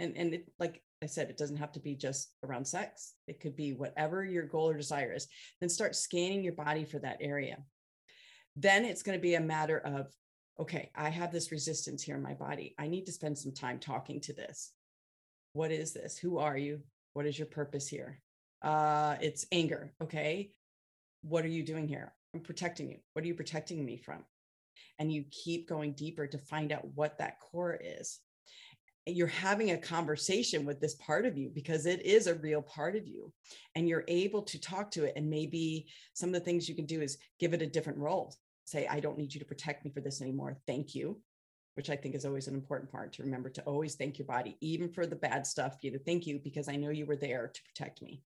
And 0.00 0.16
and 0.16 0.34
it, 0.34 0.52
like 0.58 0.82
I 1.02 1.06
said, 1.06 1.30
it 1.30 1.36
doesn't 1.36 1.56
have 1.56 1.72
to 1.72 1.80
be 1.80 1.94
just 1.94 2.32
around 2.44 2.66
sex. 2.66 3.14
It 3.26 3.40
could 3.40 3.56
be 3.56 3.72
whatever 3.72 4.24
your 4.24 4.46
goal 4.46 4.70
or 4.70 4.76
desire 4.76 5.12
is. 5.12 5.26
Then 5.60 5.68
start 5.68 5.96
scanning 5.96 6.42
your 6.42 6.54
body 6.54 6.84
for 6.84 6.98
that 7.00 7.18
area. 7.20 7.58
Then 8.56 8.84
it's 8.84 9.02
going 9.02 9.18
to 9.18 9.22
be 9.22 9.34
a 9.34 9.40
matter 9.40 9.78
of, 9.78 10.12
okay, 10.60 10.90
I 10.94 11.08
have 11.08 11.32
this 11.32 11.50
resistance 11.50 12.02
here 12.02 12.16
in 12.16 12.22
my 12.22 12.34
body. 12.34 12.74
I 12.78 12.86
need 12.86 13.06
to 13.06 13.12
spend 13.12 13.38
some 13.38 13.52
time 13.52 13.78
talking 13.78 14.20
to 14.22 14.32
this. 14.32 14.72
What 15.54 15.70
is 15.70 15.92
this? 15.92 16.18
Who 16.18 16.38
are 16.38 16.56
you? 16.56 16.80
What 17.14 17.26
is 17.26 17.38
your 17.38 17.46
purpose 17.46 17.88
here? 17.88 18.20
Uh, 18.62 19.16
it's 19.20 19.46
anger. 19.52 19.92
Okay. 20.02 20.52
What 21.22 21.44
are 21.44 21.48
you 21.48 21.62
doing 21.62 21.88
here? 21.88 22.12
I'm 22.34 22.40
protecting 22.40 22.90
you. 22.90 22.98
What 23.12 23.24
are 23.24 23.28
you 23.28 23.34
protecting 23.34 23.84
me 23.84 23.96
from? 23.96 24.24
And 24.98 25.12
you 25.12 25.24
keep 25.30 25.68
going 25.68 25.92
deeper 25.92 26.26
to 26.26 26.38
find 26.38 26.72
out 26.72 26.86
what 26.94 27.18
that 27.18 27.40
core 27.40 27.78
is. 27.82 28.20
You're 29.06 29.26
having 29.26 29.72
a 29.72 29.78
conversation 29.78 30.64
with 30.64 30.80
this 30.80 30.94
part 30.94 31.26
of 31.26 31.36
you 31.36 31.50
because 31.52 31.86
it 31.86 32.06
is 32.06 32.28
a 32.28 32.36
real 32.36 32.62
part 32.62 32.94
of 32.94 33.06
you. 33.06 33.32
And 33.74 33.88
you're 33.88 34.04
able 34.06 34.42
to 34.42 34.60
talk 34.60 34.92
to 34.92 35.04
it. 35.04 35.14
And 35.16 35.28
maybe 35.28 35.88
some 36.14 36.28
of 36.28 36.34
the 36.34 36.40
things 36.40 36.68
you 36.68 36.76
can 36.76 36.86
do 36.86 37.02
is 37.02 37.18
give 37.40 37.52
it 37.52 37.62
a 37.62 37.66
different 37.66 37.98
role. 37.98 38.34
Say, 38.64 38.86
I 38.86 39.00
don't 39.00 39.18
need 39.18 39.34
you 39.34 39.40
to 39.40 39.46
protect 39.46 39.84
me 39.84 39.90
for 39.90 40.00
this 40.00 40.22
anymore. 40.22 40.56
Thank 40.68 40.94
you. 40.94 41.20
Which 41.74 41.90
I 41.90 41.96
think 41.96 42.14
is 42.14 42.24
always 42.24 42.46
an 42.46 42.54
important 42.54 42.92
part 42.92 43.14
to 43.14 43.22
remember 43.22 43.48
to 43.50 43.62
always 43.62 43.96
thank 43.96 44.18
your 44.18 44.26
body, 44.26 44.56
even 44.60 44.88
for 44.92 45.06
the 45.06 45.16
bad 45.16 45.46
stuff. 45.46 45.78
You 45.80 45.90
to 45.92 45.98
thank 45.98 46.26
you 46.26 46.38
because 46.38 46.68
I 46.68 46.76
know 46.76 46.90
you 46.90 47.06
were 47.06 47.16
there 47.16 47.50
to 47.52 47.62
protect 47.64 48.02
me. 48.02 48.22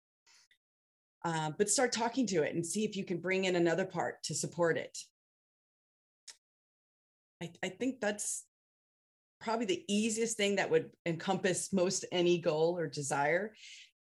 Uh, 1.25 1.51
but 1.57 1.69
start 1.69 1.91
talking 1.91 2.25
to 2.27 2.43
it 2.43 2.55
and 2.55 2.65
see 2.65 2.85
if 2.85 2.95
you 2.95 3.03
can 3.03 3.17
bring 3.17 3.45
in 3.45 3.55
another 3.55 3.85
part 3.85 4.23
to 4.23 4.33
support 4.33 4.77
it. 4.77 4.97
I, 7.41 7.51
I 7.63 7.69
think 7.69 7.99
that's 7.99 8.45
probably 9.41 9.65
the 9.65 9.83
easiest 9.89 10.37
thing 10.37 10.55
that 10.55 10.69
would 10.69 10.91
encompass 11.05 11.73
most 11.73 12.05
any 12.11 12.37
goal 12.37 12.77
or 12.77 12.87
desire 12.87 13.53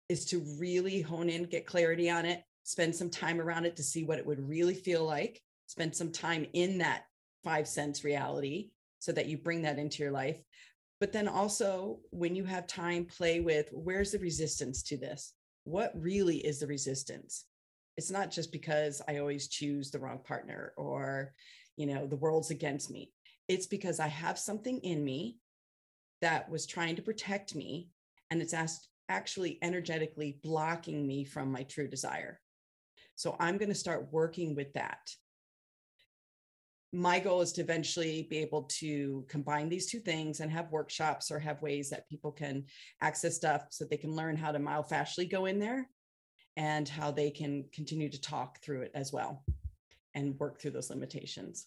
is 0.08 0.26
to 0.26 0.44
really 0.58 1.00
hone 1.00 1.30
in, 1.30 1.44
get 1.44 1.66
clarity 1.66 2.10
on 2.10 2.26
it, 2.26 2.42
spend 2.64 2.94
some 2.94 3.08
time 3.08 3.40
around 3.40 3.64
it 3.64 3.76
to 3.76 3.82
see 3.82 4.04
what 4.04 4.18
it 4.18 4.26
would 4.26 4.46
really 4.46 4.74
feel 4.74 5.04
like, 5.04 5.40
spend 5.66 5.94
some 5.94 6.12
time 6.12 6.46
in 6.52 6.78
that 6.78 7.04
five 7.44 7.66
sense 7.66 8.04
reality 8.04 8.70
so 8.98 9.12
that 9.12 9.26
you 9.26 9.38
bring 9.38 9.62
that 9.62 9.78
into 9.78 10.02
your 10.02 10.12
life. 10.12 10.36
But 11.00 11.12
then 11.12 11.26
also, 11.26 11.98
when 12.10 12.36
you 12.36 12.44
have 12.44 12.66
time, 12.66 13.06
play 13.06 13.40
with 13.40 13.68
where's 13.72 14.12
the 14.12 14.18
resistance 14.18 14.82
to 14.84 14.96
this? 14.96 15.32
What 15.64 15.92
really 15.96 16.36
is 16.36 16.60
the 16.60 16.66
resistance? 16.66 17.46
It's 17.96 18.10
not 18.10 18.30
just 18.30 18.52
because 18.52 19.02
I 19.08 19.18
always 19.18 19.48
choose 19.48 19.90
the 19.90 19.98
wrong 19.98 20.20
partner 20.24 20.72
or, 20.76 21.34
you 21.76 21.86
know, 21.86 22.06
the 22.06 22.16
world's 22.16 22.50
against 22.50 22.90
me. 22.90 23.10
It's 23.52 23.66
because 23.66 24.00
I 24.00 24.08
have 24.08 24.38
something 24.38 24.78
in 24.78 25.04
me 25.04 25.36
that 26.22 26.48
was 26.48 26.64
trying 26.64 26.96
to 26.96 27.02
protect 27.02 27.54
me 27.54 27.90
and 28.30 28.40
it's 28.40 28.54
asked, 28.54 28.88
actually 29.10 29.58
energetically 29.60 30.38
blocking 30.42 31.06
me 31.06 31.22
from 31.26 31.52
my 31.52 31.64
true 31.64 31.86
desire. 31.86 32.40
So 33.14 33.36
I'm 33.38 33.58
going 33.58 33.68
to 33.68 33.74
start 33.74 34.08
working 34.10 34.54
with 34.54 34.72
that. 34.72 35.10
My 36.94 37.20
goal 37.20 37.42
is 37.42 37.52
to 37.52 37.60
eventually 37.60 38.26
be 38.30 38.38
able 38.38 38.62
to 38.80 39.26
combine 39.28 39.68
these 39.68 39.90
two 39.90 40.00
things 40.00 40.40
and 40.40 40.50
have 40.50 40.72
workshops 40.72 41.30
or 41.30 41.38
have 41.38 41.60
ways 41.60 41.90
that 41.90 42.08
people 42.08 42.32
can 42.32 42.64
access 43.02 43.36
stuff 43.36 43.66
so 43.68 43.84
they 43.84 43.98
can 43.98 44.16
learn 44.16 44.34
how 44.34 44.50
to 44.50 44.60
myofascially 44.60 45.30
go 45.30 45.44
in 45.44 45.58
there 45.58 45.90
and 46.56 46.88
how 46.88 47.10
they 47.10 47.30
can 47.30 47.66
continue 47.74 48.08
to 48.08 48.20
talk 48.20 48.62
through 48.62 48.80
it 48.80 48.92
as 48.94 49.12
well 49.12 49.44
and 50.14 50.38
work 50.38 50.58
through 50.58 50.70
those 50.70 50.88
limitations. 50.88 51.66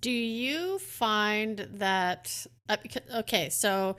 Do 0.00 0.10
you 0.10 0.78
find 0.78 1.68
that 1.74 2.46
uh, 2.68 2.76
okay, 3.16 3.48
so 3.48 3.96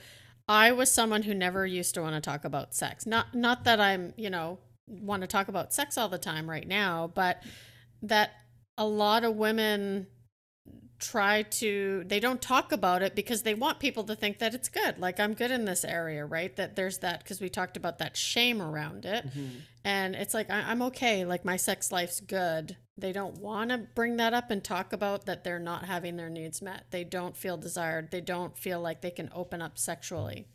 I 0.48 0.72
was 0.72 0.92
someone 0.92 1.24
who 1.24 1.34
never 1.34 1.66
used 1.66 1.94
to 1.94 2.02
want 2.02 2.16
to 2.16 2.22
talk 2.22 2.44
about 2.44 2.74
sex. 2.74 3.06
Not 3.06 3.34
not 3.34 3.64
that 3.66 3.80
I'm, 3.80 4.14
you 4.18 4.30
know, 4.30 4.60
want 4.88 5.22
to 5.22 5.28
talk 5.28 5.48
about 5.48 5.74
sex 5.74 5.98
all 5.98 6.10
the 6.10 6.18
time 6.18 6.50
right 6.50 6.68
now, 6.68 7.12
but 7.14 7.44
that 8.02 8.32
a 8.78 8.86
lot 8.86 9.24
of 9.24 9.36
women 9.36 10.08
try 11.00 11.44
to 11.44 12.04
they 12.06 12.20
don't 12.20 12.42
talk 12.42 12.72
about 12.72 13.02
it 13.02 13.16
because 13.16 13.44
they 13.44 13.54
want 13.54 13.80
people 13.80 14.04
to 14.04 14.16
think 14.16 14.40
that 14.40 14.54
it's 14.54 14.70
good. 14.70 15.00
Like 15.00 15.20
i'm 15.20 15.34
good 15.34 15.52
in 15.52 15.66
this 15.66 15.84
area 15.86 16.26
right? 16.26 16.56
That 16.56 16.76
there's 16.76 17.00
that 17.00 17.24
because 17.24 17.42
we 17.42 17.50
talked 17.50 17.78
about 17.78 18.00
that 18.00 18.18
shame 18.18 18.62
around 18.62 19.06
it. 19.06 19.26
Mm-hmm. 19.28 19.60
And 19.86 20.16
it's 20.16 20.34
like 20.34 20.50
I, 20.50 20.62
i'm 20.68 20.82
okay. 20.84 21.26
Like 21.26 21.46
my 21.46 21.56
sex 21.56 21.92
life's 21.92 22.20
good. 22.20 22.78
They 22.98 23.14
don't 23.14 23.40
want 23.40 23.70
to 23.72 23.78
bring 23.96 24.18
that 24.18 24.34
up 24.34 24.52
and 24.52 24.64
talk 24.64 24.92
about 24.92 25.26
that 25.26 25.44
they're 25.44 25.58
not 25.58 25.86
having 25.86 26.18
their 26.18 26.30
needs 26.30 26.62
met. 26.62 26.86
They 26.92 27.06
don't 27.06 27.36
feel 27.36 27.56
desired. 27.56 28.12
They 28.12 28.22
don't 28.22 28.58
feel 28.58 28.82
like 28.82 29.02
they 29.02 29.12
can 29.12 29.30
open 29.34 29.62
up 29.62 29.78
sexually. 29.78 30.48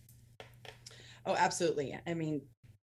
Oh, 1.27 1.35
absolutely. 1.35 1.99
I 2.07 2.13
mean, 2.13 2.43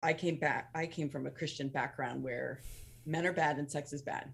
I 0.01 0.13
came 0.13 0.37
back, 0.37 0.69
I 0.73 0.87
came 0.87 1.09
from 1.09 1.27
a 1.27 1.31
Christian 1.31 1.69
background 1.69 2.23
where 2.23 2.61
men 3.05 3.25
are 3.25 3.33
bad 3.33 3.57
and 3.57 3.71
sex 3.71 3.93
is 3.93 4.01
bad. 4.01 4.31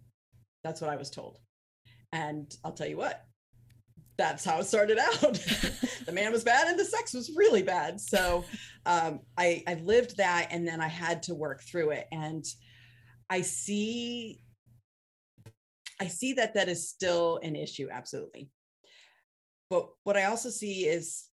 That's 0.64 0.82
what 0.82 0.90
I 0.90 0.96
was 0.96 1.10
told. 1.10 1.40
And 2.12 2.52
I'll 2.64 2.74
tell 2.74 2.88
you 2.88 2.98
what, 2.98 3.24
that's 4.18 4.44
how 4.44 4.60
it 4.60 4.66
started 4.66 4.98
out. 4.98 5.22
the 6.06 6.12
man 6.12 6.32
was 6.32 6.44
bad 6.44 6.68
and 6.68 6.78
the 6.78 6.86
sex 6.86 7.14
was 7.14 7.32
really 7.36 7.64
bad. 7.64 8.00
So 8.02 8.44
um, 8.86 9.22
I, 9.38 9.64
I 9.68 9.76
lived 9.76 10.18
that 10.18 10.50
and 10.52 10.68
then 10.68 10.82
I 10.82 10.88
had 10.88 11.24
to 11.24 11.36
work 11.36 11.64
through 11.64 11.92
it. 11.92 12.08
And 12.12 12.46
I 13.30 13.42
see, 13.42 14.42
I 16.02 16.08
see 16.08 16.34
that 16.34 16.56
that 16.56 16.68
is 16.68 16.90
still 16.90 17.40
an 17.44 17.56
issue. 17.56 17.88
Absolutely. 17.92 18.50
But 19.70 19.88
what 20.04 20.18
I 20.18 20.26
also 20.26 20.50
see 20.50 20.86
is 20.86 21.26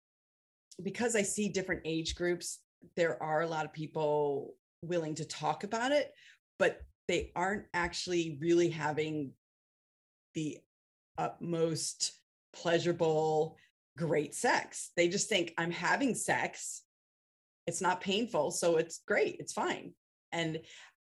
because 0.84 1.16
I 1.16 1.22
see 1.22 1.50
different 1.50 1.82
age 1.86 2.16
groups, 2.16 2.60
there 2.96 3.22
are 3.24 3.42
a 3.42 3.48
lot 3.48 3.66
of 3.66 3.74
people 3.74 4.54
willing 4.82 5.16
to 5.16 5.26
talk 5.26 5.64
about 5.64 5.92
it, 5.92 6.12
but 6.60 6.82
they 7.08 7.32
aren't 7.36 7.66
actually 7.74 8.38
really 8.42 8.70
having 8.70 9.32
the 10.34 10.58
utmost 11.18 12.14
pleasurable, 12.54 13.58
great 13.98 14.34
sex. 14.36 14.92
They 14.96 15.08
just 15.08 15.30
think 15.30 15.54
I'm 15.58 15.72
having 15.72 16.16
sex. 16.16 16.84
It's 17.68 17.82
not 17.82 18.02
painful. 18.02 18.52
So 18.52 18.78
it's 18.78 19.02
great. 19.08 19.38
It's 19.40 19.54
fine. 19.54 19.94
And 20.32 20.60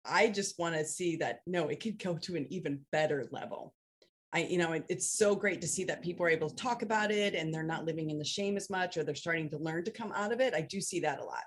I 0.05 0.29
just 0.29 0.57
want 0.59 0.75
to 0.75 0.85
see 0.85 1.17
that 1.17 1.41
no, 1.45 1.67
it 1.67 1.79
could 1.79 1.99
go 1.99 2.17
to 2.17 2.35
an 2.35 2.47
even 2.49 2.81
better 2.91 3.27
level. 3.31 3.73
I, 4.33 4.43
you 4.43 4.57
know, 4.57 4.71
it, 4.73 4.85
it's 4.87 5.17
so 5.17 5.35
great 5.35 5.61
to 5.61 5.67
see 5.67 5.83
that 5.85 6.01
people 6.01 6.25
are 6.25 6.29
able 6.29 6.49
to 6.49 6.55
talk 6.55 6.83
about 6.83 7.11
it 7.11 7.35
and 7.35 7.53
they're 7.53 7.63
not 7.63 7.85
living 7.85 8.09
in 8.09 8.17
the 8.17 8.25
shame 8.25 8.55
as 8.55 8.69
much 8.69 8.95
or 8.95 9.03
they're 9.03 9.13
starting 9.13 9.49
to 9.49 9.57
learn 9.57 9.83
to 9.83 9.91
come 9.91 10.11
out 10.13 10.31
of 10.31 10.39
it. 10.39 10.53
I 10.53 10.61
do 10.61 10.79
see 10.79 11.01
that 11.01 11.19
a 11.19 11.23
lot 11.23 11.43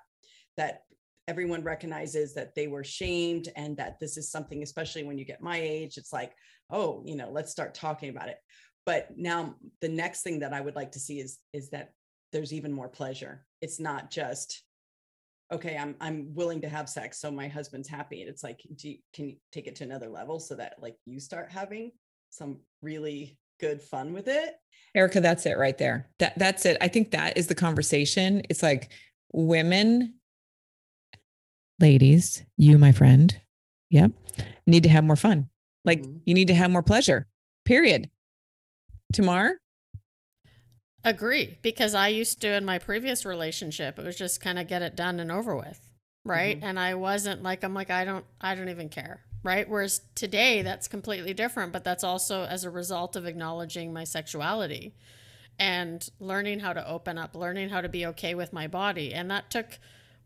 that 0.56 0.82
everyone 1.28 1.62
recognizes 1.62 2.34
that 2.34 2.54
they 2.54 2.66
were 2.66 2.84
shamed 2.84 3.48
and 3.56 3.76
that 3.76 3.98
this 4.00 4.16
is 4.16 4.30
something, 4.30 4.62
especially 4.62 5.04
when 5.04 5.18
you 5.18 5.24
get 5.24 5.42
my 5.42 5.58
age, 5.58 5.96
it's 5.96 6.12
like, 6.12 6.32
oh, 6.70 7.02
you 7.04 7.16
know, 7.16 7.30
let's 7.30 7.50
start 7.50 7.74
talking 7.74 8.10
about 8.10 8.28
it. 8.28 8.38
But 8.86 9.08
now 9.16 9.54
the 9.80 9.88
next 9.88 10.22
thing 10.22 10.40
that 10.40 10.52
I 10.52 10.60
would 10.60 10.76
like 10.76 10.92
to 10.92 11.00
see 11.00 11.20
is 11.20 11.38
is 11.52 11.70
that 11.70 11.92
there's 12.32 12.52
even 12.52 12.72
more 12.72 12.88
pleasure. 12.88 13.46
It's 13.60 13.80
not 13.80 14.10
just 14.10 14.62
okay 15.52 15.76
i'm 15.76 15.94
i'm 16.00 16.34
willing 16.34 16.58
to 16.58 16.70
have 16.70 16.88
sex 16.88 17.20
so 17.20 17.30
my 17.30 17.46
husband's 17.46 17.86
happy 17.86 18.22
and 18.22 18.30
it's 18.30 18.42
like 18.42 18.62
you, 18.82 18.96
can 19.12 19.28
you 19.28 19.36
take 19.52 19.66
it 19.66 19.76
to 19.76 19.84
another 19.84 20.08
level 20.08 20.40
so 20.40 20.54
that 20.54 20.72
like 20.80 20.96
you 21.04 21.20
start 21.20 21.52
having 21.52 21.92
some 22.30 22.56
really 22.80 23.38
good 23.60 23.82
fun 23.82 24.14
with 24.14 24.26
it 24.26 24.54
Erica, 24.94 25.20
that's 25.20 25.44
it 25.46 25.58
right 25.58 25.76
there. 25.76 26.08
That 26.18 26.38
that's 26.38 26.64
it. 26.66 26.76
I 26.80 26.88
think 26.88 27.10
that 27.10 27.36
is 27.36 27.48
the 27.48 27.54
conversation. 27.54 28.42
It's 28.48 28.62
like 28.62 28.92
women, 29.32 30.14
ladies, 31.80 32.44
you, 32.56 32.78
my 32.78 32.92
friend, 32.92 33.40
yep, 33.90 34.12
need 34.66 34.82
to 34.84 34.88
have 34.88 35.04
more 35.04 35.16
fun. 35.16 35.48
Like 35.84 36.02
Mhm. 36.02 36.20
you 36.24 36.34
need 36.34 36.48
to 36.48 36.54
have 36.54 36.70
more 36.70 36.82
pleasure. 36.82 37.26
Period. 37.64 38.10
Tamar, 39.12 39.58
Agree, 41.06 41.58
because 41.60 41.94
I 41.94 42.08
used 42.08 42.40
to 42.40 42.48
in 42.54 42.64
my 42.64 42.78
previous 42.78 43.26
relationship, 43.26 43.98
it 43.98 44.04
was 44.04 44.16
just 44.16 44.40
kind 44.40 44.58
of 44.58 44.66
get 44.66 44.80
it 44.80 44.96
done 44.96 45.20
and 45.20 45.30
over 45.30 45.54
with, 45.54 45.78
right? 46.24 46.58
And 46.62 46.80
I 46.80 46.94
wasn't 46.94 47.42
like 47.42 47.62
I'm 47.62 47.74
like 47.74 47.90
I 47.90 48.06
don't 48.06 48.24
I 48.40 48.54
don't 48.54 48.70
even 48.70 48.88
care, 48.88 49.20
right? 49.42 49.68
Whereas 49.68 50.00
today 50.14 50.62
that's 50.62 50.88
completely 50.88 51.34
different, 51.34 51.72
but 51.74 51.84
that's 51.84 52.04
also 52.04 52.44
as 52.44 52.64
a 52.64 52.70
result 52.70 53.16
of 53.16 53.26
acknowledging 53.26 53.92
my 53.92 54.04
sexuality 54.04 54.94
and 55.58 56.08
learning 56.18 56.60
how 56.60 56.72
to 56.72 56.88
open 56.88 57.18
up, 57.18 57.34
learning 57.36 57.68
how 57.68 57.82
to 57.82 57.88
be 57.90 58.06
okay 58.06 58.34
with 58.34 58.54
my 58.54 58.66
body. 58.66 59.12
And 59.12 59.30
that 59.30 59.50
took 59.50 59.78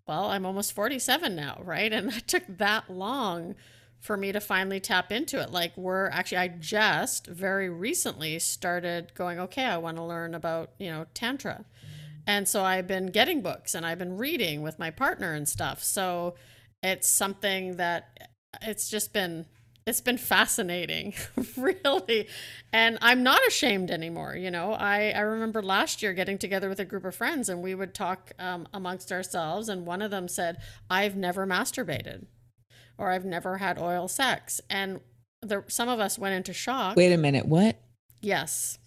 well, 0.09 0.31
I'm 0.31 0.47
almost 0.47 0.73
47 0.73 1.37
now, 1.37 1.61
right? 1.63 1.93
And 1.93 2.11
that 2.13 2.27
took 2.27 2.45
that 2.49 2.91
long 2.91 3.55
for 4.01 4.17
me 4.17 4.33
to 4.33 4.41
finally 4.41 4.81
tap 4.81 5.13
into 5.13 5.41
it. 5.41 5.51
Like 5.51 5.77
we're 5.77 6.09
actually, 6.09 6.39
I 6.39 6.49
just 6.49 7.27
very 7.27 7.69
recently 7.69 8.39
started 8.39 9.13
going, 9.15 9.39
okay, 9.39 9.65
I 9.65 9.77
want 9.77 9.97
to 9.99 10.05
learn 10.05 10.35
about, 10.35 10.71
you 10.79 10.91
know, 10.91 11.07
Tantra. 11.15 11.65
And 12.27 12.49
so 12.49 12.63
I've 12.63 12.87
been 12.87 13.07
getting 13.07 13.43
books 13.43 13.75
and 13.75 13.85
I've 13.85 13.99
been 13.99 14.17
reading 14.17 14.63
with 14.63 14.79
my 14.79 14.91
partner 14.91 15.35
and 15.35 15.49
stuff. 15.49 15.83
So 15.83 16.35
it's 16.83 17.09
something 17.09 17.77
that 17.77 18.31
it's 18.63 18.89
just 18.89 19.13
been, 19.13 19.47
it's 19.89 20.01
been 20.01 20.19
fascinating, 20.19 21.15
really. 21.57 22.29
And 22.73 22.99
I'm 23.01 23.23
not 23.23 23.41
ashamed 23.49 23.91
anymore. 23.91 24.37
You 24.37 24.51
know, 24.51 24.73
I, 24.73 25.11
I 25.11 25.21
remember 25.21 25.63
last 25.63 26.03
year 26.03 26.13
getting 26.13 26.39
together 26.39 26.69
with 26.69 26.79
a 26.81 26.85
group 26.85 27.05
of 27.05 27.15
friends 27.15 27.49
and 27.49 27.63
we 27.63 27.75
would 27.75 27.95
talk 27.95 28.33
um, 28.39 28.69
amongst 28.75 29.11
ourselves. 29.11 29.69
And 29.69 29.87
one 29.87 30.03
of 30.03 30.11
them 30.11 30.29
said, 30.29 30.59
I've 30.91 31.17
never 31.17 31.47
masturbated 31.47 32.27
or 32.99 33.11
I've 33.11 33.25
never 33.25 33.59
had 33.59 33.79
oil 33.79 34.09
sex. 34.09 34.61
And 34.69 35.01
the, 35.41 35.65
some 35.69 35.89
of 35.89 36.01
us 36.01 36.19
went 36.19 36.35
into 36.35 36.53
shock. 36.53 36.97
Wait 36.97 37.13
a 37.13 37.17
minute. 37.19 37.47
What? 37.47 37.81
Yes. 38.21 38.79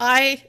I 0.00 0.44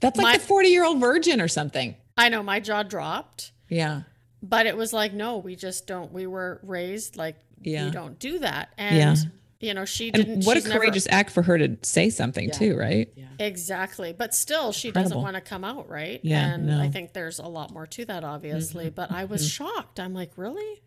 That's 0.00 0.16
like 0.16 0.24
My- 0.24 0.36
the 0.38 0.44
40 0.44 0.68
year 0.68 0.84
old 0.84 1.00
virgin 1.00 1.40
or 1.40 1.48
something. 1.48 1.96
I 2.16 2.28
know 2.28 2.42
my 2.42 2.60
jaw 2.60 2.84
dropped, 2.84 3.50
Yeah. 3.68 4.02
but 4.40 4.66
it 4.66 4.76
was 4.76 4.92
like, 4.92 5.12
no, 5.12 5.38
we 5.38 5.56
just 5.56 5.86
don't. 5.88 6.12
We 6.12 6.28
were 6.28 6.60
raised 6.62 7.16
like 7.16 7.36
Yeah. 7.64 7.86
you 7.86 7.90
don't 7.92 8.18
do 8.18 8.38
that. 8.40 8.70
And 8.78 8.96
Yeah. 8.96 9.14
you 9.60 9.74
know, 9.74 9.84
she 9.84 10.10
didn't. 10.10 10.32
And 10.32 10.44
what 10.44 10.56
a 10.56 10.60
she's 10.60 10.68
never- 10.68 10.80
courageous 10.80 11.06
act 11.10 11.30
for 11.30 11.42
her 11.42 11.56
to 11.58 11.76
say 11.82 12.10
something 12.10 12.48
Yeah. 12.48 12.52
too, 12.58 12.76
right? 12.76 13.12
Yeah. 13.16 13.28
Exactly. 13.38 14.12
But 14.12 14.34
still, 14.34 14.72
she 14.72 14.90
doesn't 14.90 15.16
want 15.20 15.34
to 15.36 15.40
come 15.40 15.64
out, 15.64 15.88
right? 15.88 16.20
Yeah, 16.22 16.54
And 16.54 16.66
no. 16.66 16.80
I 16.80 16.88
think 16.90 17.12
there's 17.12 17.38
a 17.38 17.46
lot 17.46 17.72
more 17.72 17.86
to 17.86 18.04
that, 18.04 18.24
obviously. 18.24 18.90
But 18.90 19.10
I 19.10 19.24
was 19.24 19.42
mhm. 19.46 19.50
shocked. 19.52 20.00
I'm 20.00 20.12
like, 20.14 20.36
really? 20.36 20.82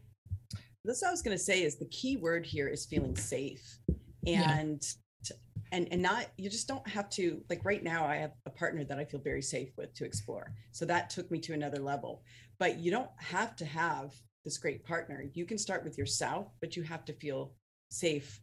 That's 0.86 1.02
what 1.02 1.10
I 1.10 1.12
was 1.12 1.22
going 1.22 1.36
to 1.38 1.44
say 1.44 1.64
is 1.64 1.78
the 1.78 1.86
key 1.88 2.16
word 2.18 2.46
here 2.46 2.68
is 2.68 2.86
feeling 2.86 3.16
safe 3.18 3.80
and 4.26 4.82
t- 5.24 5.36
and 5.74 5.88
and 5.92 6.02
not 6.02 6.28
you 6.38 6.50
just 6.50 6.68
don't 6.68 6.88
have 6.88 7.10
to 7.10 7.42
like 7.50 7.66
right 7.66 7.84
now 7.84 8.06
I 8.06 8.16
have 8.18 8.32
a 8.46 8.50
partner 8.50 8.86
that 8.86 8.98
I 8.98 9.04
feel 9.04 9.20
very 9.20 9.42
safe 9.42 9.70
with 9.78 9.94
to 9.96 10.06
explore. 10.06 10.54
So 10.72 10.86
that 10.86 11.10
took 11.10 11.30
me 11.30 11.40
to 11.40 11.54
another 11.54 11.80
level. 11.80 12.24
But 12.58 12.78
you 12.80 12.90
don't 12.92 13.10
have 13.18 13.56
to 13.58 13.66
have 13.66 14.14
this 14.48 14.58
great 14.58 14.82
partner. 14.86 15.26
You 15.34 15.46
can 15.46 15.58
start 15.58 15.84
with 15.84 15.98
yourself, 15.98 16.48
but 16.62 16.78
you 16.78 16.84
have 16.84 17.04
to 17.04 17.14
feel 17.14 17.54
safe 17.92 18.40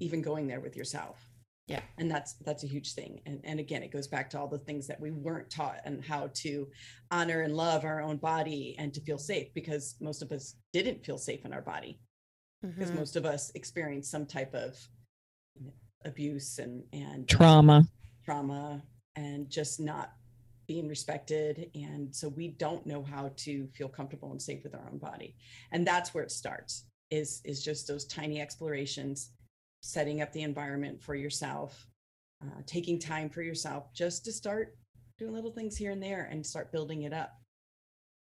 even 0.00 0.22
going 0.22 0.46
there 0.46 0.60
with 0.60 0.74
yourself. 0.76 1.18
Yeah. 1.68 1.82
And 1.98 2.10
that's 2.10 2.32
that's 2.46 2.64
a 2.64 2.66
huge 2.66 2.94
thing. 2.94 3.20
And 3.26 3.38
and 3.44 3.60
again, 3.60 3.82
it 3.82 3.92
goes 3.92 4.08
back 4.08 4.30
to 4.30 4.38
all 4.40 4.48
the 4.48 4.58
things 4.60 4.86
that 4.86 4.98
we 4.98 5.10
weren't 5.10 5.50
taught 5.50 5.80
and 5.84 6.02
how 6.02 6.30
to 6.44 6.68
honor 7.10 7.42
and 7.42 7.54
love 7.54 7.84
our 7.84 8.00
own 8.00 8.16
body 8.16 8.74
and 8.78 8.94
to 8.94 9.00
feel 9.02 9.18
safe 9.18 9.52
because 9.52 9.94
most 10.00 10.22
of 10.22 10.32
us 10.32 10.56
didn't 10.72 11.04
feel 11.04 11.18
safe 11.18 11.44
in 11.44 11.52
our 11.52 11.60
body 11.60 12.00
because 12.62 12.90
Mhm. 12.90 12.96
most 12.96 13.16
of 13.16 13.26
us 13.26 13.50
experience 13.54 14.08
some 14.08 14.24
type 14.24 14.54
of 14.54 14.78
abuse 16.06 16.58
and 16.58 16.82
and 16.94 17.28
Trauma. 17.28 17.84
trauma 18.24 18.82
and 19.16 19.50
just 19.50 19.78
not 19.80 20.14
being 20.66 20.88
respected 20.88 21.70
and 21.74 22.14
so 22.14 22.28
we 22.28 22.48
don't 22.48 22.86
know 22.86 23.02
how 23.02 23.30
to 23.36 23.66
feel 23.74 23.88
comfortable 23.88 24.30
and 24.30 24.40
safe 24.40 24.62
with 24.62 24.74
our 24.74 24.88
own 24.90 24.98
body. 24.98 25.34
And 25.70 25.86
that's 25.86 26.14
where 26.14 26.24
it 26.24 26.30
starts 26.30 26.84
is 27.10 27.42
is 27.44 27.62
just 27.62 27.86
those 27.86 28.06
tiny 28.06 28.40
explorations 28.40 29.30
setting 29.82 30.22
up 30.22 30.32
the 30.32 30.42
environment 30.42 31.02
for 31.02 31.14
yourself 31.14 31.86
uh, 32.42 32.60
taking 32.66 32.98
time 32.98 33.28
for 33.28 33.42
yourself 33.42 33.92
just 33.94 34.24
to 34.24 34.32
start 34.32 34.76
doing 35.18 35.32
little 35.32 35.52
things 35.52 35.76
here 35.76 35.92
and 35.92 36.02
there 36.02 36.28
and 36.30 36.44
start 36.44 36.72
building 36.72 37.02
it 37.02 37.12
up. 37.12 37.38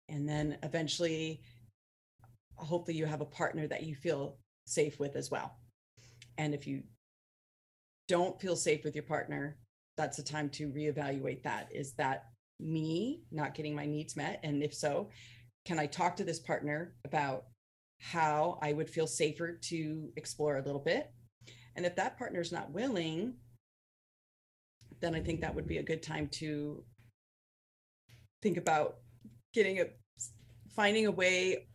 And 0.08 0.28
then 0.28 0.58
eventually 0.63 1.41
hopefully 2.56 2.95
you 2.95 3.06
have 3.06 3.21
a 3.21 3.26
partner 3.26 3.67
that 3.67 3.84
you 3.84 3.95
feel 3.95 4.38
safe 4.65 5.00
with 5.00 5.15
as 5.15 5.30
well. 5.30 5.58
And 6.38 6.54
if 6.54 6.65
you 6.65 6.84
don't 8.08 8.39
feel 8.39 8.56
safe 8.56 8.84
with 8.84 8.95
your 8.95 9.04
partner 9.04 9.58
that's 9.97 10.19
a 10.19 10.23
time 10.23 10.49
to 10.49 10.69
reevaluate 10.69 11.43
that. 11.43 11.69
Is 11.71 11.93
that 11.93 12.25
me 12.60 13.21
not 13.31 13.53
getting 13.53 13.75
my 13.75 13.86
needs 13.86 14.15
met? 14.15 14.39
And 14.43 14.63
if 14.63 14.73
so 14.73 15.10
can 15.65 15.79
i 15.79 15.86
talk 15.86 16.15
to 16.15 16.23
this 16.23 16.39
partner 16.39 16.93
about 17.05 17.45
how 17.99 18.60
i 18.62 18.71
would 18.71 18.89
feel 18.89 19.08
safer 19.08 19.53
to 19.53 20.10
explore 20.15 20.58
a 20.58 20.63
little 20.63 20.79
bit? 20.79 21.12
And 21.75 21.86
if 21.86 21.95
that 21.95 22.17
partner 22.17 22.39
is 22.39 22.51
not 22.51 22.71
willing 22.71 23.36
then 25.01 25.15
i 25.15 25.19
think 25.19 25.41
that 25.41 25.53
would 25.53 25.67
be 25.67 25.77
a 25.77 25.84
good 25.84 26.01
time 26.01 26.27
to 26.27 26.84
think 28.41 28.58
about 28.58 28.97
getting 29.53 29.79
a 29.81 29.86
finding 30.75 31.05
a 31.05 31.12
way 31.12 31.67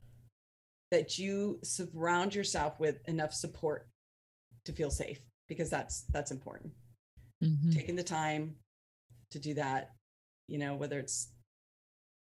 that 0.90 1.18
you 1.18 1.58
surround 1.62 2.34
yourself 2.34 2.78
with 2.80 2.96
enough 3.06 3.32
support 3.32 3.88
to 4.64 4.72
feel 4.72 4.90
safe 4.90 5.20
because 5.48 5.70
that's 5.70 6.04
that's 6.12 6.30
important 6.30 6.72
Mhm. 7.42 7.74
taking 7.74 7.96
the 7.96 8.02
time 8.02 8.56
to 9.30 9.38
do 9.38 9.54
that 9.54 9.92
you 10.48 10.58
know 10.58 10.74
whether 10.74 10.98
it's 10.98 11.28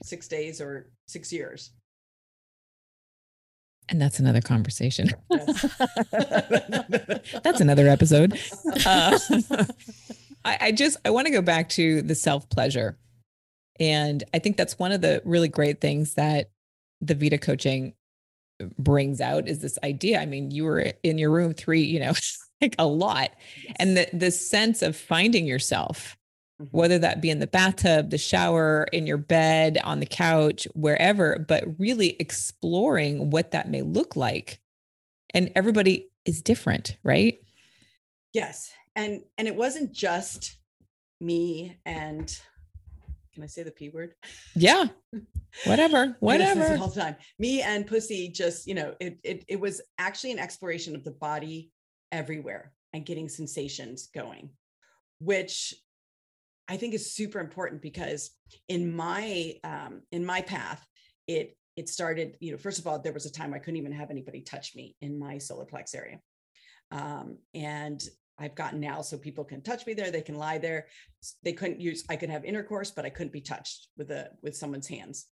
six 0.04 0.28
days 0.28 0.60
or 0.62 0.92
six 1.08 1.32
years 1.34 1.72
And 3.90 4.00
that's 4.02 4.20
another 4.20 4.42
conversation. 4.42 5.10
Yes. 5.32 5.62
that's 7.44 7.60
another 7.62 7.88
episode. 7.88 8.40
Uh, 8.86 9.20
I, 10.46 10.58
I 10.62 10.72
just 10.72 10.98
I 11.06 11.10
want 11.10 11.28
to 11.28 11.32
go 11.34 11.42
back 11.42 11.70
to 11.70 12.02
the 12.02 12.16
self 12.16 12.50
pleasure, 12.50 12.98
and 13.80 14.24
I 14.34 14.40
think 14.40 14.58
that's 14.58 14.80
one 14.80 14.92
of 14.92 15.02
the 15.02 15.22
really 15.26 15.50
great 15.50 15.82
things 15.82 16.14
that 16.16 16.50
the 17.02 17.14
Vita 17.16 17.38
coaching 17.38 17.94
brings 18.80 19.20
out 19.22 19.48
is 19.48 19.60
this 19.60 19.78
idea. 19.84 20.20
I 20.22 20.26
mean, 20.26 20.50
you 20.52 20.64
were 20.64 20.94
in 21.04 21.18
your 21.18 21.30
room 21.32 21.54
three, 21.54 21.84
you 21.84 22.00
know, 22.00 22.14
like 22.62 22.76
a 22.80 22.86
lot, 22.86 23.32
and 23.78 23.98
the 23.98 24.08
the 24.14 24.32
sense 24.32 24.82
of 24.82 24.96
finding 24.96 25.46
yourself, 25.46 26.18
Mhm. 26.62 26.68
whether 26.72 27.00
that 27.00 27.22
be 27.22 27.30
in 27.30 27.40
the 27.40 27.48
bathtub, 27.48 28.10
the 28.12 28.18
shower, 28.18 28.88
in 28.94 29.08
your 29.08 29.18
bed, 29.18 29.80
on 29.84 30.00
the 30.00 30.06
couch, 30.06 30.68
wherever, 30.76 31.40
but 31.48 31.64
really 31.80 32.16
exploring 32.20 33.30
what 33.32 33.52
that 33.52 33.70
may 33.70 33.82
look 33.82 34.16
like. 34.16 34.60
And 35.34 35.52
everybody 35.56 36.10
is 36.26 36.42
different, 36.42 36.98
right? 37.04 37.40
yes 38.34 38.72
and 38.96 39.22
and 39.38 39.46
it 39.46 39.56
wasn't 39.58 39.92
just 39.92 40.56
me 41.20 41.78
and 41.86 42.40
can 43.34 43.44
i 43.44 43.46
say 43.46 43.62
the 43.62 43.70
p 43.72 43.90
word 43.90 44.14
Yeah. 44.56 44.86
Whatever. 45.66 45.98
I 45.98 46.02
listen 46.06 46.08
to 46.08 46.16
it 46.16 46.20
Whatever. 46.22 46.78
the 46.78 47.02
time. 47.02 47.16
Me 47.38 47.62
and 47.62 47.86
Pussy 47.86 48.30
just, 48.30 48.68
you 48.68 48.74
know, 48.74 48.96
it, 49.02 49.20
it 49.24 49.44
it 49.50 49.60
was 49.60 49.82
actually 49.98 50.32
an 50.32 50.40
exploration 50.40 50.96
of 50.96 51.04
the 51.04 51.12
body 51.12 51.72
everywhere 52.12 52.74
and 52.94 53.06
getting 53.06 53.30
sensations 53.30 54.10
going, 54.14 54.50
which 55.20 55.74
I 56.68 56.78
think 56.78 56.94
is 56.94 57.14
super 57.14 57.40
important 57.40 57.82
because 57.82 58.32
in 58.68 58.96
my 58.96 59.56
um 59.64 60.02
in 60.12 60.26
my 60.26 60.42
path, 60.42 60.86
it 61.28 61.58
it 61.78 61.90
started, 61.90 62.38
you 62.40 62.52
know, 62.52 62.58
first 62.58 62.80
of 62.80 62.88
all, 62.88 63.00
there 63.00 63.14
was 63.14 63.26
a 63.26 63.32
time 63.32 63.54
I 63.54 63.60
couldn't 63.60 63.78
even 63.78 63.94
have 63.94 64.12
anybody 64.12 64.42
touch 64.42 64.76
me 64.76 64.96
in 65.02 65.18
my 65.18 65.38
solar 65.38 65.66
plex 65.66 65.96
area. 65.96 66.20
Um, 66.92 67.38
and 67.54 68.04
I've 68.38 68.56
gotten 68.56 68.80
now 68.80 69.02
so 69.02 69.18
people 69.18 69.46
can 69.46 69.62
touch 69.62 69.86
me 69.86 69.94
there, 69.94 70.12
they 70.12 70.22
can 70.22 70.36
lie 70.36 70.58
there. 70.58 70.88
They 71.44 71.54
couldn't 71.54 71.80
use, 71.80 72.04
I 72.10 72.16
could 72.18 72.30
have 72.30 72.44
intercourse, 72.44 72.92
but 72.92 73.06
I 73.06 73.10
couldn't 73.10 73.32
be 73.32 73.42
touched 73.42 73.88
with 73.98 74.12
a 74.12 74.32
with 74.42 74.58
someone's 74.58 74.88
hands 74.88 75.28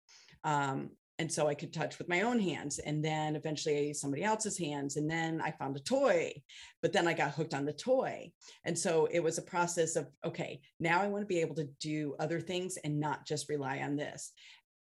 um, 0.44 0.90
and 1.18 1.30
so 1.30 1.46
I 1.46 1.54
could 1.54 1.72
touch 1.72 1.98
with 1.98 2.08
my 2.08 2.22
own 2.22 2.40
hands, 2.40 2.78
and 2.78 3.04
then 3.04 3.36
eventually 3.36 3.92
somebody 3.94 4.24
else's 4.24 4.58
hands, 4.58 4.96
and 4.96 5.08
then 5.08 5.40
I 5.40 5.52
found 5.52 5.76
a 5.76 5.80
toy, 5.80 6.32
but 6.82 6.92
then 6.92 7.06
I 7.06 7.14
got 7.14 7.32
hooked 7.32 7.54
on 7.54 7.64
the 7.64 7.72
toy, 7.72 8.32
and 8.64 8.76
so 8.78 9.06
it 9.10 9.20
was 9.20 9.38
a 9.38 9.42
process 9.42 9.96
of 9.96 10.08
okay, 10.24 10.60
now 10.80 11.00
I 11.00 11.06
want 11.06 11.22
to 11.22 11.26
be 11.26 11.40
able 11.40 11.54
to 11.56 11.68
do 11.80 12.16
other 12.18 12.40
things 12.40 12.76
and 12.78 12.98
not 12.98 13.26
just 13.26 13.48
rely 13.48 13.78
on 13.80 13.96
this. 13.96 14.32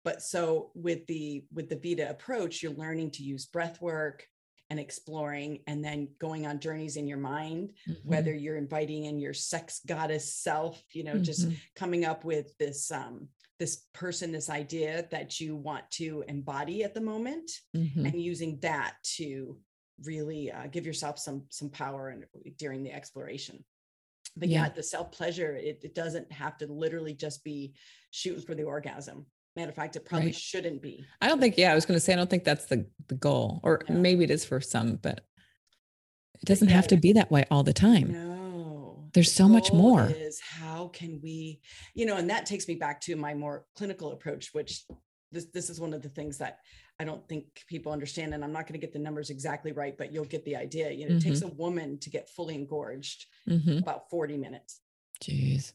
But 0.04 0.22
so 0.22 0.72
with 0.76 1.06
the 1.08 1.46
with 1.54 1.70
the 1.70 1.80
Vita 1.82 2.10
approach, 2.10 2.62
you're 2.62 2.74
learning 2.74 3.12
to 3.12 3.24
use 3.24 3.46
breath 3.46 3.80
work 3.82 4.26
and 4.70 4.80
exploring, 4.80 5.60
and 5.68 5.84
then 5.86 6.08
going 6.20 6.48
on 6.48 6.60
journeys 6.60 6.98
in 6.98 7.08
your 7.08 7.20
mind, 7.20 7.74
Mm-hmm. 7.88 8.10
whether 8.10 8.34
you're 8.34 8.58
inviting 8.58 9.06
in 9.06 9.20
your 9.20 9.34
sex 9.34 9.82
goddess 9.86 10.34
self, 10.34 10.82
you 10.94 11.04
know, 11.04 11.20
just 11.20 11.48
Mhm. 11.48 11.58
coming 11.76 12.06
up 12.06 12.26
with 12.26 12.58
this 12.58 12.92
um 12.92 13.30
this 13.60 13.86
person 13.94 14.32
this 14.32 14.50
idea 14.50 15.08
that 15.12 15.40
you 15.40 15.56
want 15.56 15.90
to 15.92 16.24
embody 16.28 16.84
at 16.84 16.94
the 16.94 17.02
moment 17.02 17.50
Mhm. 17.76 18.06
and 18.12 18.22
using 18.22 18.60
that 18.62 18.96
to 19.18 19.60
really 20.04 20.52
uh, 20.52 20.68
give 20.68 20.86
yourself 20.86 21.20
some 21.20 21.46
some 21.50 21.70
power 21.70 22.10
and 22.10 22.26
during 22.58 22.84
the 22.84 22.92
exploration 22.92 23.64
but 24.36 24.50
yeah, 24.50 24.64
Yeah. 24.64 24.70
the 24.70 24.82
self 24.84 25.12
pleasure 25.12 25.56
it, 25.56 25.80
it 25.84 25.94
doesn't 25.94 26.32
have 26.32 26.58
to 26.58 26.68
literally 26.68 27.14
just 27.14 27.44
be 27.44 27.74
shooting 28.12 28.42
for 28.44 28.56
the 28.56 28.64
orgasm 28.64 29.26
matter 29.56 29.70
of 29.70 29.76
fact 29.76 29.96
it 29.96 30.04
probably 30.06 30.28
Right. 30.28 30.36
shouldn't 30.36 30.82
be 30.82 31.06
I 31.22 31.28
don't 31.28 31.40
think, 31.40 31.58
yeah, 31.58 31.72
I 31.72 31.76
was 31.76 31.86
going 31.86 31.96
to 31.96 32.00
say, 32.02 32.12
I 32.14 32.16
don't 32.16 32.30
think 32.30 32.44
that's 32.44 32.66
the, 32.66 32.88
the 33.08 33.16
goal, 33.16 33.60
or 33.64 33.84
No. 33.88 33.96
maybe 33.96 34.24
it 34.24 34.32
is 34.32 34.44
for 34.44 34.60
some, 34.60 34.96
but 34.96 35.22
it 36.42 36.46
doesn't 36.46 36.70
yeah, 36.70 36.74
have 36.76 36.88
to 36.88 36.98
be 36.98 37.14
that 37.14 37.30
way 37.32 37.46
all 37.52 37.62
the 37.64 37.72
time. 37.72 38.12
no 38.12 38.33
There's 39.14 39.30
the 39.30 39.36
so 39.36 39.48
much 39.48 39.72
more. 39.72 40.06
is 40.10 40.40
how 40.40 40.88
can 40.94 41.20
we 41.22 41.60
you 41.96 42.06
know 42.06 42.18
and 42.18 42.30
that 42.30 42.46
takes 42.46 42.68
me 42.68 42.76
back 42.76 43.00
to 43.02 43.16
my 43.16 43.34
more 43.34 43.66
clinical 43.76 44.12
approach 44.12 44.50
which 44.54 44.84
this 45.32 45.46
this 45.54 45.70
is 45.70 45.80
one 45.80 45.94
of 45.94 46.02
the 46.02 46.10
things 46.10 46.38
that 46.38 46.60
i 47.00 47.04
don't 47.04 47.28
think 47.28 47.46
people 47.68 47.92
understand 47.92 48.34
and 48.34 48.44
i'm 48.44 48.52
not 48.54 48.66
going 48.68 48.74
to 48.80 48.86
get 48.86 48.94
the 48.94 49.00
numbers 49.00 49.30
exactly 49.30 49.72
right 49.72 49.98
but 49.98 50.12
you'll 50.14 50.26
get 50.26 50.44
the 50.46 50.56
idea 50.56 50.92
you 50.92 51.08
know 51.10 51.16
it 51.16 51.22
takes 51.22 51.42
a 51.42 51.48
woman 51.48 51.98
to 52.00 52.10
get 52.10 52.30
fully 52.30 52.56
engorged 52.56 53.26
hmm 53.48 53.78
about 53.80 54.10
40 54.10 54.38
minutes 54.38 54.82
Jeez. 55.24 55.74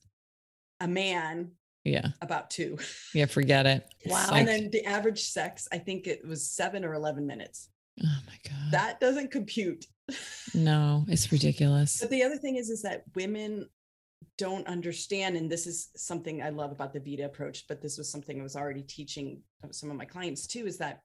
a 0.80 0.89
man 0.89 1.53
Yeah. 1.84 2.09
about 2.22 2.51
two 2.51 2.78
Yeah. 3.14 3.26
Forget 3.26 3.66
it. 3.66 3.86
Wow. 4.07 4.26
like- 4.30 4.41
and 4.41 4.49
then 4.49 4.70
the 4.70 4.84
average 4.84 5.22
sex 5.22 5.66
i 5.72 5.78
think 5.78 6.07
it 6.07 6.26
was 6.26 6.49
seven 6.51 6.84
or 6.84 6.95
11 6.95 7.26
minutes 7.26 7.68
oh 8.05 8.18
my 8.26 8.39
God. 8.51 8.72
that 8.72 9.01
doesn't 9.01 9.30
compute 9.30 9.86
No, 10.55 11.05
it's 11.09 11.31
ridiculous. 11.31 12.01
But 12.01 12.11
the 12.11 12.23
other 12.23 12.37
thing 12.37 12.57
is, 12.57 12.71
is 12.71 12.83
that 12.83 13.05
women 13.15 13.69
don't 14.37 14.67
understand, 14.67 15.37
and 15.37 15.51
this 15.51 15.67
is 15.67 15.89
something 15.97 16.43
I 16.43 16.51
love 16.51 16.73
about 16.73 16.93
the 16.93 17.01
Vita 17.01 17.25
approach, 17.25 17.67
but 17.69 17.81
this 17.83 17.99
was 17.99 18.11
something 18.11 18.41
I 18.41 18.43
was 18.43 18.57
already 18.57 18.83
teaching 18.83 19.43
some 19.71 19.91
of 19.91 19.97
my 19.97 20.05
clients 20.05 20.47
too, 20.47 20.67
is 20.67 20.79
that 20.79 21.01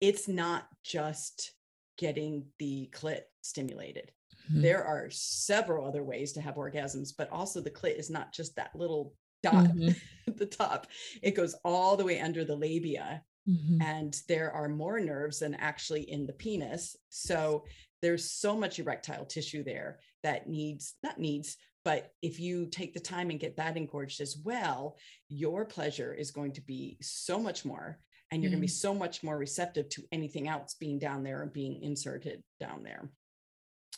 it's 0.00 0.28
not 0.28 0.68
just 0.84 1.52
getting 1.98 2.44
the 2.58 2.88
clit 2.92 3.22
stimulated. 3.42 4.12
Mhm. 4.52 4.62
There 4.62 4.84
are 4.84 5.10
several 5.10 5.84
other 5.86 6.04
ways 6.04 6.32
to 6.34 6.40
have 6.40 6.54
orgasms, 6.54 7.12
but 7.16 7.28
also 7.30 7.60
the 7.60 7.70
clit 7.70 7.96
is 7.98 8.08
not 8.10 8.32
just 8.32 8.54
that 8.56 8.74
little 8.76 9.14
dot 9.42 9.66
Mhm. 9.68 9.96
at 10.28 10.36
the 10.36 10.46
top. 10.46 10.86
It 11.22 11.32
goes 11.32 11.54
all 11.64 11.96
the 11.96 12.04
way 12.04 12.20
under 12.20 12.44
the 12.44 12.56
labia 12.56 13.24
Mhm. 13.48 13.82
and 13.82 14.22
there 14.28 14.52
are 14.52 14.68
more 14.68 15.00
nerves 15.00 15.40
than 15.40 15.54
actually 15.54 16.08
in 16.10 16.26
the 16.26 16.32
penis. 16.34 16.96
So 17.08 17.64
there's 18.02 18.30
so 18.30 18.56
much 18.56 18.78
erectile 18.78 19.24
tissue 19.24 19.64
there 19.64 20.00
that 20.22 20.48
needs, 20.48 20.94
not 21.02 21.18
needs, 21.18 21.56
but 21.84 22.12
if 22.22 22.38
you 22.38 22.66
take 22.66 22.92
the 22.94 23.00
time 23.00 23.30
and 23.30 23.40
get 23.40 23.56
that 23.56 23.76
engorged 23.76 24.20
as 24.20 24.36
well, 24.44 24.98
your 25.28 25.64
pleasure 25.64 26.12
is 26.12 26.30
going 26.30 26.52
to 26.52 26.60
be 26.60 26.98
so 27.00 27.38
much 27.38 27.64
more. 27.64 28.00
And 28.30 28.42
you're 28.42 28.50
going 28.50 28.60
to 28.60 28.66
be 28.66 28.68
so 28.68 28.92
much 28.92 29.22
more 29.22 29.38
receptive 29.38 29.88
to 29.88 30.02
anything 30.12 30.48
else 30.48 30.74
being 30.74 30.98
down 30.98 31.22
there 31.22 31.42
and 31.42 31.50
being 31.50 31.82
inserted 31.82 32.42
down 32.60 32.82
there. 32.82 33.10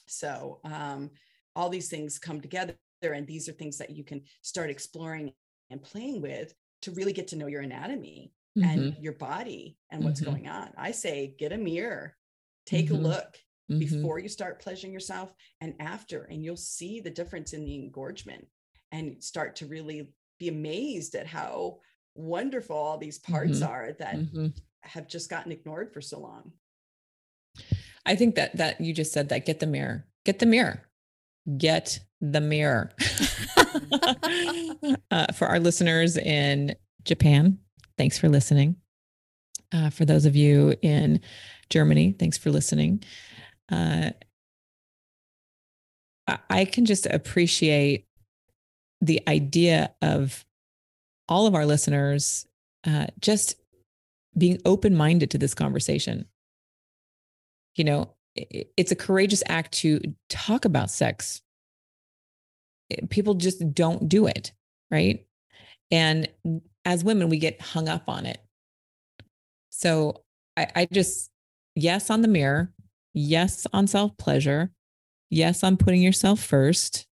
So 0.06 0.60
um, 0.64 1.10
all 1.56 1.68
these 1.68 1.88
things 1.88 2.18
come 2.18 2.40
together, 2.40 2.76
and 3.02 3.26
these 3.26 3.48
are 3.48 3.52
things 3.52 3.78
that 3.78 3.90
you 3.90 4.04
can 4.04 4.22
start 4.42 4.70
exploring 4.70 5.32
and 5.70 5.82
playing 5.82 6.20
with 6.22 6.54
to 6.82 6.92
really 6.92 7.12
get 7.12 7.28
to 7.28 7.36
know 7.36 7.46
your 7.48 7.62
anatomy 7.62 8.32
Mhm. 8.56 8.94
and 8.94 9.02
your 9.02 9.14
body 9.14 9.78
and 9.90 10.04
what's 10.04 10.20
Mhm. 10.20 10.24
going 10.26 10.48
on. 10.48 10.72
I 10.76 10.92
say 10.92 11.34
get 11.38 11.52
a 11.52 11.58
mirror, 11.58 12.16
take 12.66 12.86
Mhm. 12.86 12.98
a 12.98 12.98
look 12.98 13.38
Mhm. 13.70 13.78
before 13.78 14.18
you 14.18 14.28
start 14.28 14.60
pleasuring 14.60 14.92
yourself 14.92 15.32
and 15.60 15.74
after, 15.78 16.24
and 16.24 16.44
you'll 16.44 16.56
see 16.56 17.00
the 17.00 17.10
difference 17.10 17.52
in 17.52 17.64
the 17.64 17.74
engorgement 17.76 18.46
and 18.92 19.22
start 19.22 19.56
to 19.56 19.66
really 19.66 20.12
be 20.38 20.48
amazed 20.48 21.14
at 21.14 21.26
how 21.26 21.80
wonderful 22.14 22.76
all 22.76 22.98
these 22.98 23.18
parts 23.18 23.60
Mhm. 23.60 23.68
are 23.68 23.92
that 23.92 24.16
Mhm. 24.16 24.52
have 24.82 25.06
just 25.06 25.30
gotten 25.30 25.52
ignored 25.52 25.92
for 25.92 26.00
so 26.00 26.18
long. 26.18 26.52
I 28.06 28.16
think 28.16 28.34
that 28.34 28.56
that 28.56 28.80
you 28.80 28.92
just 28.92 29.12
said 29.12 29.28
that 29.28 29.46
get 29.46 29.60
the 29.60 29.66
mirror. 29.66 30.06
Get 30.24 30.38
the 30.38 30.46
mirror. 30.46 30.88
Get 31.56 32.00
the 32.20 32.40
mirror. 32.40 32.92
uh, 35.10 35.32
for 35.32 35.46
our 35.46 35.60
listeners 35.60 36.16
in 36.16 36.74
Japan, 37.04 37.58
thanks 37.96 38.18
for 38.18 38.28
listening. 38.28 38.76
Uh, 39.72 39.90
for 39.90 40.04
those 40.04 40.24
of 40.24 40.34
you 40.36 40.74
in 40.82 41.20
Germany, 41.70 42.12
thanks 42.18 42.36
for 42.36 42.50
listening. 42.50 43.02
Uh, 43.70 44.10
I, 46.48 46.64
can 46.64 46.84
just 46.84 47.06
appreciate 47.06 48.06
the 49.00 49.20
idea 49.28 49.92
of 50.02 50.44
all 51.28 51.46
of 51.46 51.54
our 51.54 51.66
listeners 51.66 52.46
uh, 52.86 53.06
just 53.20 53.54
being 54.36 54.60
open 54.64 54.96
minded 54.96 55.30
to 55.32 55.38
this 55.38 55.54
conversation. 55.54 56.26
You 57.74 57.84
know 57.84 58.14
it's 58.36 58.92
a 58.92 58.96
courageous 58.96 59.42
act 59.48 59.72
to 59.72 60.00
talk 60.28 60.64
about 60.64 60.90
sex. 60.90 61.42
People 63.08 63.34
just 63.34 63.74
don't 63.74 64.08
do 64.08 64.26
it 64.26 64.52
right? 64.90 65.24
And 65.90 66.28
as 66.84 67.04
women 67.04 67.28
we 67.28 67.38
get 67.38 67.60
hung 67.60 67.88
up 67.88 68.08
on 68.08 68.26
it. 68.26 68.38
So 69.70 70.22
i, 70.56 70.66
I 70.74 70.88
just 70.92 71.30
yes 71.74 72.10
on 72.10 72.22
the 72.22 72.28
mirror 72.28 72.72
yes 73.12 73.66
on 73.72 73.86
self 73.86 74.16
pleasure 74.16 74.70
yes 75.30 75.62
on 75.64 75.76
putting 75.76 76.02
yourself 76.02 76.40
first 76.40 77.06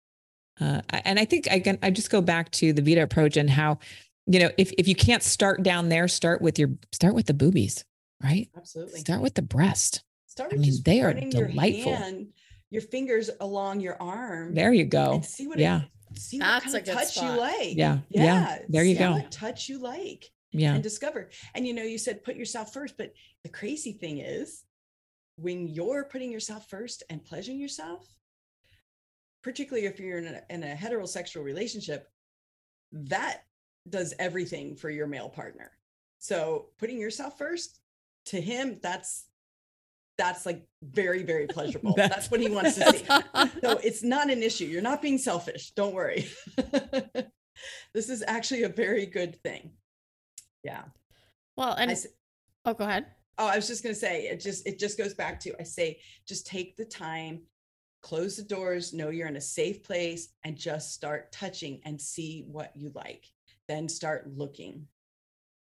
uh, 0.61 0.81
and 1.03 1.19
i 1.19 1.25
think 1.25 1.49
i 1.51 1.59
can 1.59 1.77
i 1.81 1.89
just 1.89 2.09
go 2.09 2.21
back 2.21 2.51
to 2.51 2.73
the 2.73 2.81
vita 2.81 3.01
approach 3.01 3.37
and 3.37 3.49
how 3.49 3.77
you 4.27 4.39
know 4.39 4.49
if, 4.57 4.71
if 4.77 4.87
you 4.87 4.95
can't 4.95 5.23
start 5.23 5.63
down 5.63 5.89
there 5.89 6.07
start 6.07 6.41
with 6.41 6.57
your 6.59 6.69
start 6.91 7.13
with 7.13 7.25
the 7.27 7.33
boobies 7.33 7.85
right 8.23 8.49
Absolutely. 8.57 8.99
start 8.99 9.21
with 9.21 9.33
the 9.35 9.41
breast 9.41 10.03
Start 10.27 10.51
I 10.53 10.57
mean, 10.57 10.65
just 10.65 10.83
they 10.83 10.99
are 11.01 11.07
running 11.07 11.31
your 11.31 11.47
delightful. 11.47 11.95
hand, 11.95 12.27
your 12.69 12.81
fingers 12.81 13.29
along 13.39 13.79
your 13.79 13.95
arm. 14.01 14.53
there 14.53 14.73
you 14.73 14.83
go 14.83 15.13
and 15.13 15.25
see 15.25 15.47
what 15.47 15.59
yeah 15.59 15.83
it, 16.11 16.19
see 16.19 16.39
what 16.39 16.45
That's 16.45 16.65
kind 16.65 16.75
a 16.75 16.79
of 16.79 16.85
touch 16.85 17.07
spot. 17.13 17.23
you 17.35 17.39
like. 17.39 17.77
Yeah, 17.77 17.99
yeah, 18.09 18.59
there 18.67 18.83
you 18.83 18.95
see 18.95 18.99
go. 18.99 19.11
What 19.13 19.31
touch 19.31 19.69
you 19.69 19.77
like 19.79 20.29
yeah 20.51 20.73
and 20.73 20.83
discover. 20.83 21.29
And 21.53 21.65
you 21.65 21.73
know, 21.73 21.83
you 21.83 21.97
said 21.97 22.21
put 22.23 22.35
yourself 22.35 22.73
first, 22.73 22.97
but 22.97 23.13
the 23.43 23.49
crazy 23.49 23.93
thing 23.93 24.17
is 24.19 24.63
when 25.37 25.67
you're 25.67 26.05
putting 26.05 26.31
yourself 26.31 26.69
first 26.69 27.03
and 27.09 27.23
pleasuring 27.23 27.59
yourself, 27.59 28.07
particularly 29.43 29.85
if 29.85 29.99
you're 29.99 30.17
in 30.17 30.27
a, 30.27 30.41
in 30.49 30.63
a 30.63 30.75
heterosexual 30.75 31.43
relationship, 31.43 32.07
that 32.91 33.43
does 33.89 34.13
everything 34.19 34.75
for 34.75 34.89
your 34.89 35.07
male 35.07 35.29
partner. 35.29 35.71
So 36.19 36.67
putting 36.79 36.99
yourself 36.99 37.37
first 37.37 37.79
to 38.27 38.41
him, 38.41 38.79
that's 38.81 39.25
that's 40.17 40.45
like 40.45 40.65
very, 40.81 41.23
very 41.23 41.45
pleasurable. 41.55 41.93
that's, 41.95 42.31
what 42.31 42.39
he 42.39 42.49
wants 42.49 42.75
to 42.75 42.91
see. 42.91 43.05
So 43.61 43.77
it's 43.83 44.01
not 44.01 44.31
an 44.31 44.41
issue. 44.41 44.65
You're 44.65 44.81
not 44.81 45.01
being 45.01 45.17
selfish. 45.17 45.71
Don't 45.71 45.93
worry. 45.93 46.27
this 47.93 48.09
is 48.09 48.23
actually 48.25 48.63
a 48.63 48.69
very 48.69 49.05
good 49.05 49.35
thing. 49.43 49.71
Yeah. 50.63 50.83
well, 51.57 51.73
and 51.73 51.91
s- 51.91 52.07
oh, 52.63 52.73
go 52.73 52.85
ahead. 52.85 53.07
Oh, 53.37 53.47
I 53.47 53.55
was 53.55 53.67
just 53.67 53.83
gonna 53.83 53.95
say 53.95 54.27
it 54.27 54.39
just 54.39 54.67
it 54.67 54.79
just 54.79 54.97
goes 54.97 55.13
back 55.13 55.39
to 55.41 55.59
I 55.59 55.63
say 55.63 55.99
just 56.27 56.47
take 56.47 56.75
the 56.75 56.85
time, 56.85 57.41
close 58.01 58.37
the 58.37 58.43
doors, 58.43 58.93
know 58.93 59.09
you're 59.09 59.27
in 59.27 59.35
a 59.35 59.41
safe 59.41 59.83
place, 59.83 60.29
and 60.43 60.55
just 60.55 60.93
start 60.93 61.31
touching 61.31 61.81
and 61.85 61.99
see 61.99 62.45
what 62.47 62.71
you 62.75 62.91
like. 62.95 63.25
Then 63.67 63.89
start 63.89 64.29
looking. 64.35 64.87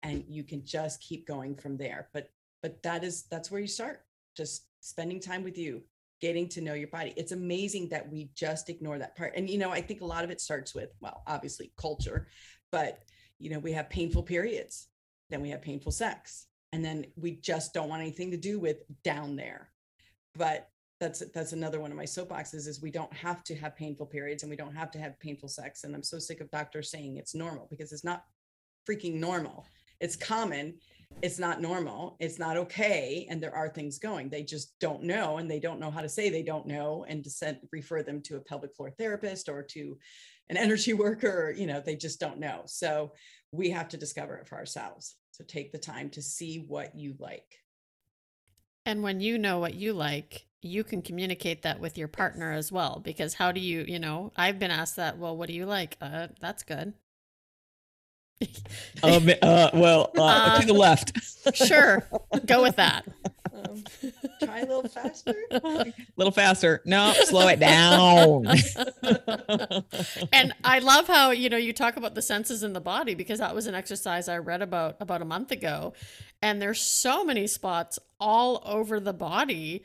And 0.03 0.25
you 0.29 0.45
can 0.45 0.65
just 0.65 1.03
keep 1.03 1.27
going 1.27 1.55
from 1.55 1.77
there. 1.77 2.09
But 2.15 2.31
but 2.63 2.83
that 2.83 3.05
is 3.05 3.25
that's 3.31 3.51
where 3.51 3.61
you 3.61 3.67
start. 3.67 4.05
Just 4.37 4.67
spending 4.81 5.21
time 5.21 5.43
with 5.43 5.59
you, 5.59 5.83
getting 6.21 6.49
to 6.49 6.61
know 6.61 6.75
your 6.75 6.89
body. 6.89 7.13
It's 7.17 7.33
amazing 7.33 7.89
that 7.89 8.11
we 8.11 8.31
just 8.35 8.69
ignore 8.69 8.99
that 8.99 9.17
part. 9.17 9.35
And 9.37 9.49
you 9.49 9.59
know, 9.59 9.71
I 9.71 9.81
think 9.81 10.01
a 10.01 10.07
lot 10.07 10.25
of 10.25 10.31
it 10.31 10.41
starts 10.41 10.75
with, 10.75 10.91
well, 11.01 11.23
obviously 11.27 11.73
culture, 11.77 12.29
but 12.71 13.03
you 13.39 13.51
know, 13.51 13.59
we 13.59 13.73
have 13.73 13.89
painful 13.91 14.23
periods, 14.23 14.89
then 15.31 15.41
we 15.41 15.51
have 15.51 15.63
painful 15.63 15.93
sex, 15.93 16.47
and 16.73 16.85
then 16.85 17.07
we 17.17 17.33
just 17.33 17.75
don't 17.75 17.89
want 17.89 18.03
anything 18.03 18.31
to 18.31 18.37
do 18.37 18.61
with 18.61 18.79
down 19.03 19.37
there. 19.37 19.71
But 20.37 20.69
that's 21.01 21.23
that's 21.35 21.53
another 21.53 21.81
one 21.81 21.91
of 21.91 21.97
my 21.97 22.05
soapboxes 22.05 22.69
is 22.69 22.83
we 22.83 22.91
don't 22.91 23.13
have 23.13 23.43
to 23.45 23.55
have 23.57 23.75
painful 23.75 24.07
periods 24.07 24.43
and 24.43 24.51
we 24.51 24.57
don't 24.57 24.77
have 24.77 24.91
to 24.93 24.99
have 24.99 25.19
painful 25.19 25.49
sex. 25.49 25.85
And 25.85 25.95
I'm 25.95 26.03
so 26.03 26.19
sick 26.19 26.41
of 26.41 26.51
doctors 26.51 26.91
saying 26.91 27.17
it's 27.17 27.35
normal 27.35 27.67
because 27.71 27.93
it's 27.93 28.05
not 28.05 28.25
freaking 28.89 29.15
normal. 29.15 29.67
It's 30.01 30.17
common. 30.17 30.75
It's 31.23 31.39
not 31.39 31.61
normal. 31.61 32.17
It's 32.21 32.39
not 32.39 32.57
okay. 32.57 33.27
And 33.29 33.43
there 33.43 33.55
are 33.55 33.69
things 33.69 33.99
going. 33.99 34.29
They 34.29 34.43
just 34.43 34.79
don't 34.79 35.03
know. 35.03 35.39
And 35.39 35.51
they 35.51 35.59
don't 35.59 35.81
know 35.81 35.91
how 35.91 36.01
to 36.01 36.09
say 36.09 36.29
they 36.29 36.43
don't 36.43 36.67
know 36.67 37.05
and 37.09 37.25
to 37.25 37.31
send, 37.31 37.59
refer 37.73 38.03
them 38.03 38.23
to 38.23 38.37
a 38.37 38.41
pelvic 38.41 38.75
floor 38.77 38.91
therapist 38.91 39.49
or 39.49 39.63
to 39.63 39.99
an 40.49 40.57
energy 40.57 40.93
worker. 40.93 41.49
Or, 41.49 41.51
you 41.51 41.67
know, 41.67 41.81
they 41.81 41.97
just 41.97 42.21
don't 42.21 42.39
know. 42.39 42.63
So 42.67 43.13
we 43.53 43.71
have 43.71 43.89
to 43.89 43.97
discover 43.97 44.37
it 44.37 44.49
for 44.49 44.57
ourselves. 44.57 45.17
So 45.41 45.45
take 45.47 45.73
the 45.73 45.79
time 45.79 46.11
to 46.11 46.21
see 46.21 46.59
what 46.59 46.95
you 46.95 47.15
like. 47.19 47.63
And 48.85 49.03
when 49.03 49.23
you 49.23 49.39
know 49.39 49.59
what 49.59 49.73
you 49.73 49.95
like, 49.95 50.45
you 50.61 50.85
can 50.85 51.01
communicate 51.01 51.63
that 51.63 51.81
with 51.81 51.97
your 51.97 52.09
partner 52.09 52.53
as 52.53 52.71
well. 52.71 53.01
Because 53.03 53.33
how 53.33 53.51
do 53.51 53.59
you, 53.59 53.87
you 53.89 53.99
know, 53.99 54.33
I've 54.37 54.59
been 54.59 54.71
asked 54.71 54.97
that. 54.97 55.17
Well, 55.17 55.35
what 55.35 55.49
do 55.49 55.55
you 55.55 55.65
like? 55.65 55.97
Uh, 55.99 56.29
that's 56.43 56.63
good. 56.63 56.93
um, 59.03 59.31
uh, 59.41 59.71
well 59.73 60.11
uh, 60.19 60.23
Uh, 60.23 60.61
to 60.61 60.67
the 60.67 60.75
left 60.75 61.19
sure, 61.55 62.07
go 62.45 62.61
with 62.61 62.77
that. 62.77 63.07
Um, 63.69 63.85
try 64.43 64.61
a 64.61 64.67
little 64.67 64.89
faster. 64.89 65.35
a 65.51 65.93
little 66.17 66.33
faster 66.33 66.81
no 66.85 67.13
slow 67.25 67.49
it 67.49 67.61
down 67.61 68.47
and 70.33 70.55
I 70.65 70.79
love 70.81 71.07
how 71.07 71.31
you 71.31 71.49
know 71.49 71.57
you 71.57 71.73
talk 71.73 71.97
about 71.97 72.15
the 72.15 72.23
senses 72.23 72.63
in 72.63 72.73
the 72.73 72.81
body 72.81 73.15
because 73.15 73.39
that 73.39 73.55
was 73.55 73.67
an 73.67 73.75
exercise 73.75 74.29
I 74.29 74.39
read 74.39 74.63
about 74.63 74.97
about 75.01 75.23
a 75.23 75.25
month 75.25 75.51
ago, 75.53 75.93
and 76.43 76.61
there's 76.61 76.81
so 76.81 77.25
many 77.25 77.47
spots 77.47 77.99
all 78.19 78.63
over 78.65 79.01
the 79.01 79.13
body 79.13 79.85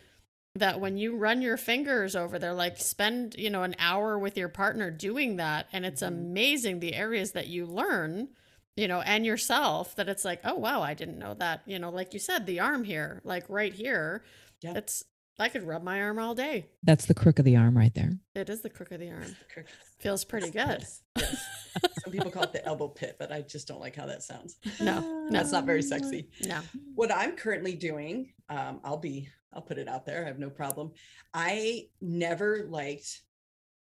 that 0.55 0.79
when 0.79 0.97
you 0.97 1.15
run 1.17 1.41
your 1.41 1.57
fingers 1.57 2.15
over 2.15 2.39
there, 2.39 2.53
like 2.53 2.77
spend 2.77 3.35
you 3.37 3.49
know 3.49 3.63
an 3.63 3.75
hour 3.79 4.17
with 4.17 4.37
your 4.37 4.49
partner 4.49 4.89
doing 4.91 5.37
that, 5.37 5.67
and 5.73 5.85
it's 5.85 6.01
Mhm. 6.01 6.07
amazing 6.07 6.79
the 6.79 6.93
areas 6.95 7.31
that 7.33 7.47
you 7.47 7.65
learn. 7.65 8.29
You 8.75 8.87
know, 8.89 8.99
and 9.01 9.25
yourself 9.25 9.95
that 9.95 10.09
it's 10.09 10.25
like, 10.25 10.41
oh 10.43 10.55
wow, 10.55 10.81
I 10.81 10.93
didn't 10.93 11.17
know 11.17 11.33
that. 11.35 11.61
You 11.65 11.79
know, 11.79 11.89
like 11.89 12.13
you 12.13 12.19
said, 12.19 12.45
the 12.45 12.59
arm 12.59 12.83
here, 12.83 13.21
like 13.23 13.45
right 13.49 13.73
here, 13.73 14.23
Yeah. 14.61 14.73
it's 14.75 15.03
I 15.39 15.49
could 15.49 15.63
rub 15.63 15.83
my 15.83 16.01
arm 16.01 16.17
all 16.19 16.33
day. 16.35 16.67
that's 16.83 17.05
the 17.05 17.13
crook 17.13 17.39
of 17.39 17.45
the 17.45 17.57
arm 17.57 17.75
right 17.77 17.93
there 17.93 18.11
It 18.35 18.49
is 18.49 18.61
the 18.61 18.69
crook 18.69 18.91
of 18.91 18.99
the 19.01 19.09
arm. 19.11 19.35
Correct. 19.53 19.69
Feels 19.99 20.23
pretty 20.25 20.47
good. 20.49 20.79
Yes, 20.79 21.01
yes. 21.17 21.45
Some 22.03 22.13
people 22.13 22.31
call 22.31 22.43
it 22.43 22.53
the 22.53 22.65
elbow 22.65 22.87
pit, 22.87 23.15
but 23.19 23.31
I 23.33 23.41
just 23.41 23.67
don't 23.67 23.81
like 23.81 23.95
how 23.97 24.05
that 24.05 24.23
sounds. 24.23 24.57
No, 24.79 24.99
no, 25.01 25.29
That's 25.31 25.51
not 25.51 25.65
very 25.65 25.81
sexy. 25.81 26.29
no. 26.45 26.59
What 26.95 27.11
I'm 27.13 27.35
currently 27.35 27.75
doing 27.75 28.31
um, 28.49 28.79
I'll 28.83 28.97
be, 28.97 29.27
I'll 29.53 29.61
put 29.61 29.77
it 29.77 29.87
out 29.87 30.05
there. 30.05 30.23
I 30.23 30.27
have 30.27 30.39
no 30.39 30.49
problem. 30.49 30.91
I 31.33 31.87
never 31.99 32.67
liked, 32.69 33.21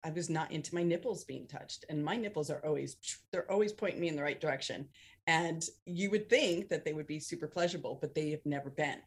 I 0.06 0.12
was 0.12 0.30
not 0.30 0.52
into 0.52 0.76
my 0.76 0.84
nipples 0.84 1.24
being 1.24 1.48
touched. 1.48 1.84
And 1.90 2.06
my 2.06 2.16
nipples 2.16 2.52
are 2.52 2.64
always, 2.64 2.98
they're 3.32 3.52
always 3.52 3.74
pointing 3.74 4.00
me 4.00 4.08
in 4.08 4.16
the 4.16 4.22
right 4.22 4.40
direction. 4.40 4.88
And 5.26 5.68
you 5.88 6.12
would 6.12 6.30
think 6.30 6.70
that 6.70 6.86
they 6.86 6.94
would 6.94 7.08
be 7.08 7.20
super 7.20 7.48
pleasurable, 7.48 7.98
but 8.00 8.14
they 8.14 8.30
have 8.30 8.46
never 8.46 8.70
been. 8.70 9.00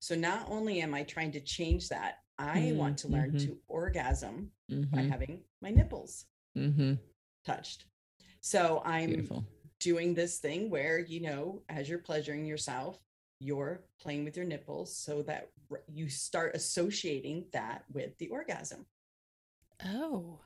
So 0.00 0.14
not 0.14 0.48
only 0.48 0.80
am 0.80 0.94
I 0.94 1.02
trying 1.02 1.32
to 1.32 1.40
change 1.40 1.90
that, 1.90 2.14
I 2.38 2.72
want 2.76 2.96
to 2.98 3.08
learn 3.08 3.32
Mhm. 3.32 3.44
to 3.44 3.58
orgasm 3.68 4.50
by 4.68 4.74
Mhm. 5.02 5.08
having 5.10 5.44
my 5.60 5.70
nipples 5.70 6.24
Mhm. 6.56 6.98
touched. 7.44 7.84
So 8.40 8.80
I'm 8.86 9.10
Beautiful. 9.10 9.44
doing 9.80 10.14
this 10.14 10.38
thing 10.38 10.70
where 10.70 10.98
you 10.98 11.20
know 11.20 11.62
as 11.68 11.88
you're 11.88 11.98
pleasuring 11.98 12.46
yourself 12.46 12.98
you're 13.40 13.84
playing 14.00 14.24
with 14.24 14.36
your 14.36 14.44
nipples 14.46 14.96
so 14.96 15.22
that 15.22 15.52
you 15.86 16.08
start 16.08 16.56
associating 16.56 17.48
that 17.52 17.84
with 17.92 18.16
the 18.18 18.26
orgasm 18.30 18.84
Oh. 19.84 20.40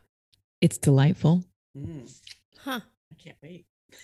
It's 0.60 0.78
delightful. 0.78 1.44
Mm, 1.76 2.12
Huh. 2.58 2.80
i 3.10 3.14
can't 3.22 3.36
wait 3.42 3.66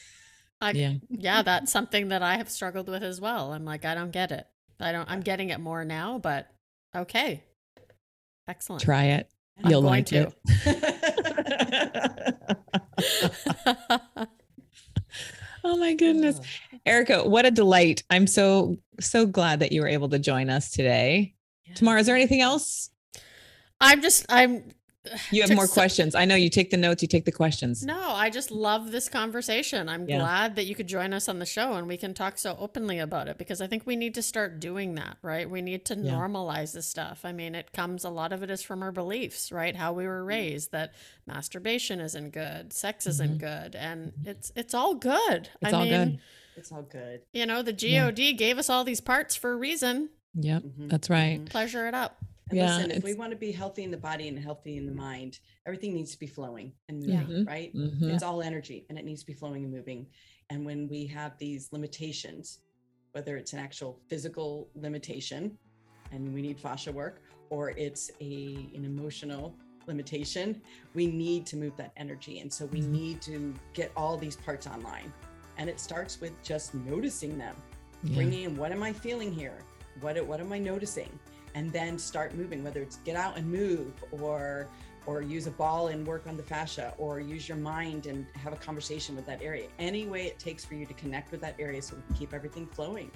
I, 0.61 0.73
Yeah. 0.73 0.95
yeah, 1.09 1.43
that's 1.43 1.71
something 1.71 2.09
that 2.09 2.23
I 2.23 2.37
have 2.37 2.51
struggled 2.51 2.89
with 2.89 3.03
as 3.03 3.21
well. 3.21 3.53
I'm 3.53 3.65
like, 3.65 3.85
I 3.85 3.95
don't 3.95 4.11
get 4.11 4.33
it. 4.33 4.47
I 4.81 4.93
don't. 4.93 5.09
I'm 5.09 5.21
getting 5.21 5.51
it 5.51 5.61
more 5.61 5.85
now, 5.85 6.19
but 6.19 6.49
okay. 6.97 7.43
Excellent. 8.49 8.83
Try 8.83 9.05
it. 9.05 9.29
I'm 9.63 9.71
You'll 9.71 9.83
going 9.83 10.05
like 10.05 10.13
it. 10.13 10.35
oh 15.65 15.77
my 15.77 15.95
goodness. 15.95 16.41
Erica, 16.87 17.29
what 17.29 17.47
a 17.47 17.51
delight. 17.51 18.03
I'm 18.11 18.27
so 18.27 18.77
so 19.01 19.27
glad 19.27 19.61
that 19.61 19.73
you 19.73 19.83
were 19.83 19.89
able 19.89 20.09
to 20.11 20.19
join 20.19 20.51
us 20.51 20.71
today. 20.71 21.35
Tomorrow, 21.75 22.01
is 22.01 22.07
there 22.07 22.17
anything 22.17 22.41
else? 22.41 22.91
I'm 23.81 24.01
just. 24.01 24.27
I'm. 24.29 24.65
You 25.31 25.43
have 25.43 25.55
more 25.55 25.67
so- 25.67 25.73
questions. 25.73 26.15
I 26.15 26.25
know 26.25 26.35
you 26.35 26.51
take 26.51 26.71
the 26.71 26.77
notes, 26.77 27.03
you 27.03 27.09
take 27.09 27.25
the 27.25 27.33
questions. 27.33 27.85
No, 27.85 27.99
I 27.99 28.31
just 28.31 28.51
love 28.51 28.91
this 28.93 29.09
conversation. 29.09 29.89
I'm 29.89 30.09
Yeah. 30.09 30.19
glad 30.19 30.57
that 30.57 30.65
you 30.67 30.75
could 30.75 30.87
join 30.87 31.13
us 31.13 31.29
on 31.29 31.39
the 31.39 31.47
show 31.47 31.75
and 31.75 31.87
we 31.87 31.97
can 31.97 32.15
talk 32.15 32.37
so 32.39 32.57
openly 32.59 32.99
about 32.99 33.29
it 33.29 33.39
because 33.39 33.61
I 33.61 33.67
think 33.67 33.87
we 33.87 33.97
need 33.97 34.15
to 34.15 34.23
start 34.23 34.61
doing 34.61 34.95
that, 34.97 35.17
right? 35.23 35.49
We 35.49 35.63
need 35.63 35.85
to 35.87 35.95
Yeah. 35.97 36.13
normalize 36.13 36.73
this 36.73 36.87
stuff. 36.87 37.21
I 37.25 37.33
mean, 37.33 37.55
it 37.55 37.73
comes 37.73 38.05
a 38.05 38.11
lot 38.11 38.33
of 38.33 38.43
it 38.43 38.51
is 38.51 38.63
from 38.63 38.83
our 38.83 38.93
beliefs, 38.93 39.51
right? 39.53 39.77
How 39.77 39.93
we 39.93 40.05
were 40.07 40.25
raised 40.25 40.73
that 40.73 40.93
masturbation 41.27 42.01
isn't 42.01 42.31
good, 42.31 42.73
sex 42.73 43.07
isn't 43.07 43.39
good, 43.39 43.75
and 43.77 44.13
it's 44.25 44.53
it's 44.57 44.75
all 44.75 44.95
good. 44.95 45.45
Mm-hmm. 45.45 45.67
It's 45.67 45.75
I 45.75 45.77
all 45.77 45.85
mean, 45.85 45.91
good. 46.11 46.19
it's 46.57 46.73
all 46.73 46.83
good 46.83 47.23
you 47.33 47.47
know, 47.47 47.63
the 47.63 47.73
Yeah. 47.79 48.11
God 48.11 48.17
gave 48.37 48.59
us 48.59 48.69
all 48.69 48.85
these 48.85 49.01
parts 49.01 49.37
for 49.37 49.53
a 49.53 49.57
reason. 49.57 50.11
Yep. 50.35 50.63
Mhm, 50.63 50.91
That's 50.91 51.09
right. 51.09 51.41
mhm. 51.41 51.49
Pleasure 51.49 51.87
it 51.89 51.95
up. 51.95 52.19
And 52.51 52.59
Yeah, 52.59 52.77
listen 52.77 52.91
if 52.91 53.05
we 53.05 53.15
want 53.15 53.31
to 53.31 53.37
be 53.37 53.53
healthy 53.53 53.85
in 53.85 53.91
the 53.91 53.97
body 53.97 54.29
and 54.29 54.39
healthy 54.39 54.77
in 54.77 54.87
the 54.87 54.93
mind 54.93 55.39
everything 55.67 55.95
needs 55.95 56.13
to 56.13 56.19
be 56.19 56.27
flowing 56.27 56.73
and 56.89 57.03
Yeah. 57.07 57.21
moving 57.23 57.45
right 57.45 57.75
Mhm. 57.75 58.11
it's 58.13 58.23
all 58.23 58.43
energy 58.43 58.87
and 58.89 58.99
it 58.99 59.05
needs 59.05 59.21
to 59.21 59.27
be 59.27 59.33
flowing 59.35 59.65
and 59.65 59.73
moving 59.73 60.07
and 60.51 60.65
when 60.65 60.89
we 60.89 61.07
have 61.07 61.37
these 61.39 61.73
limitations 61.73 62.61
whether 63.13 63.37
it's 63.37 63.53
an 63.53 63.59
actual 63.59 64.01
physical 64.09 64.71
limitation 64.75 65.59
and 66.13 66.33
we 66.33 66.41
need 66.43 66.59
fascia 66.59 66.93
work 66.93 67.23
or 67.51 67.71
it's 67.71 68.11
a 68.21 68.71
an 68.75 68.85
emotional 68.85 69.55
limitation 69.87 70.61
we 70.95 71.07
need 71.07 71.47
to 71.47 71.57
move 71.57 71.75
that 71.77 71.93
energy 71.97 72.41
and 72.41 72.53
so 72.53 72.67
we 72.67 72.81
Mhm. 72.81 72.89
need 72.91 73.23
to 73.23 73.55
get 73.73 73.91
all 73.97 74.17
these 74.17 74.37
parts 74.37 74.67
online 74.67 75.13
and 75.57 75.69
it 75.69 75.81
starts 75.81 76.21
with 76.21 76.33
just 76.43 76.75
noticing 76.75 77.37
them 77.39 77.57
Yeah. 78.05 78.15
bringing 78.15 78.43
in 78.45 78.57
what 78.57 78.71
am 78.71 78.83
i 78.83 78.93
feeling 78.93 79.33
here 79.33 79.59
what 80.01 80.15
what 80.27 80.41
am 80.41 80.53
i 80.53 80.59
noticing 80.59 81.11
and 81.59 81.73
then 81.73 81.99
start 81.99 82.35
moving 82.35 82.63
whether 82.63 82.81
it's 82.81 82.97
get 82.99 83.17
out 83.17 83.37
and 83.37 83.47
move 83.51 83.93
or 84.23 84.69
or 85.07 85.23
use 85.23 85.47
a 85.47 85.51
ball 85.63 85.89
and 85.89 86.07
work 86.07 86.25
on 86.27 86.37
the 86.37 86.43
fascia 86.43 86.93
or 86.99 87.19
use 87.19 87.49
your 87.49 87.57
mind 87.59 88.07
and 88.07 88.27
have 88.45 88.53
a 88.53 88.57
conversation 88.69 89.17
with 89.17 89.27
that 89.27 89.41
area 89.43 89.67
any 89.79 90.07
way 90.07 90.23
it 90.27 90.39
takes 90.39 90.65
for 90.65 90.75
you 90.75 90.87
to 90.87 90.95
connect 90.95 91.31
with 91.33 91.41
that 91.41 91.55
area 91.59 91.81
so 91.83 91.97
we 91.97 92.03
can 92.09 92.15
keep 92.15 92.33
everything 92.35 92.67
flowing 92.67 93.11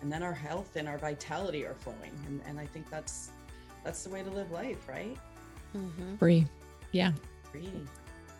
and 0.00 0.10
then 0.12 0.22
our 0.22 0.32
health 0.32 0.76
and 0.76 0.88
our 0.88 0.98
vitality 0.98 1.64
are 1.64 1.74
flowing 1.74 2.12
and, 2.26 2.40
and 2.46 2.58
i 2.58 2.66
think 2.66 2.88
that's 2.90 3.30
that's 3.84 4.02
the 4.04 4.10
way 4.10 4.22
to 4.22 4.30
live 4.30 4.50
life 4.50 4.88
right 4.88 5.16
hmm 5.72 6.16
Free. 6.16 6.46
Yeah. 6.92 7.12
Free. 7.50 7.68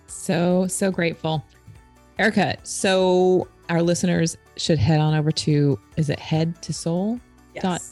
So, 0.06 0.66
so 0.68 0.90
grateful. 0.90 1.44
Erica, 2.18 2.56
so 2.62 3.48
our 3.68 3.82
listeners 3.82 4.36
should 4.56 4.78
head 4.78 5.00
on 5.00 5.14
over 5.14 5.30
to, 5.32 5.78
is 5.96 6.08
it 6.08 6.18
head 6.18 6.62
to 6.62 6.72
soul? 6.72 7.20
yes 7.54 7.62
Dot- 7.62 7.82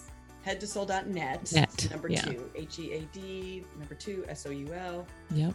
head 0.45 0.61
to 0.61 0.67
soul.net 0.67 1.53
Net, 1.53 1.89
number 1.91 2.09
yeah. 2.09 2.21
two 2.23 2.51
h-e-a-d 2.55 3.65
number 3.79 3.95
two 3.95 4.25
s-o-u-l 4.29 5.07
Yep. 5.35 5.55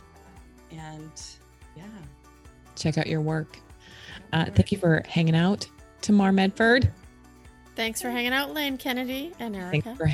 and 0.71 1.11
yeah 1.77 1.83
Check 2.75 2.97
out 2.97 3.07
your 3.07 3.19
work. 3.19 3.57
Uh, 4.31 4.45
thank 4.45 4.71
you 4.71 4.77
for 4.77 5.03
hanging 5.05 5.35
out, 5.35 5.67
Tamar 6.01 6.31
Medford. 6.31 6.89
Thanks 7.75 8.01
for 8.01 8.09
hanging 8.09 8.31
out, 8.31 8.53
Lane 8.53 8.77
Kennedy 8.77 9.33
and 9.39 9.53
Thanks 9.53 9.85
Erica. 9.85 9.95
for, 9.97 10.09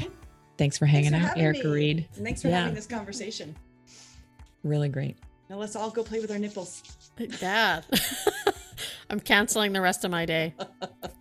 thanks 0.57 0.75
for 0.75 0.87
hanging 0.87 1.11
Thanks 1.11 1.25
for 1.25 1.31
out, 1.31 1.37
having 1.37 1.43
Erica 1.43 1.67
me. 1.67 1.73
Reid. 1.73 2.07
And 2.15 2.23
thanks 2.25 2.41
for 2.41 2.47
Yeah. 2.47 2.61
having 2.61 2.73
this 2.73 2.87
conversation. 2.87 3.55
Really 4.63 4.89
great. 4.89 5.15
Now 5.47 5.57
let's 5.57 5.75
all 5.75 5.91
go 5.91 6.01
play 6.03 6.19
with 6.19 6.31
our 6.31 6.39
nipples. 6.39 6.81
Yeah. 7.41 7.81
I'm 9.11 9.19
canceling 9.19 9.71
the 9.73 9.81
rest 9.81 10.03
of 10.03 10.09
my 10.11 10.25
day. 10.25 10.55